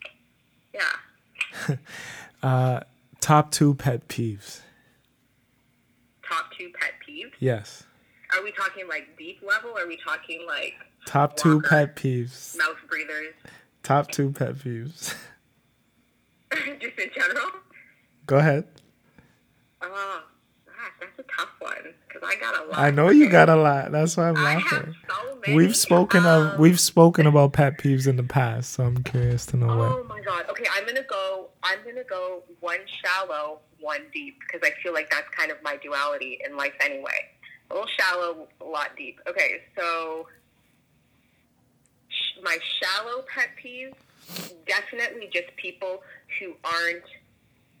[0.73, 1.75] Yeah.
[2.43, 2.79] uh,
[3.19, 4.61] top two pet peeves.
[6.27, 7.31] Top two pet peeves.
[7.39, 7.83] Yes.
[8.33, 9.71] are we talking like deep level?
[9.71, 10.75] Or are we talking like
[11.05, 11.67] Top two Walker.
[11.67, 12.57] pet peeves.
[12.57, 13.33] mouth breathers?
[13.83, 15.15] Top two pet peeves.
[16.79, 17.47] Just in general?
[18.25, 18.65] Go ahead.
[19.81, 20.21] Oh,
[20.65, 22.77] gosh, that's a tough one because I got a lot.
[22.79, 23.91] I know you got a lot.
[23.91, 24.95] That's why I'm I have laughing.
[25.09, 25.55] so many.
[25.55, 29.45] We've spoken of Um, we've spoken about pet peeves in the past, so I'm curious
[29.47, 30.07] to know Oh what.
[30.07, 30.45] my god.
[30.49, 31.49] Okay, I'm gonna go.
[31.63, 35.77] I'm gonna go one shallow, one deep because I feel like that's kind of my
[35.77, 37.27] duality in life anyway.
[37.69, 39.19] A little shallow, a lot deep.
[39.27, 40.27] Okay, so
[42.43, 43.93] my shallow pet peeves
[44.67, 46.01] definitely just people
[46.39, 47.03] who aren't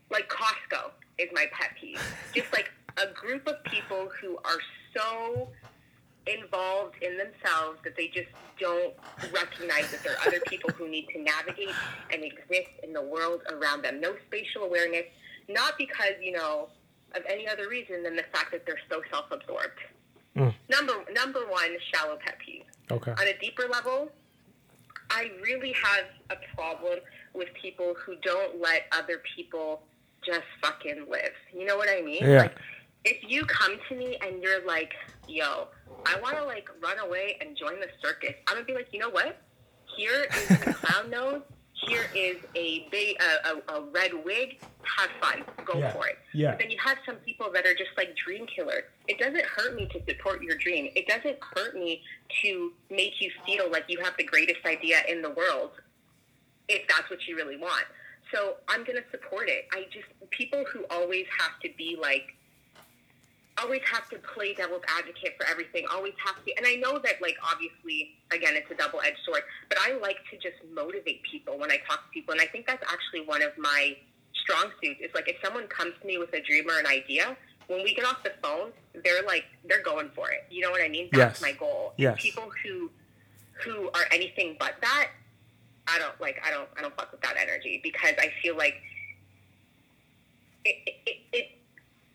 [0.09, 2.01] like Costco is my pet peeve.
[2.33, 4.59] Just like a group of people who are
[4.95, 5.49] so
[6.27, 8.27] involved in themselves that they just
[8.59, 8.93] don't
[9.33, 11.73] recognize that there are other people who need to navigate
[12.11, 13.99] and exist in the world around them.
[13.99, 15.05] No spatial awareness,
[15.49, 16.69] not because, you know,
[17.15, 19.79] of any other reason than the fact that they're so self absorbed.
[20.37, 20.53] Mm.
[20.69, 22.63] Number number one, shallow pet peeve.
[22.89, 23.11] Okay.
[23.11, 24.09] On a deeper level,
[25.11, 26.99] I really have a problem
[27.33, 29.83] with people who don't let other people
[30.25, 31.33] just fucking live.
[31.53, 32.23] You know what I mean?
[32.23, 32.43] Yeah.
[32.43, 32.55] Like,
[33.03, 34.93] if you come to me and you're like,
[35.27, 35.67] yo,
[36.05, 38.99] I want to like run away and join the circus, I'm gonna be like, you
[38.99, 39.41] know what?
[39.97, 41.41] Here is a clown nose.
[41.87, 44.59] Here is a big a, a, a red wig.
[44.83, 45.43] Have fun.
[45.65, 45.91] Go Yeah.
[45.93, 46.17] for it.
[46.33, 46.51] Yeah.
[46.51, 48.83] But then you have some people that are just like dream killers.
[49.07, 50.89] It doesn't hurt me to support your dream.
[50.95, 52.01] It doesn't hurt me
[52.43, 55.71] to make you feel like you have the greatest idea in the world
[56.67, 57.85] if that's what you really want.
[58.33, 59.65] So I'm going to support it.
[59.73, 62.35] I just, people who always have to be like,
[63.57, 67.21] always have to play devil's advocate for everything, always have to, and I know that,
[67.21, 71.57] like, obviously, again, it's a double edged sword, but I like to just motivate people
[71.59, 72.31] when I talk to people.
[72.33, 73.95] And I think that's actually one of my
[74.43, 75.01] strong suits.
[75.01, 77.35] Is like, if someone comes to me with a dream or an idea,
[77.67, 78.71] when we get off the phone,
[79.03, 80.45] they're like, they're going for it.
[80.49, 81.09] You know what I mean?
[81.11, 81.41] That's Yes.
[81.41, 81.93] my goal.
[81.97, 82.21] Yes.
[82.21, 82.89] People who,
[83.63, 85.09] who are anything but that,
[85.87, 86.41] I don't like.
[86.45, 86.69] I don't.
[86.77, 88.75] I don't fuck with that energy because I feel like
[90.63, 91.51] it, it, it, it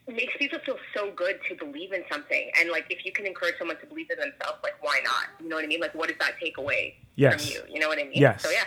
[0.08, 2.50] makes people feel so good to believe in something.
[2.60, 5.26] And like, if you can encourage someone to believe in themselves, like, why not?
[5.42, 5.80] You know what I mean?
[5.80, 7.44] Like, what does that take away Yes.
[7.44, 7.74] from you?
[7.74, 8.12] You know what I mean?
[8.14, 8.42] Yes.
[8.42, 8.64] So yeah.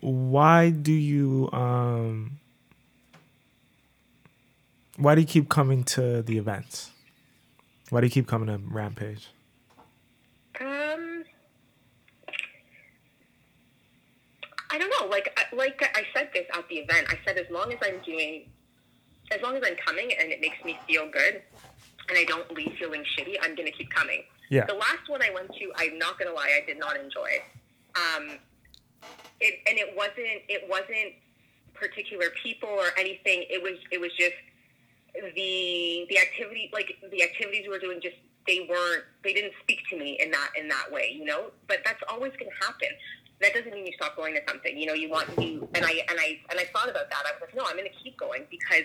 [0.00, 2.38] Why do you um
[4.96, 6.90] why do you keep coming to the events?
[7.90, 9.28] Why do you keep coming to Rampage?
[10.60, 11.24] Um,
[14.70, 15.06] I don't know.
[15.08, 17.06] Like, like I said this at the event.
[17.10, 18.50] I said as long as I'm doing,
[19.30, 21.42] as long as I'm coming and it makes me feel good,
[22.08, 24.22] and I don't leave feeling shitty, I'm gonna keep coming.
[24.50, 24.64] Yeah.
[24.64, 27.42] The last one I went to, I'm not gonna lie, I did not enjoy.
[27.94, 28.38] Um,
[29.40, 31.14] it and it wasn't it wasn't
[31.74, 33.44] particular people or anything.
[33.50, 34.34] It was it was just
[35.34, 39.80] the the activity like the activities we were doing just they weren't they didn't speak
[39.90, 42.88] to me in that in that way you know but that's always going to happen
[43.40, 45.90] that doesn't mean you stop going to something you know you want you and i
[46.08, 48.16] and i and i thought about that i was like no i'm going to keep
[48.18, 48.84] going because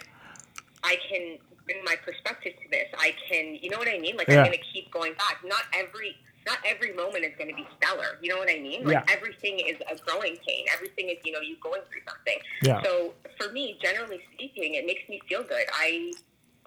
[0.84, 4.28] i can bring my perspective to this i can you know what i mean like
[4.28, 4.40] Yeah.
[4.42, 6.16] i'm going to keep going back not every
[6.46, 9.16] not every moment is going to be stellar you know what i mean like Yeah.
[9.16, 12.82] everything is a growing pain everything is you know you going through something Yeah.
[12.84, 15.66] so for me, generally speaking, it makes me feel good.
[15.74, 16.14] I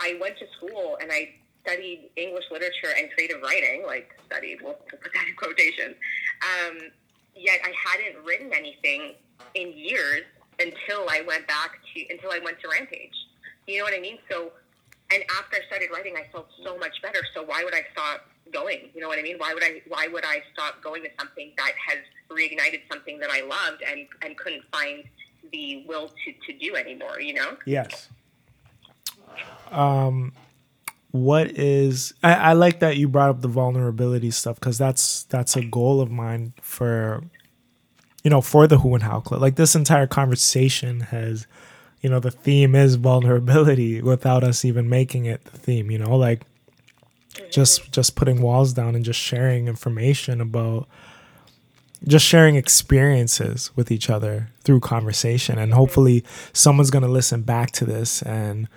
[0.00, 1.30] I went to school and I
[1.62, 5.94] studied English literature and creative writing, like studied, we'll put that in quotations.
[6.42, 6.78] Um,
[7.34, 9.14] yet I hadn't written anything
[9.54, 10.22] in years
[10.58, 13.14] until I went back to until I went to Rampage.
[13.66, 14.18] You know what I mean?
[14.30, 14.52] So,
[15.12, 17.20] and after I started writing, I felt so much better.
[17.34, 18.90] So why would I stop going?
[18.94, 19.36] You know what I mean?
[19.38, 19.82] Why would I?
[19.88, 21.98] Why would I stop going to something that has
[22.30, 25.04] reignited something that I loved and and couldn't find
[25.52, 27.20] the will to to do anymore?
[27.20, 27.56] You know?
[27.64, 28.08] Yes.
[29.70, 30.32] Um,
[31.10, 35.56] what is I, I like that you brought up the vulnerability stuff because that's that's
[35.56, 37.24] a goal of mine for
[38.22, 39.40] you know for the Who and How Club.
[39.40, 41.46] Like this entire conversation has,
[42.06, 45.90] you know, the theme is vulnerability without us even making it the theme.
[45.90, 46.42] You know, like
[47.50, 50.86] just just putting walls down and just sharing information about
[52.06, 56.22] just sharing experiences with each other through conversation and hopefully
[56.52, 58.68] someone's going to listen back to this and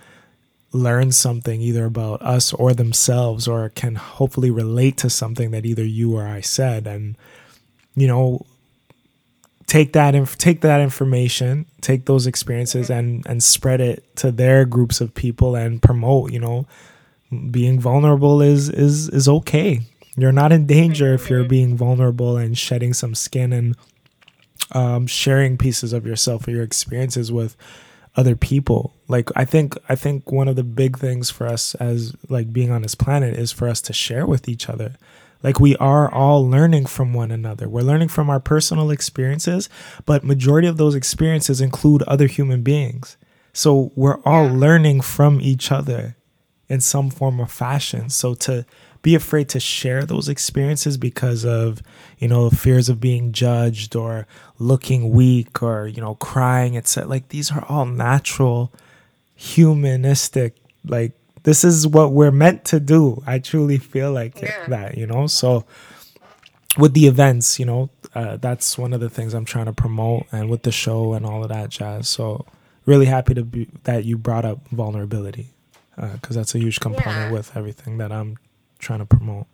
[0.72, 5.86] learn something either about us or themselves or can hopefully relate to something that either
[5.86, 7.16] you or I said and
[7.96, 8.48] you know
[9.70, 14.66] take that inf- take that information take those experiences and and spread it to their
[14.66, 16.66] groups of people and promote you know.
[17.52, 19.82] Being vulnerable is is is okay.
[20.18, 23.78] You're not in danger if you're being vulnerable and shedding some skin and
[24.72, 27.56] um, sharing pieces of yourself or your experiences with
[28.16, 28.96] other people.
[29.08, 32.72] Like i think i think one of the big things for us as like being
[32.72, 34.96] on this planet is for us to share with each other
[35.42, 37.70] like we are all learning from one another.
[37.70, 39.70] We're learning from our personal experiences
[40.06, 43.18] but majority of those experiences include other human beings.
[43.54, 46.16] So we're all learning from each other
[46.68, 48.10] in some form or fashion.
[48.10, 48.66] So to
[49.02, 51.82] be afraid to share those experiences because of
[52.18, 57.30] you know fears of being judged or looking weak or you know crying etc like
[57.30, 58.74] these are all natural
[59.36, 60.56] humanistic
[60.86, 61.14] like
[61.44, 64.66] this is what we're meant to do i truly feel like Yeah.
[64.68, 65.66] that you know so
[66.78, 70.26] with the events you know uh, that's one of the things i'm trying to promote
[70.32, 72.46] and with the show and all of that jazz so
[72.86, 75.48] really happy to be that you brought up vulnerability
[76.14, 77.32] because that's a huge component Yeah.
[77.32, 78.38] with everything that i'm
[78.80, 79.48] trying to promote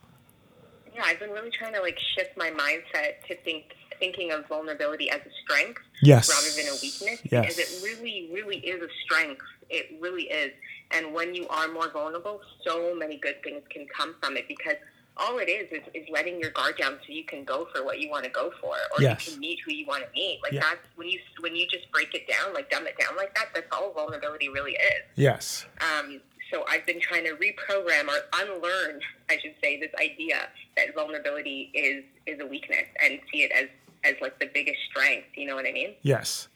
[0.94, 5.10] Yeah, I've been really trying to like shift my mindset to think thinking of vulnerability
[5.10, 7.56] as a strength yes rather than a weakness Yes.
[7.56, 9.42] because it really, really is a strength.
[9.70, 10.52] It really is.
[10.92, 14.76] And when you are more vulnerable, so many good things can come from it because
[15.18, 18.00] all it is is, is letting your guard down so you can go for what
[18.02, 19.26] you want to go for or Yes.
[19.26, 20.40] you can meet who you want to meet.
[20.44, 20.62] Like Yeah.
[20.62, 23.48] that's when you when you just break it down, like dumb it down like that,
[23.54, 25.04] that's all vulnerability really is.
[25.16, 26.20] yes Um,
[26.52, 29.00] so I've been trying to reprogram or unlearn,
[29.30, 30.48] I should say, this idea
[30.78, 33.68] that vulnerability is is a weakness and see it as
[34.04, 35.28] as like the biggest strength.
[35.36, 35.96] You know what I mean?
[36.02, 36.48] yes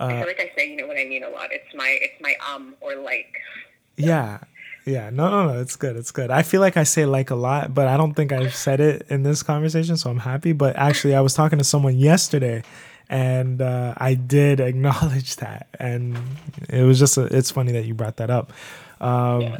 [0.00, 1.52] I uh, feel like I say, you know what I mean, a lot.
[1.52, 3.34] It's my it's my um or like.
[3.96, 4.38] yeah.
[4.84, 5.10] Yeah.
[5.10, 5.60] No no no.
[5.60, 5.96] It's good.
[5.96, 6.30] It's good.
[6.30, 9.06] I feel like i say like a lot but i don't think i've said it
[9.08, 10.52] in this conversation so i'm happy.
[10.52, 12.64] But actually i was talking to someone yesterday
[13.08, 15.68] and uh, i did acknowledge that.
[15.78, 16.18] And
[16.68, 18.52] it was just a, it's funny that you brought that up.
[19.00, 19.58] Um,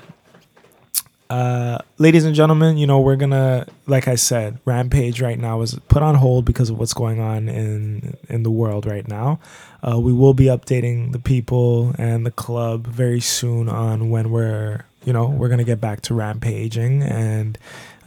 [1.33, 5.79] uh, ladies and gentlemen, you know, we're gonna, like I said, Rampage right now is
[5.89, 9.41] put on hold because of what's going on in in the world right now.
[9.83, 14.85] Uh, we will be updating the people and the club very soon on when we're,
[15.07, 17.57] you know, we're gonna get back to rampaging and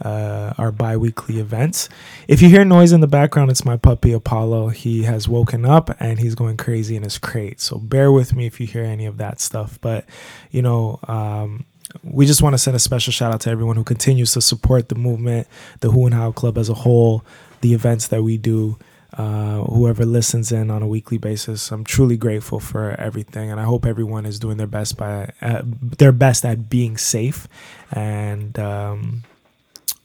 [0.02, 1.88] uh, our bi-weekly events.
[2.28, 4.68] If you hear noise in the background, it's my puppy Apollo.
[4.68, 7.60] He has woken up and he's going crazy in his crate.
[7.60, 9.80] So bear with me if you hear any of that stuff.
[9.80, 10.04] But
[10.52, 11.64] you know, um,
[12.02, 14.88] we just want to send a special shout out to everyone who continues to support
[14.88, 15.46] the movement,
[15.80, 17.24] the Who and How Club as a whole,
[17.60, 18.78] the events that we do.
[19.16, 23.64] Uh, whoever listens in on a weekly basis, I'm truly grateful for everything, and I
[23.64, 27.48] hope everyone is doing their best by uh, their best at being safe,
[27.90, 29.22] and um,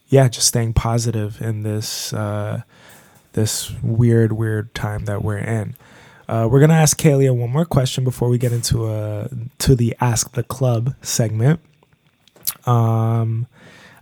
[0.08, 2.62] yeah, just staying positive in this uh,
[3.34, 5.74] this weird, weird time that we're in.
[6.28, 9.28] Uh, we're gonna ask Kailia one more question before we get into uh
[9.58, 11.60] to the Ask the Club segment.
[12.66, 13.46] Um,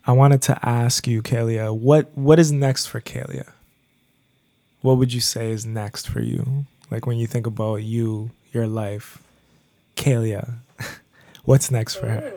[0.06, 3.52] I wanted to ask you, Kailia, what what is next for Kailia?
[4.82, 6.66] What would you say is next for you?
[6.90, 9.22] Like when you think about you, your life,
[9.96, 10.54] Kailia,
[11.44, 12.32] what's next for her?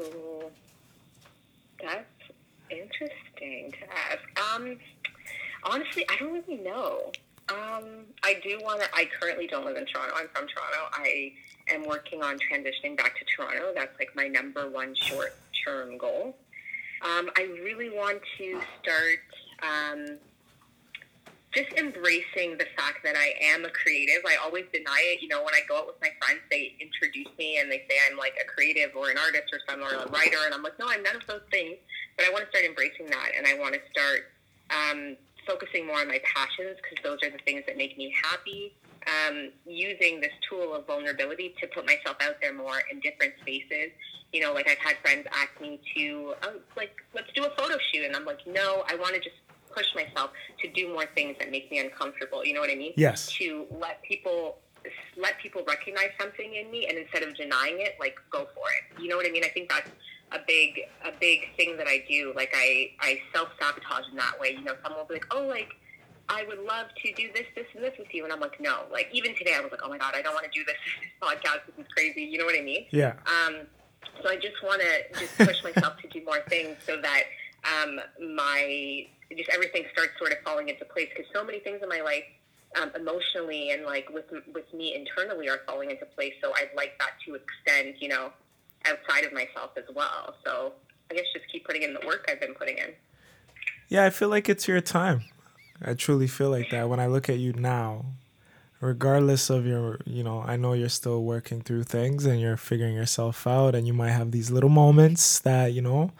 [1.81, 2.05] That's
[2.69, 4.55] interesting to ask.
[4.55, 4.77] Um,
[5.63, 7.11] honestly, I don't really know.
[7.49, 8.87] Um, I do want to.
[8.93, 10.13] I currently don't live in Toronto.
[10.15, 10.89] I'm from Toronto.
[10.93, 11.33] I
[11.69, 13.71] am working on transitioning back to Toronto.
[13.73, 15.35] That's like my number one short
[15.65, 16.35] term goal.
[17.01, 19.19] Um, I really want to start
[19.61, 20.17] um,
[21.53, 24.23] just embracing the fact that I am a creative.
[24.25, 25.21] I always deny it.
[25.21, 27.97] You know, when I go out with my friends, they introduce me and they say
[28.09, 30.79] I'm like a creative or an artist or some or a writer, and I'm like,
[30.79, 31.77] no, I'm none of those things.
[32.17, 34.31] But I want to start embracing that, and I want to start
[34.71, 38.73] um, focusing more on my passions because those are the things that make me happy.
[39.07, 43.91] Um, using this tool of vulnerability to put myself out there more in different spaces.
[44.31, 47.77] You know, like I've had friends ask me to, oh, like, let's do a photo
[47.91, 49.35] shoot, and I'm like, no, I want to just
[49.75, 50.31] push myself
[50.61, 52.45] to do more things that make me uncomfortable.
[52.45, 52.93] You know what I mean?
[52.95, 53.31] Yes.
[53.33, 54.57] To let people
[55.17, 59.01] let people recognize something in me, and instead of denying it, like go for it.
[59.01, 59.43] You know what I mean?
[59.43, 59.89] I think that's
[60.31, 62.33] a big a big thing that I do.
[62.35, 64.51] Like I I self sabotage in that way.
[64.51, 65.73] You know, someone will be like, oh, like.
[66.29, 68.83] I would love to do this, this, and this with you, and I'm like, no.
[68.91, 70.77] Like even today, I was like, oh my god, I don't want to do this
[71.21, 71.65] podcast.
[71.67, 72.21] This is crazy.
[72.21, 72.85] You know what I mean?
[72.91, 73.13] Yeah.
[73.25, 73.67] Um,
[74.21, 77.23] so I just want to just push myself to do more things so that
[77.63, 77.99] um,
[78.35, 82.01] my just everything starts sort of falling into place because so many things in my
[82.01, 82.23] life
[82.79, 86.33] um, emotionally and like with with me internally are falling into place.
[86.41, 88.31] So I'd like that to extend, you know,
[88.85, 90.35] outside of myself as well.
[90.45, 90.73] So
[91.09, 92.93] I guess just keep putting in the work I've been putting in.
[93.89, 95.23] Yeah, I feel like it's your time.
[95.83, 98.05] I truly feel like that when I look at you now.
[98.81, 102.93] Regardless of your, you know, I know you're still working through things and you're figuring
[102.93, 106.11] yourself out and you might have these little moments that, you know,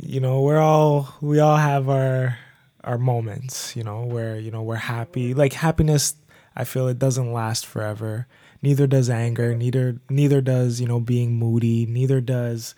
[0.00, 2.38] you know, we're all we all have our
[2.84, 5.34] our moments, you know, where, you know, we're happy.
[5.34, 6.14] Like happiness
[6.54, 8.26] I feel it doesn't last forever.
[8.60, 9.54] Neither does anger.
[9.56, 11.86] Neither neither does you know being moody.
[11.86, 12.74] Neither does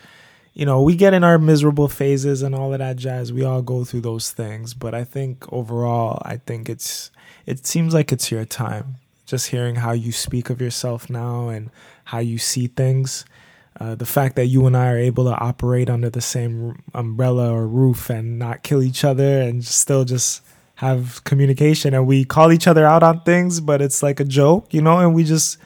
[0.54, 3.32] you know we get in our miserable phases and all of that jazz.
[3.32, 4.72] We all go through those things.
[4.72, 7.10] But I think overall, I think it's
[7.44, 8.96] it seems like it's your time.
[9.26, 11.70] Just hearing how you speak of yourself now and
[12.04, 13.24] how you see things.
[13.80, 17.50] Uh, the fact that you and I are able to operate under the same umbrella
[17.52, 20.42] or roof and not kill each other and still just
[20.76, 24.72] have communication and we call each other out on things, but it's like a joke,
[24.72, 25.58] you know, and we just.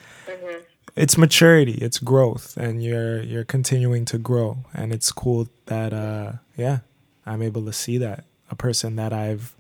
[0.99, 6.33] It's maturity, it's growth, and you're you're continuing to grow, and it's cool that uh,
[6.57, 6.79] yeah,
[7.25, 9.55] I'm able to see that a person that I've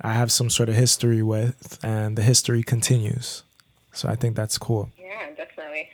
[0.00, 3.44] I have some sort of history with, and the history continues.
[3.92, 4.90] So I think that's cool.
[4.98, 5.88] Yeah, definitely.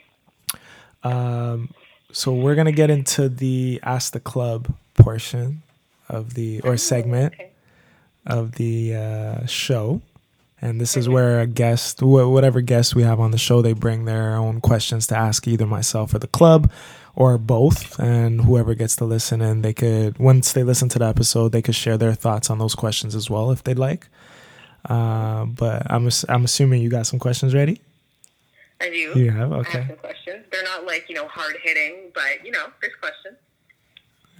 [1.03, 1.73] Um,
[2.11, 5.61] so we're gonna get into the ask the club portion
[6.09, 7.33] of the or segment.
[7.35, 7.51] Okay
[8.25, 10.01] of the uh, show.
[10.61, 14.05] And this is where a guest, whatever guest we have on the show, they bring
[14.05, 16.71] their own questions to ask either myself or the club
[17.15, 17.99] or both.
[17.99, 21.63] And whoever gets to listen and they could, once they listen to the episode, they
[21.63, 24.07] could share their thoughts on those questions as well if they'd like.
[24.87, 27.81] Uh, but I'm, I'm assuming you got some questions ready?
[28.79, 29.19] I do.
[29.19, 29.51] You have?
[29.51, 29.79] Okay.
[29.79, 30.45] I have some questions.
[30.51, 33.37] They're not like, you know, hard hitting, but, you know, there's questions.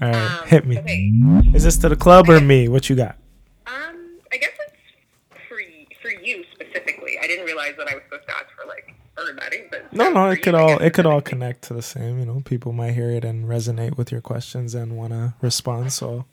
[0.02, 0.42] All right.
[0.42, 0.78] Um, hit me.
[0.78, 1.12] Okay.
[1.56, 2.68] Is this to the club or me?
[2.68, 3.18] What you got?
[3.68, 4.74] Um, I guess it's
[5.48, 5.60] for
[6.02, 7.20] for you specifically.
[7.22, 10.30] I didn't realize that I was supposed to ask for like everybody, but no, no,
[10.30, 12.20] it could all it could all connect to the same.
[12.20, 15.94] You know, people might hear it and resonate with your questions and want to respond.
[15.94, 16.26] So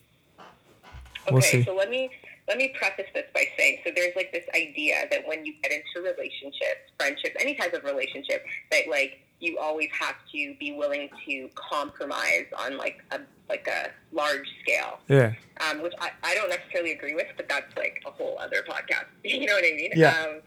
[1.31, 1.65] we'll okay, see.
[1.65, 2.11] so let me
[2.47, 5.73] let me preface this by saying so there's like this idea that when you get
[5.73, 11.09] into relationships, friendships, any type of relationship, that like you always have to be willing
[11.27, 14.99] to compromise on like a like a large scale.
[15.09, 15.33] Yeah.
[15.69, 19.07] Um, which I, I don't necessarily agree with, but that's like a whole other podcast.
[19.25, 19.91] you know what I mean?
[19.95, 20.11] Yeah.
[20.23, 20.41] Um,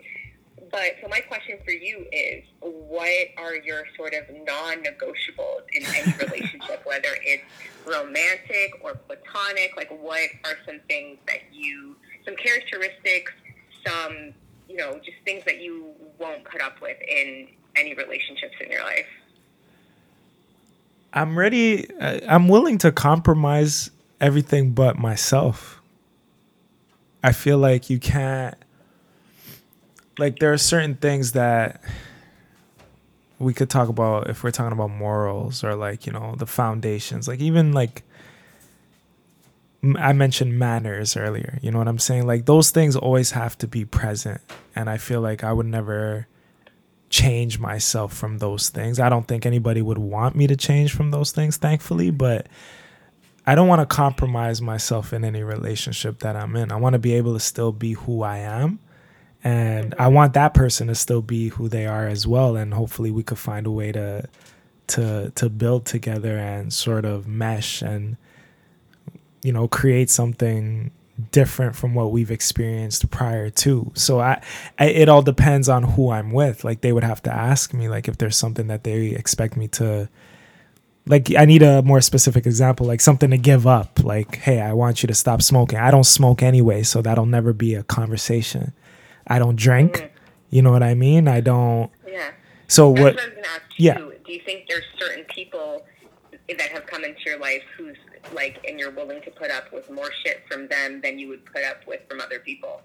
[0.71, 6.13] but so my question for you is, what are your sort of non-negotiables in any
[6.25, 7.43] relationship, whether it's
[7.85, 9.75] romantic or platonic?
[9.75, 11.95] Like, what are some things that you,
[12.25, 13.33] some characteristics,
[13.85, 14.33] some,
[14.69, 18.83] you know, just things that you won't put up with in any relationships in your
[18.83, 19.07] life?
[21.13, 21.89] I'm ready.
[21.99, 23.91] Uh, I'm willing to compromise
[24.21, 25.81] everything but myself.
[27.23, 28.55] I feel like you can't.
[30.21, 31.81] Like, there are certain things that
[33.39, 37.27] we could talk about if we're talking about morals or, like, you know, the foundations.
[37.27, 38.03] Like, even like
[39.83, 41.57] I mentioned manners earlier.
[41.63, 42.27] You know what I'm saying?
[42.27, 44.41] Like, those things always have to be present.
[44.75, 46.27] And I feel like I would never
[47.09, 48.99] change myself from those things.
[48.99, 52.47] I don't think anybody would want me to change from those things, thankfully, but
[53.47, 56.71] I don't want to compromise myself in any relationship that I'm in.
[56.71, 58.77] I want to be able to still be who I am.
[59.43, 62.55] And I want that person to still be who they are as well.
[62.55, 64.27] And hopefully we could find a way to
[64.87, 68.17] to to build together and sort of mesh and
[69.41, 70.91] you know create something
[71.31, 73.91] different from what we've experienced prior to.
[73.95, 74.41] So I,
[74.79, 76.63] I, it all depends on who I'm with.
[76.63, 79.67] Like they would have to ask me like if there's something that they expect me
[79.69, 80.09] to
[81.07, 84.03] like I need a more specific example, like something to give up.
[84.03, 85.79] Like, hey, I want you to stop smoking.
[85.79, 88.73] I don't smoke anyway, so that'll never be a conversation.
[89.27, 89.93] I don't drink.
[89.93, 90.09] Mm.
[90.49, 91.27] You know what I mean?
[91.27, 91.91] I don't.
[92.07, 92.31] Yeah.
[92.67, 93.15] So what?
[93.15, 93.19] what
[93.77, 93.97] yeah.
[93.97, 95.85] Do you think there's certain people
[96.57, 97.97] that have come into your life who's
[98.33, 101.45] like, and you're willing to put up with more shit from them than you would
[101.45, 102.81] put up with from other people.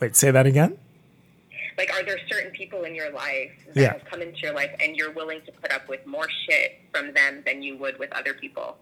[0.00, 0.78] Wait, say that again?
[1.76, 3.92] Like, are there certain people in your life that yeah.
[3.92, 7.12] have come into your life and you're willing to put up with more shit from
[7.14, 8.76] them than you would with other people?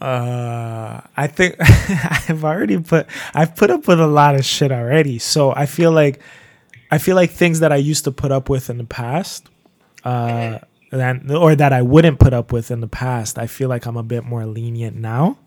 [0.00, 1.56] Uh, I think
[2.28, 5.18] I've already put I've put up with a lot of shit already.
[5.18, 6.20] So I feel like
[6.90, 9.46] I feel like things that I used to put up with in the past,
[10.04, 10.58] uh,
[10.90, 13.38] that or that I wouldn't put up with in the past.
[13.38, 15.38] I feel like I'm a bit more lenient now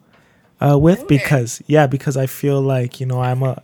[0.62, 3.62] uh, with because yeah, because I feel like you know I'm a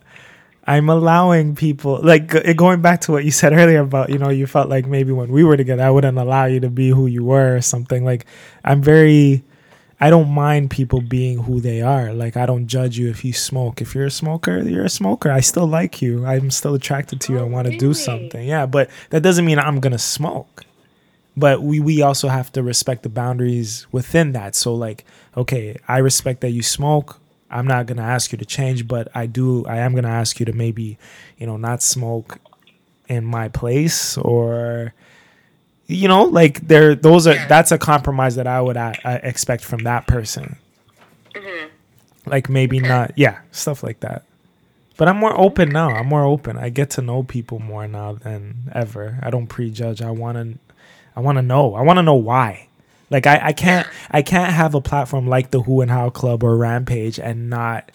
[0.66, 4.46] I'm allowing people like going back to what you said earlier about you know you
[4.46, 7.24] felt like maybe when we were together I wouldn't allow you to be who you
[7.24, 8.26] were or something like
[8.64, 9.44] I'm very
[10.00, 12.12] I don't mind people being who they are.
[12.12, 13.82] Like I don't judge you if you smoke.
[13.82, 15.30] If you're a smoker, you're a smoker.
[15.30, 16.24] I still like you.
[16.24, 17.38] I'm still attracted to you.
[17.40, 17.80] Oh, I want to really?
[17.80, 18.46] do something.
[18.46, 20.64] Yeah, but that doesn't mean I'm gonna smoke
[21.38, 25.04] but we we also have to respect the boundaries within that so like
[25.36, 27.20] okay i respect that you smoke
[27.50, 30.10] i'm not going to ask you to change but i do i am going to
[30.10, 30.98] ask you to maybe
[31.38, 32.38] you know not smoke
[33.08, 34.92] in my place or
[35.88, 39.82] you know like there those are that's a compromise that i would uh, expect from
[39.82, 40.56] that person
[41.34, 41.68] mm-hmm.
[42.26, 44.22] like maybe not yeah stuff like that
[44.98, 45.90] But I'm more open now.
[45.90, 46.58] I'm more open.
[46.58, 49.20] I get to know people more now than ever.
[49.22, 50.02] I don't prejudge.
[50.02, 50.58] I want to
[51.14, 51.76] I want to know.
[51.76, 52.66] I want to know why.
[53.08, 56.42] Like I, I can't I can't have a platform like the Who and How Club
[56.42, 57.92] or Rampage and not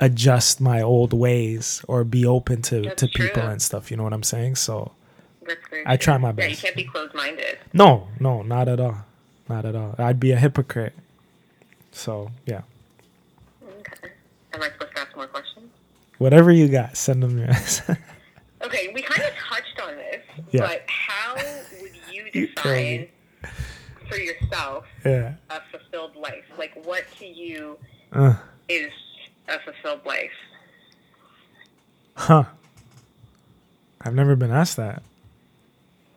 [0.00, 3.90] adjust my old ways or be open to That's to people and stuff.
[3.90, 4.56] You know what I'm saying?
[4.56, 4.92] So
[5.86, 6.48] I try my best.
[6.48, 7.58] Yeah, you can't be closed-minded.
[7.72, 9.04] no, no, not at all,
[9.48, 9.94] not at all.
[9.98, 10.94] I'd be a hypocrite.
[11.92, 12.62] So yeah,
[13.80, 14.10] Okay.
[14.52, 15.70] Am I supposed to ask more questions?
[16.18, 17.38] whatever you got, send them.
[17.38, 17.48] Your
[18.64, 20.62] Okay, we kind of touched on this, Yeah.
[20.62, 23.10] but how would you You define me.
[24.08, 25.34] for yourself yeah.
[25.50, 26.44] a fulfilled life?
[26.58, 27.78] Like, what to you
[28.12, 28.34] Uh,
[28.68, 28.90] is
[29.48, 30.30] a fulfilled life?
[32.16, 32.44] huh.
[34.00, 35.02] I've never been asked that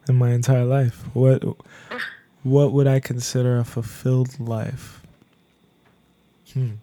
[0.10, 1.04] in my entire life.
[1.14, 1.44] What
[2.44, 5.02] what would I consider a fulfilled life?
[6.54, 6.76] Hmm.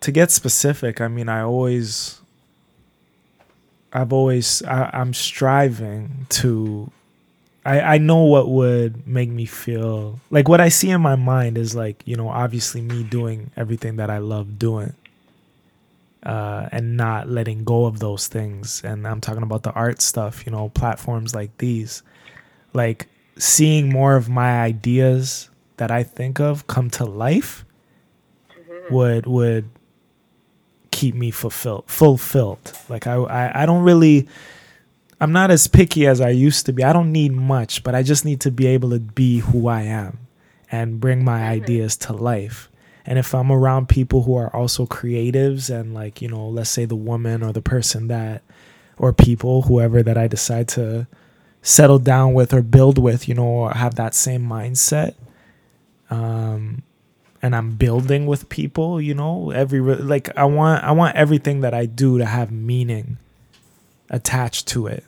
[0.00, 2.20] To get specific, I mean, I always,
[3.90, 6.90] I've always, I, I'm striving to,
[7.64, 11.56] I, I know what would make me feel like what I see in my mind
[11.56, 14.92] is like, you know, obviously me doing everything that I love doing
[16.24, 18.82] uh, and not letting go of those things.
[18.84, 22.02] And I'm talking about the art stuff, you know, platforms like these,
[22.72, 27.64] like seeing more of my ideas that I think of come to life
[28.90, 29.68] would would
[30.90, 32.72] keep me fulfilled fulfilled.
[32.88, 34.28] Like I, I I don't really
[35.20, 36.84] I'm not as picky as I used to be.
[36.84, 39.82] I don't need much, but I just need to be able to be who I
[39.82, 40.18] am
[40.70, 42.70] and bring my ideas to life.
[43.06, 46.84] And if I'm around people who are also creatives and like, you know, let's say
[46.84, 48.42] the woman or the person that
[48.96, 51.06] or people, whoever that I decide to
[51.60, 55.14] settle down with or build with, you know, or have that same mindset.
[56.10, 56.82] Um
[57.42, 61.74] and I'm building with people, you know, every like I want I want everything that
[61.74, 63.18] I do to have meaning
[64.08, 65.04] attached to it.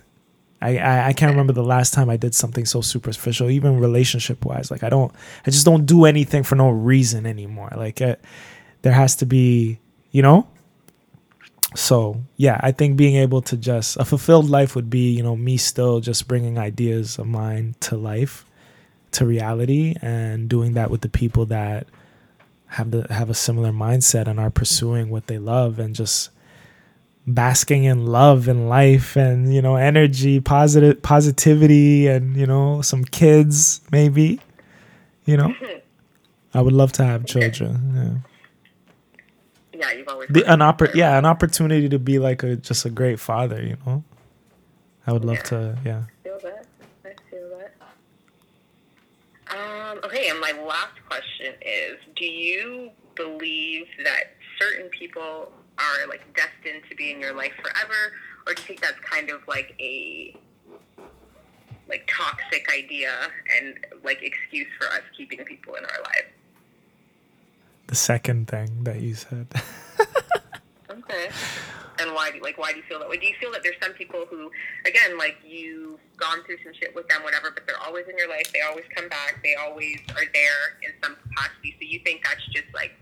[0.61, 4.45] I, I I can't remember the last time I did something so superficial, even relationship
[4.45, 4.71] wise.
[4.71, 5.13] Like I don't,
[5.47, 7.73] I just don't do anything for no reason anymore.
[7.77, 9.79] Like there has to be,
[10.13, 10.49] you know.
[11.75, 15.37] So yeah, I think being able to just a fulfilled life would be, you know,
[15.37, 18.47] me still just bringing ideas of mine to life,
[19.13, 21.87] to reality, and doing that with the people that
[22.69, 26.31] have the have a similar mindset and are pursuing what they love and just
[27.27, 33.05] basking in love and life and you know energy positive positivity and you know some
[33.05, 34.39] kids maybe
[35.25, 35.53] you know
[36.55, 38.23] i would love to have children
[39.75, 42.55] Yeah, yeah you've always yeah the, an oppor- yeah an opportunity to be like a
[42.57, 44.05] just a great father you know
[45.07, 45.43] i would love Yeah.
[45.43, 46.67] to yeah I feel that.
[47.05, 47.75] I feel that.
[49.49, 56.23] Um, okay, and my last question is: Do you believe that certain people are like
[56.35, 58.13] destined to be in your life forever,
[58.47, 60.35] or do you think that's kind of like a
[61.89, 63.13] like toxic idea
[63.57, 66.33] and like excuse for us keeping people in our lives?
[67.89, 69.47] the second thing that you said
[71.09, 71.29] Okay.
[71.99, 73.17] And why do like why do you feel that way?
[73.17, 74.51] Do you feel that there's some people who,
[74.85, 78.29] again, like you've gone through some shit with them, whatever, but they're always in your
[78.29, 78.53] life.
[78.53, 79.41] They always come back.
[79.43, 81.77] They always are there in some capacity.
[81.81, 82.93] So you think that's just like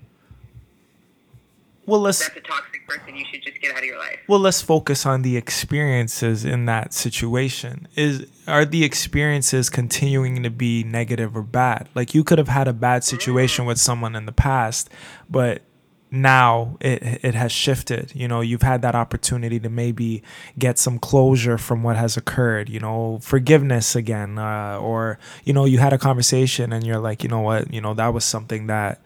[1.86, 3.16] well let's that's a toxic person.
[3.16, 4.18] You should just get out of your life.
[4.28, 7.88] Well, let's focus on the experiences in that situation.
[7.96, 11.88] Is are the experiences continuing to be negative or bad?
[11.94, 14.90] Like you could have had a bad situation with someone in the past,
[15.28, 15.62] but
[16.10, 18.12] now it it has shifted.
[18.14, 20.22] You know, you've had that opportunity to maybe
[20.58, 22.68] get some closure from what has occurred.
[22.68, 27.22] You know, forgiveness again, uh, or you know, you had a conversation and you're like,
[27.22, 29.00] you know what, you know, that was something that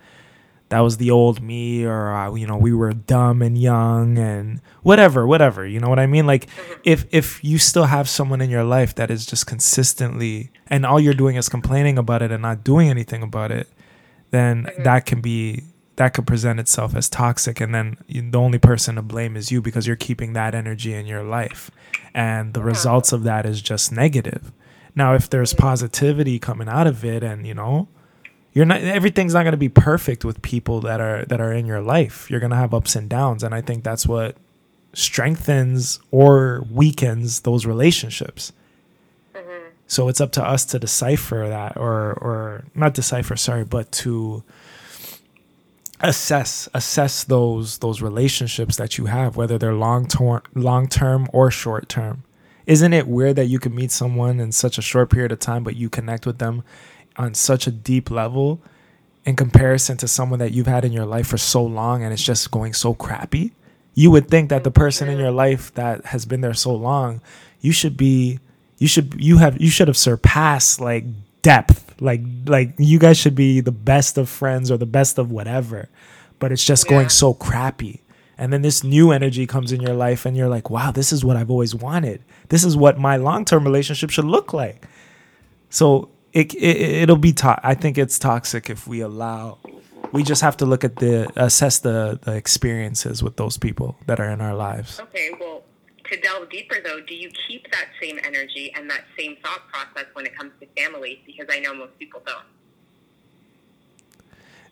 [0.70, 4.60] that was the old me or uh, you know we were dumb and young and
[4.82, 6.26] whatever whatever you know what i mean?
[6.26, 6.80] Like mm-hmm.
[6.84, 11.00] if if you still have someone in your life that is just consistently and all
[11.00, 13.68] you're doing is complaining about it and not doing anything about it
[14.30, 14.82] then mm-hmm.
[14.82, 15.64] that can be
[15.98, 19.50] that could present itself as toxic and then you- the only person to blame is
[19.50, 21.72] you because you're keeping that energy in your life.
[22.14, 24.52] And the results of that is just negative.
[24.94, 25.62] Now if there's mm-hmm.
[25.62, 27.88] positivity coming out of it and you know
[28.52, 31.66] you're not everything's not going to be perfect with people that are that are in
[31.66, 32.30] your life.
[32.30, 34.36] You're going to have ups and downs and i think that's what
[34.94, 38.52] strengthens or weakens those relationships.
[39.34, 39.68] Mm-hmm.
[39.86, 44.42] So it's up to us to decipher that or or not decipher sorry but to
[46.00, 51.50] assess assess those those relationships that you have whether they're long term long term or
[51.50, 52.24] short term.
[52.66, 55.64] Isn't it weird that you can meet someone in such a short period of time
[55.64, 56.64] but you connect with them
[57.18, 58.60] on such a deep level
[59.24, 62.22] in comparison to someone that you've had in your life for so long and it's
[62.22, 63.52] just going so crappy,
[63.94, 67.20] you would think that the person in your life that has been there so long,
[67.60, 68.38] you should be
[68.78, 71.04] you should you have you should have surpassed like
[71.42, 72.00] depth.
[72.00, 75.88] Like like you guys should be the best of friends or the best of whatever.
[76.38, 76.90] But it's just Yeah.
[76.90, 78.00] going so crappy.
[78.40, 81.24] And then this new energy comes in your life and you're like, "Wow, this is
[81.24, 82.20] what I've always wanted.
[82.50, 84.86] This is what my long-term relationship should look like."
[85.70, 89.58] So it, it it'll be to- I think it's toxic if we allow.
[90.12, 94.20] We just have to look at the assess the the experiences with those people that
[94.20, 95.00] are in our lives.
[95.00, 95.62] Okay, well,
[96.10, 100.06] to delve deeper though, do you keep that same energy and that same thought process
[100.14, 101.22] when it comes to family?
[101.26, 102.44] Because I know most people don't.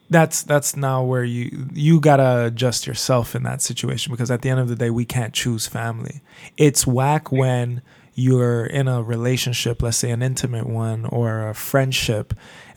[0.08, 4.48] That's that's now where you you gotta adjust yourself in that situation because at the
[4.48, 6.20] end of the day we can't choose family.
[6.56, 7.82] It's whack when
[8.16, 12.32] you're in a relationship, let's say an intimate one or a friendship,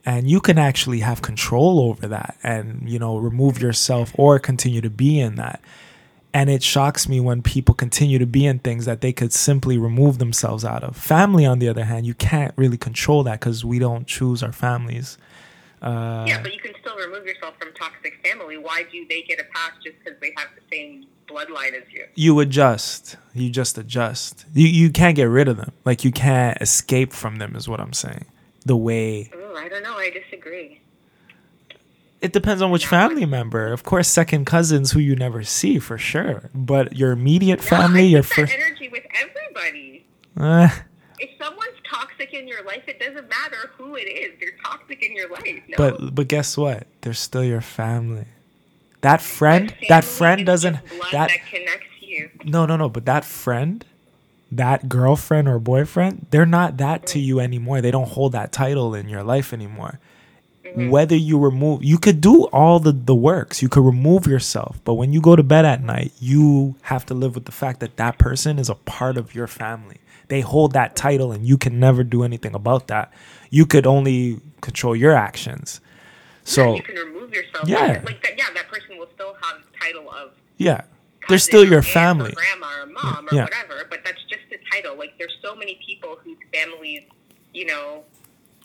[0.05, 4.81] and you can actually have control over that and you know remove yourself or continue
[4.81, 5.61] to be in that.
[6.31, 9.79] And it shocks me when people continue to be in things that they could simply
[9.79, 10.95] remove themselves out of.
[10.95, 14.51] Family, on the other hand, you can't really control that because we don't choose our
[14.51, 15.17] families.
[15.81, 18.57] Uh, yeah, but you can still remove yourself from toxic family.
[18.57, 22.05] Why do they get a pass just because they have the same bloodline as you?
[22.15, 23.17] you adjust.
[23.33, 24.45] You just adjust.
[24.53, 25.71] You you can't get rid of them.
[25.85, 28.25] Like you can't escape from them is what I'm saying.
[28.65, 29.95] The way Oh, I don't know.
[29.97, 30.81] I disagree.
[32.21, 33.71] it depends on which family member.
[33.71, 36.49] Of course, second cousins who you never see for sure.
[36.53, 40.05] But your immediate family, no, I your first energy with everybody.
[40.37, 40.69] uh,
[41.19, 44.31] If someone's toxic in your life, it doesn't matter who it is.
[44.39, 45.61] They're toxic in your life.
[45.69, 45.75] No.
[45.77, 46.87] but but guess what?
[47.01, 48.25] They're still your family.
[49.01, 52.29] That friend, that friend doesn't blood that that connects you.
[52.43, 52.89] No, no, no.
[52.89, 53.85] But that friend,
[54.51, 57.81] that girlfriend or boyfriend, they're not that to you anymore.
[57.81, 59.99] They don't hold that title in your life anymore.
[60.65, 60.89] Mm-hmm.
[60.89, 63.61] Whether you remove, you could do all the, the works.
[63.61, 64.79] You could remove yourself.
[64.83, 67.79] But when you go to bed at night, you have to live with the fact
[67.79, 69.97] that that person is a part of your family.
[70.27, 73.11] They hold that title and you can never do anything about that.
[73.49, 75.81] You could only control your actions.
[76.43, 77.67] So, you can remove yourself.
[77.67, 78.01] Yeah.
[78.05, 78.37] Like that.
[78.37, 80.31] Yeah, that person will still have the title of.
[80.57, 80.81] yeah,
[81.27, 82.31] they're still your aunt or family.
[82.31, 83.41] grandma or mom Yeah.
[83.41, 83.85] or whatever.
[83.89, 84.97] But that's just a title.
[84.97, 87.01] Like there's so many people whose families,
[87.53, 88.03] you know,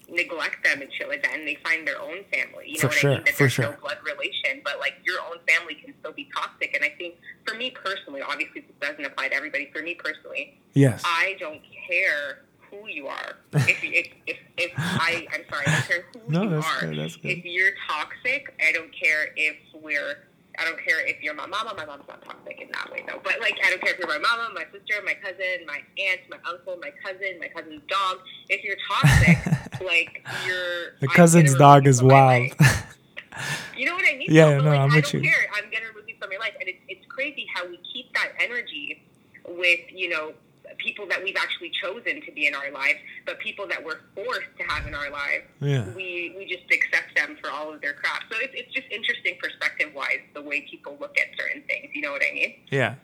[0.09, 2.67] neglect them and shit like that, and they find their own family.
[2.69, 3.25] You know For what sure, I mean?
[3.25, 3.65] That for sure.
[3.71, 6.75] no blood relation, but like your own family can still be toxic.
[6.75, 7.15] And I think
[7.47, 9.71] for me personally, obviously this doesn't apply to everybody.
[9.75, 11.03] For me personally, Yes.
[11.05, 12.44] I don't care
[12.81, 13.37] who you are.
[13.55, 16.81] If if if, if I I'm sorry, I don't care who No, you that's are.
[16.87, 17.31] good, that's good.
[17.33, 20.25] If you're toxic, I don't care if we're
[20.59, 21.75] I don't care if you're my mama.
[21.77, 23.21] My mom's not toxic in that way though.
[23.23, 26.21] But like I don't care if you're my mama, my sister, my cousin, my aunt,
[26.31, 28.19] my uncle, my cousin, my cousin's dog.
[28.49, 32.53] If you're toxic, like you're The cousin's dog is wild.
[33.77, 34.29] You know what I mean?
[34.31, 35.21] Yeah, no, like, I'm I with don't you.
[35.23, 35.47] care.
[35.55, 38.29] I'm gonna remove you from your life, and it's it's crazy how we keep that
[38.41, 39.03] energy
[39.49, 40.33] with you know
[40.79, 44.49] people that we've actually chosen to be in our lives, but people that we're forced
[44.59, 45.85] to have in our lives, Yeah.
[45.95, 48.23] we we just accept them for all of their crap.
[48.31, 51.91] So it's it's just interesting perspective wise the way people look at certain things.
[51.95, 52.55] You know what I mean?
[52.71, 52.95] Yeah.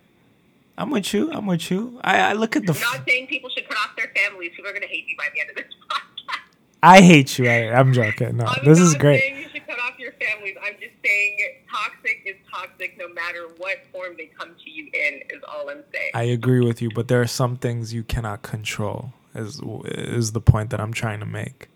[0.78, 1.30] I'm with you.
[1.32, 2.00] I'm with you.
[2.02, 2.72] I, I look at the.
[2.72, 4.52] I'm not saying people should cut off their families.
[4.56, 6.38] People are gonna hate me by the end of this podcast.
[6.82, 7.46] I hate you.
[7.48, 8.38] I, I'm joking.
[8.38, 9.22] No, I'm this is great.
[9.70, 10.56] Saying you should cut off your families.
[10.62, 11.38] I'm just saying
[11.70, 15.20] toxic is toxic no matter what form they come to you in.
[15.30, 16.10] Is all I'm saying.
[16.14, 19.12] I agree with you, but there are some things you cannot control.
[19.34, 21.68] Is is the point that I'm trying to make?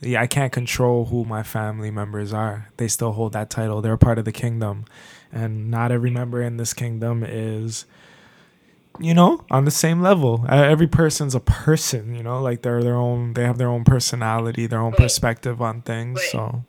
[0.00, 2.68] Yeah, I can't control who my family members are.
[2.76, 3.80] They still hold that title.
[3.82, 4.84] They're a part of the kingdom,
[5.32, 7.84] and not every member in this kingdom is,
[9.00, 10.44] you know, on the same level.
[10.48, 12.14] Every person's a person.
[12.14, 13.32] You know, like they're their own.
[13.34, 16.20] They have their own personality, their own But- perspective on things.
[16.20, 16.64] but- So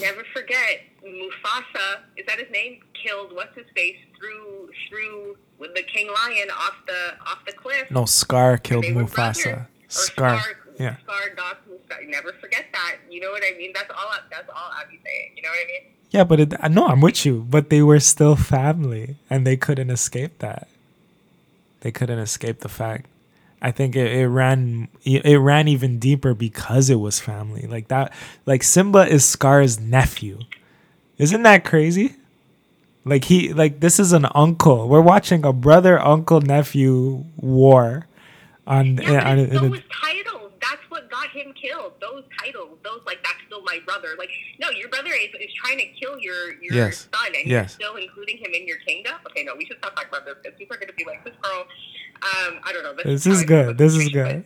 [0.00, 2.80] Never forget, Mufasa is that his name?
[2.94, 7.90] Killed what's his face through through the king lion off the off the cliff.
[7.90, 9.66] no, Scar killed Mufasa.
[9.88, 10.38] Scar.
[10.38, 10.42] Scar,
[10.78, 10.96] Yeah.
[11.04, 12.08] Scar dogs Mufasa.
[12.08, 12.96] Never forget that.
[13.10, 13.72] You know what I mean?
[13.74, 14.10] That's all.
[14.30, 15.32] That's all I'd be saying.
[15.36, 15.92] You know what I mean?
[16.10, 17.46] Yeah, but it, no, I'm with you.
[17.48, 20.68] But they were still family, and they couldn't escape that.
[21.80, 23.06] They couldn't escape the fact.
[23.62, 27.66] I think it, it ran it ran even deeper because it was family.
[27.68, 28.12] Like that.
[28.46, 30.38] Like Simba is Scar's nephew.
[31.18, 32.16] Isn't that crazy?
[33.04, 34.88] Like he like this is an uncle.
[34.88, 38.06] We're watching a brother uncle nephew war
[38.66, 40.52] on Yeah, on, but it's in a- those titles.
[40.60, 41.92] That's what got him killed.
[42.00, 42.78] Those titles.
[42.84, 44.08] Those like that's still my brother.
[44.18, 44.30] Like
[44.60, 47.08] no, your brother is, is trying to kill your your Yes.
[47.14, 47.76] son, and Yes.
[47.80, 49.14] you're still including him in your kingdom.
[49.30, 51.24] Okay, no, we should stop talking about this because people are going to be like,
[51.24, 51.64] this girl.
[52.22, 52.94] Um, I don't know.
[53.02, 53.78] This how is I feel good.
[53.78, 54.44] This is good.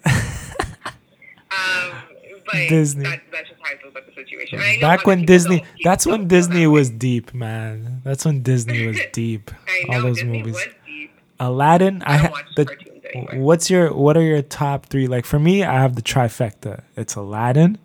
[1.50, 1.92] Um,
[2.46, 3.02] but Disney.
[3.04, 4.60] That, that's just how I feel about the situation.
[4.60, 6.78] I Back when Disney, that's when Disney way.
[6.78, 8.00] was deep, man.
[8.04, 9.50] That's when Disney was deep.
[9.68, 10.54] I know All those Disney movies.
[10.54, 11.10] was deep.
[11.40, 12.02] Aladdin.
[12.06, 12.76] I, I don't the,
[13.14, 15.06] What's your What are your top three?
[15.06, 16.82] Like for me, I have the trifecta.
[16.96, 17.78] It's Aladdin,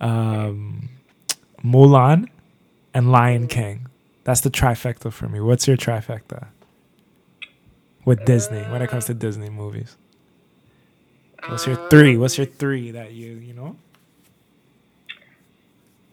[0.00, 0.88] um,
[1.64, 2.28] Mulan,
[2.94, 3.86] and Lion King.
[4.24, 5.40] That's the trifecta for me.
[5.40, 6.48] What's your trifecta?
[8.04, 9.96] With Disney, when it comes to Disney movies,
[11.46, 12.16] what's your three?
[12.16, 13.76] What's your three that you you know?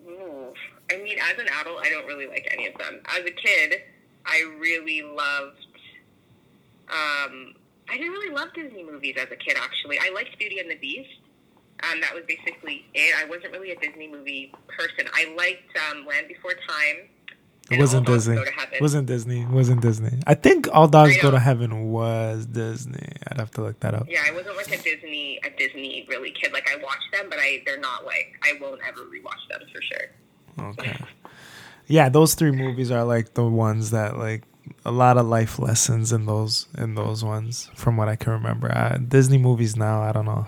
[0.07, 0.53] Ooh.
[0.91, 2.99] I mean, as an adult, I don't really like any of them.
[3.05, 3.81] As a kid,
[4.25, 5.65] I really loved.
[6.89, 7.53] Um,
[7.89, 9.57] I didn't really love Disney movies as a kid.
[9.59, 11.09] Actually, I liked Beauty and the Beast.
[11.83, 13.15] Um, that was basically it.
[13.17, 15.09] I wasn't really a Disney movie person.
[15.13, 17.09] I liked um, Land Before Time.
[17.71, 18.35] It wasn't Disney.
[18.35, 18.77] Heaven.
[18.81, 19.41] Wasn't Disney.
[19.43, 20.19] It Wasn't Disney.
[20.25, 23.07] I think All Dogs Go to Heaven was Disney.
[23.27, 24.07] I'd have to look that up.
[24.09, 26.51] Yeah, I wasn't like a Disney a Disney really kid.
[26.51, 29.81] Like I watched them, but I they're not like I won't ever rewatch them for
[29.81, 30.69] sure.
[30.71, 30.97] Okay.
[31.87, 34.43] Yeah, those three movies are like the ones that like
[34.85, 38.71] a lot of life lessons in those in those ones from what I can remember.
[38.75, 40.47] Uh, Disney movies now, I don't know.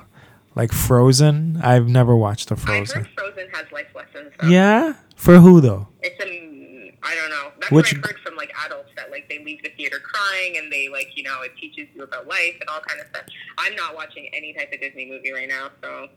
[0.55, 2.97] Like Frozen, I've never watched a I Frozen.
[2.97, 4.31] I heard Frozen has life lessons.
[4.41, 5.87] So Yeah, for who though?
[6.01, 7.51] It's a I don't know.
[7.59, 10.57] That's Which- what I've heard from like adults that like they leave the theater crying
[10.57, 13.23] and they like you know it teaches you about life and all kind of stuff.
[13.57, 16.07] I'm not watching any type of Disney movie right now, so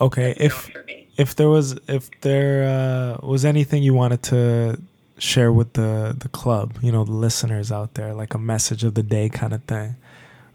[0.00, 0.70] Okay, if
[1.16, 4.80] if there was if there uh, was anything you wanted to
[5.22, 8.94] share with the the club, you know, the listeners out there, like a message of
[8.94, 9.94] the day kind of thing,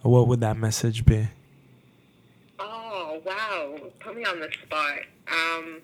[0.02, 1.27] what would that message be?
[2.60, 4.99] Oh wow, put me on the spot.
[5.31, 5.81] Um,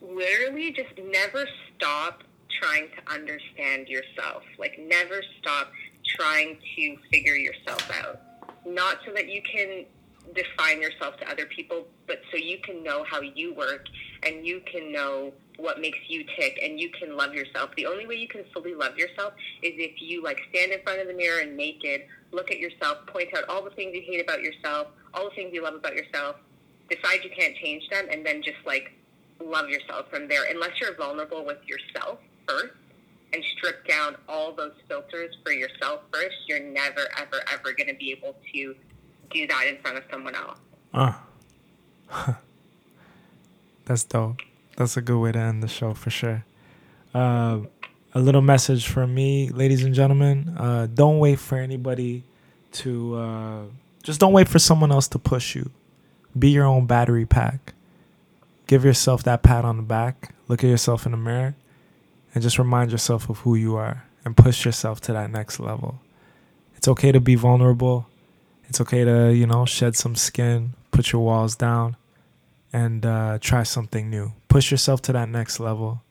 [0.00, 1.46] literally, just never
[1.76, 2.22] stop
[2.60, 4.44] trying to understand yourself.
[4.58, 5.72] Like, never stop
[6.16, 8.20] trying to figure yourself out.
[8.64, 9.84] Not so that you can
[10.34, 13.86] define yourself to other people, but so you can know how you work
[14.22, 17.70] and you can know what makes you tick and you can love yourself.
[17.76, 21.00] The only way you can fully love yourself is if you like stand in front
[21.00, 22.02] of the mirror and naked,
[22.32, 25.50] look at yourself, point out all the things you hate about yourself, all the things
[25.52, 26.36] you love about yourself,
[26.90, 28.92] decide you can't change them, and then just like
[29.44, 30.44] love yourself from there.
[30.50, 32.18] Unless you're vulnerable with yourself
[32.48, 32.74] first
[33.32, 37.94] and strip down all those filters for yourself first, you're never, ever, ever going to
[37.94, 38.74] be able to
[39.30, 40.58] do that in front of someone else.
[40.94, 41.12] Uh.
[43.84, 44.42] That's dope.
[44.76, 46.44] That's a good way to end the show for sure.
[47.14, 47.60] Uh,
[48.14, 50.54] a little message from me, ladies and gentlemen.
[50.56, 52.24] Uh, don't wait for anybody
[52.72, 53.16] to.
[53.16, 53.62] Uh,
[54.02, 55.70] just don't wait for someone else to push you.
[56.38, 57.72] Be your own battery pack.
[58.66, 60.34] Give yourself that pat on the back.
[60.46, 61.56] Look at yourself in the mirror,
[62.34, 66.00] and just remind yourself of who you are, and push yourself to that next level.
[66.76, 68.06] It's okay to be vulnerable.
[68.68, 71.96] It's okay to you know shed some skin, put your walls down
[72.72, 74.32] and uh, try something new.
[74.56, 76.02] Push yourself to that next level,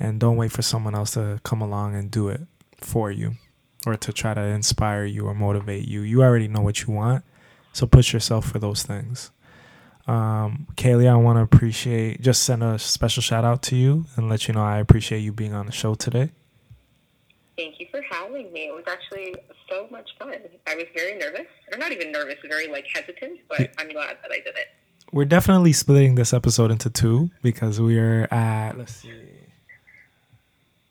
[0.00, 2.40] and don't wait for someone else to come along and do it
[2.76, 3.36] for you,
[3.86, 6.00] or to try to inspire you or motivate you.
[6.00, 7.24] You already know what you want,
[7.72, 9.30] so push yourself for those things.
[10.08, 14.28] Um, Kaylee, I want to appreciate just send a special shout out to you and
[14.28, 16.32] let you know I appreciate you being on the show today.
[17.56, 18.66] Thank you for having me.
[18.66, 19.36] It was actually
[19.70, 20.34] so much fun.
[20.66, 24.32] I was very nervous, or not even nervous, very like hesitant, but I'm glad that
[24.32, 24.66] I did it.
[25.14, 29.12] We're definitely splitting this episode into two because we are at let's see.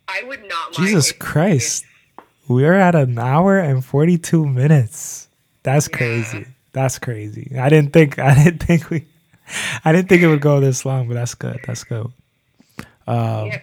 [0.07, 0.71] I would not.
[0.73, 1.83] Jesus Christ.
[2.47, 5.27] We're at an hour and 42 minutes.
[5.63, 5.97] That's Yeah.
[5.97, 6.45] crazy.
[6.71, 7.51] That's crazy.
[7.59, 9.05] I didn't think I didn't think we
[9.83, 11.59] I didn't think it would go this long, but that's good.
[11.67, 12.07] That's good.
[13.05, 13.59] Um, Yeah.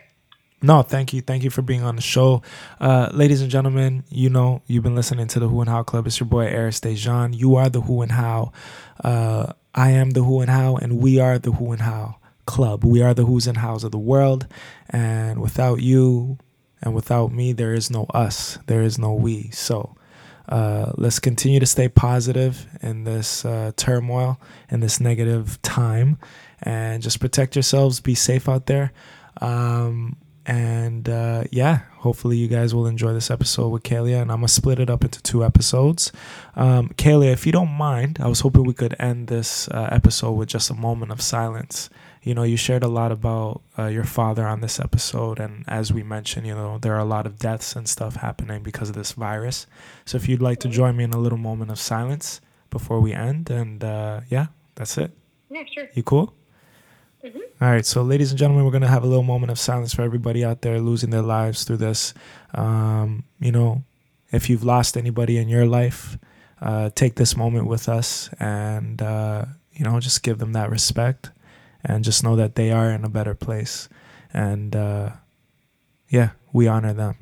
[0.60, 1.22] no, thank you.
[1.22, 2.42] Thank you for being on the show.
[2.78, 6.06] Uh, ladies and gentlemen, you know, you've been listening to the Who and How Club.
[6.06, 7.34] It's your boy, Eris Dejan.
[7.34, 8.52] You are the Who and How.
[9.02, 12.16] Uh, I am the Who and How, and we are the Who and How
[12.46, 12.84] Club.
[12.84, 14.46] We are the Who's and Hows of the world.
[14.88, 16.38] And without you
[16.82, 18.58] and without me, there is no us.
[18.66, 19.50] There is no we.
[19.50, 19.94] So
[20.48, 26.18] uh, let's continue to stay positive in this uh, turmoil, in this negative time,
[26.60, 28.00] and just protect yourselves.
[28.00, 28.92] Be safe out there.
[29.40, 34.22] Um, and uh, yeah, hopefully you guys will enjoy this episode with Kailia.
[34.22, 36.12] And I'm gonna split it up into two episodes.
[36.56, 40.32] Um, Kailia, if you don't mind, I was hoping we could end this uh, episode
[40.32, 41.90] with just a moment of silence.
[42.22, 45.90] You know, you shared a lot about uh, your father on this episode, and as
[45.90, 48.94] we mentioned, you know, there are a lot of deaths and stuff happening because of
[48.94, 49.66] this virus.
[50.04, 53.14] So if you'd like to join me in a little moment of silence before we
[53.14, 55.12] end, and uh, yeah, that's it.
[55.50, 55.88] Yeah, sure.
[55.94, 56.34] You cool?
[57.24, 57.40] Mhm.
[57.60, 60.02] All right, so ladies and gentlemen, we're gonna have a little moment of silence for
[60.02, 62.14] everybody out there losing their lives through this.
[62.54, 63.82] Um, you know,
[64.32, 66.16] if you've lost anybody in your life,
[66.62, 71.30] uh, take this moment with us and uh, you know, just give them that respect
[71.84, 73.88] and just know that they are in a better place.
[74.32, 75.10] And uh,
[76.08, 77.16] yeah, we honor them.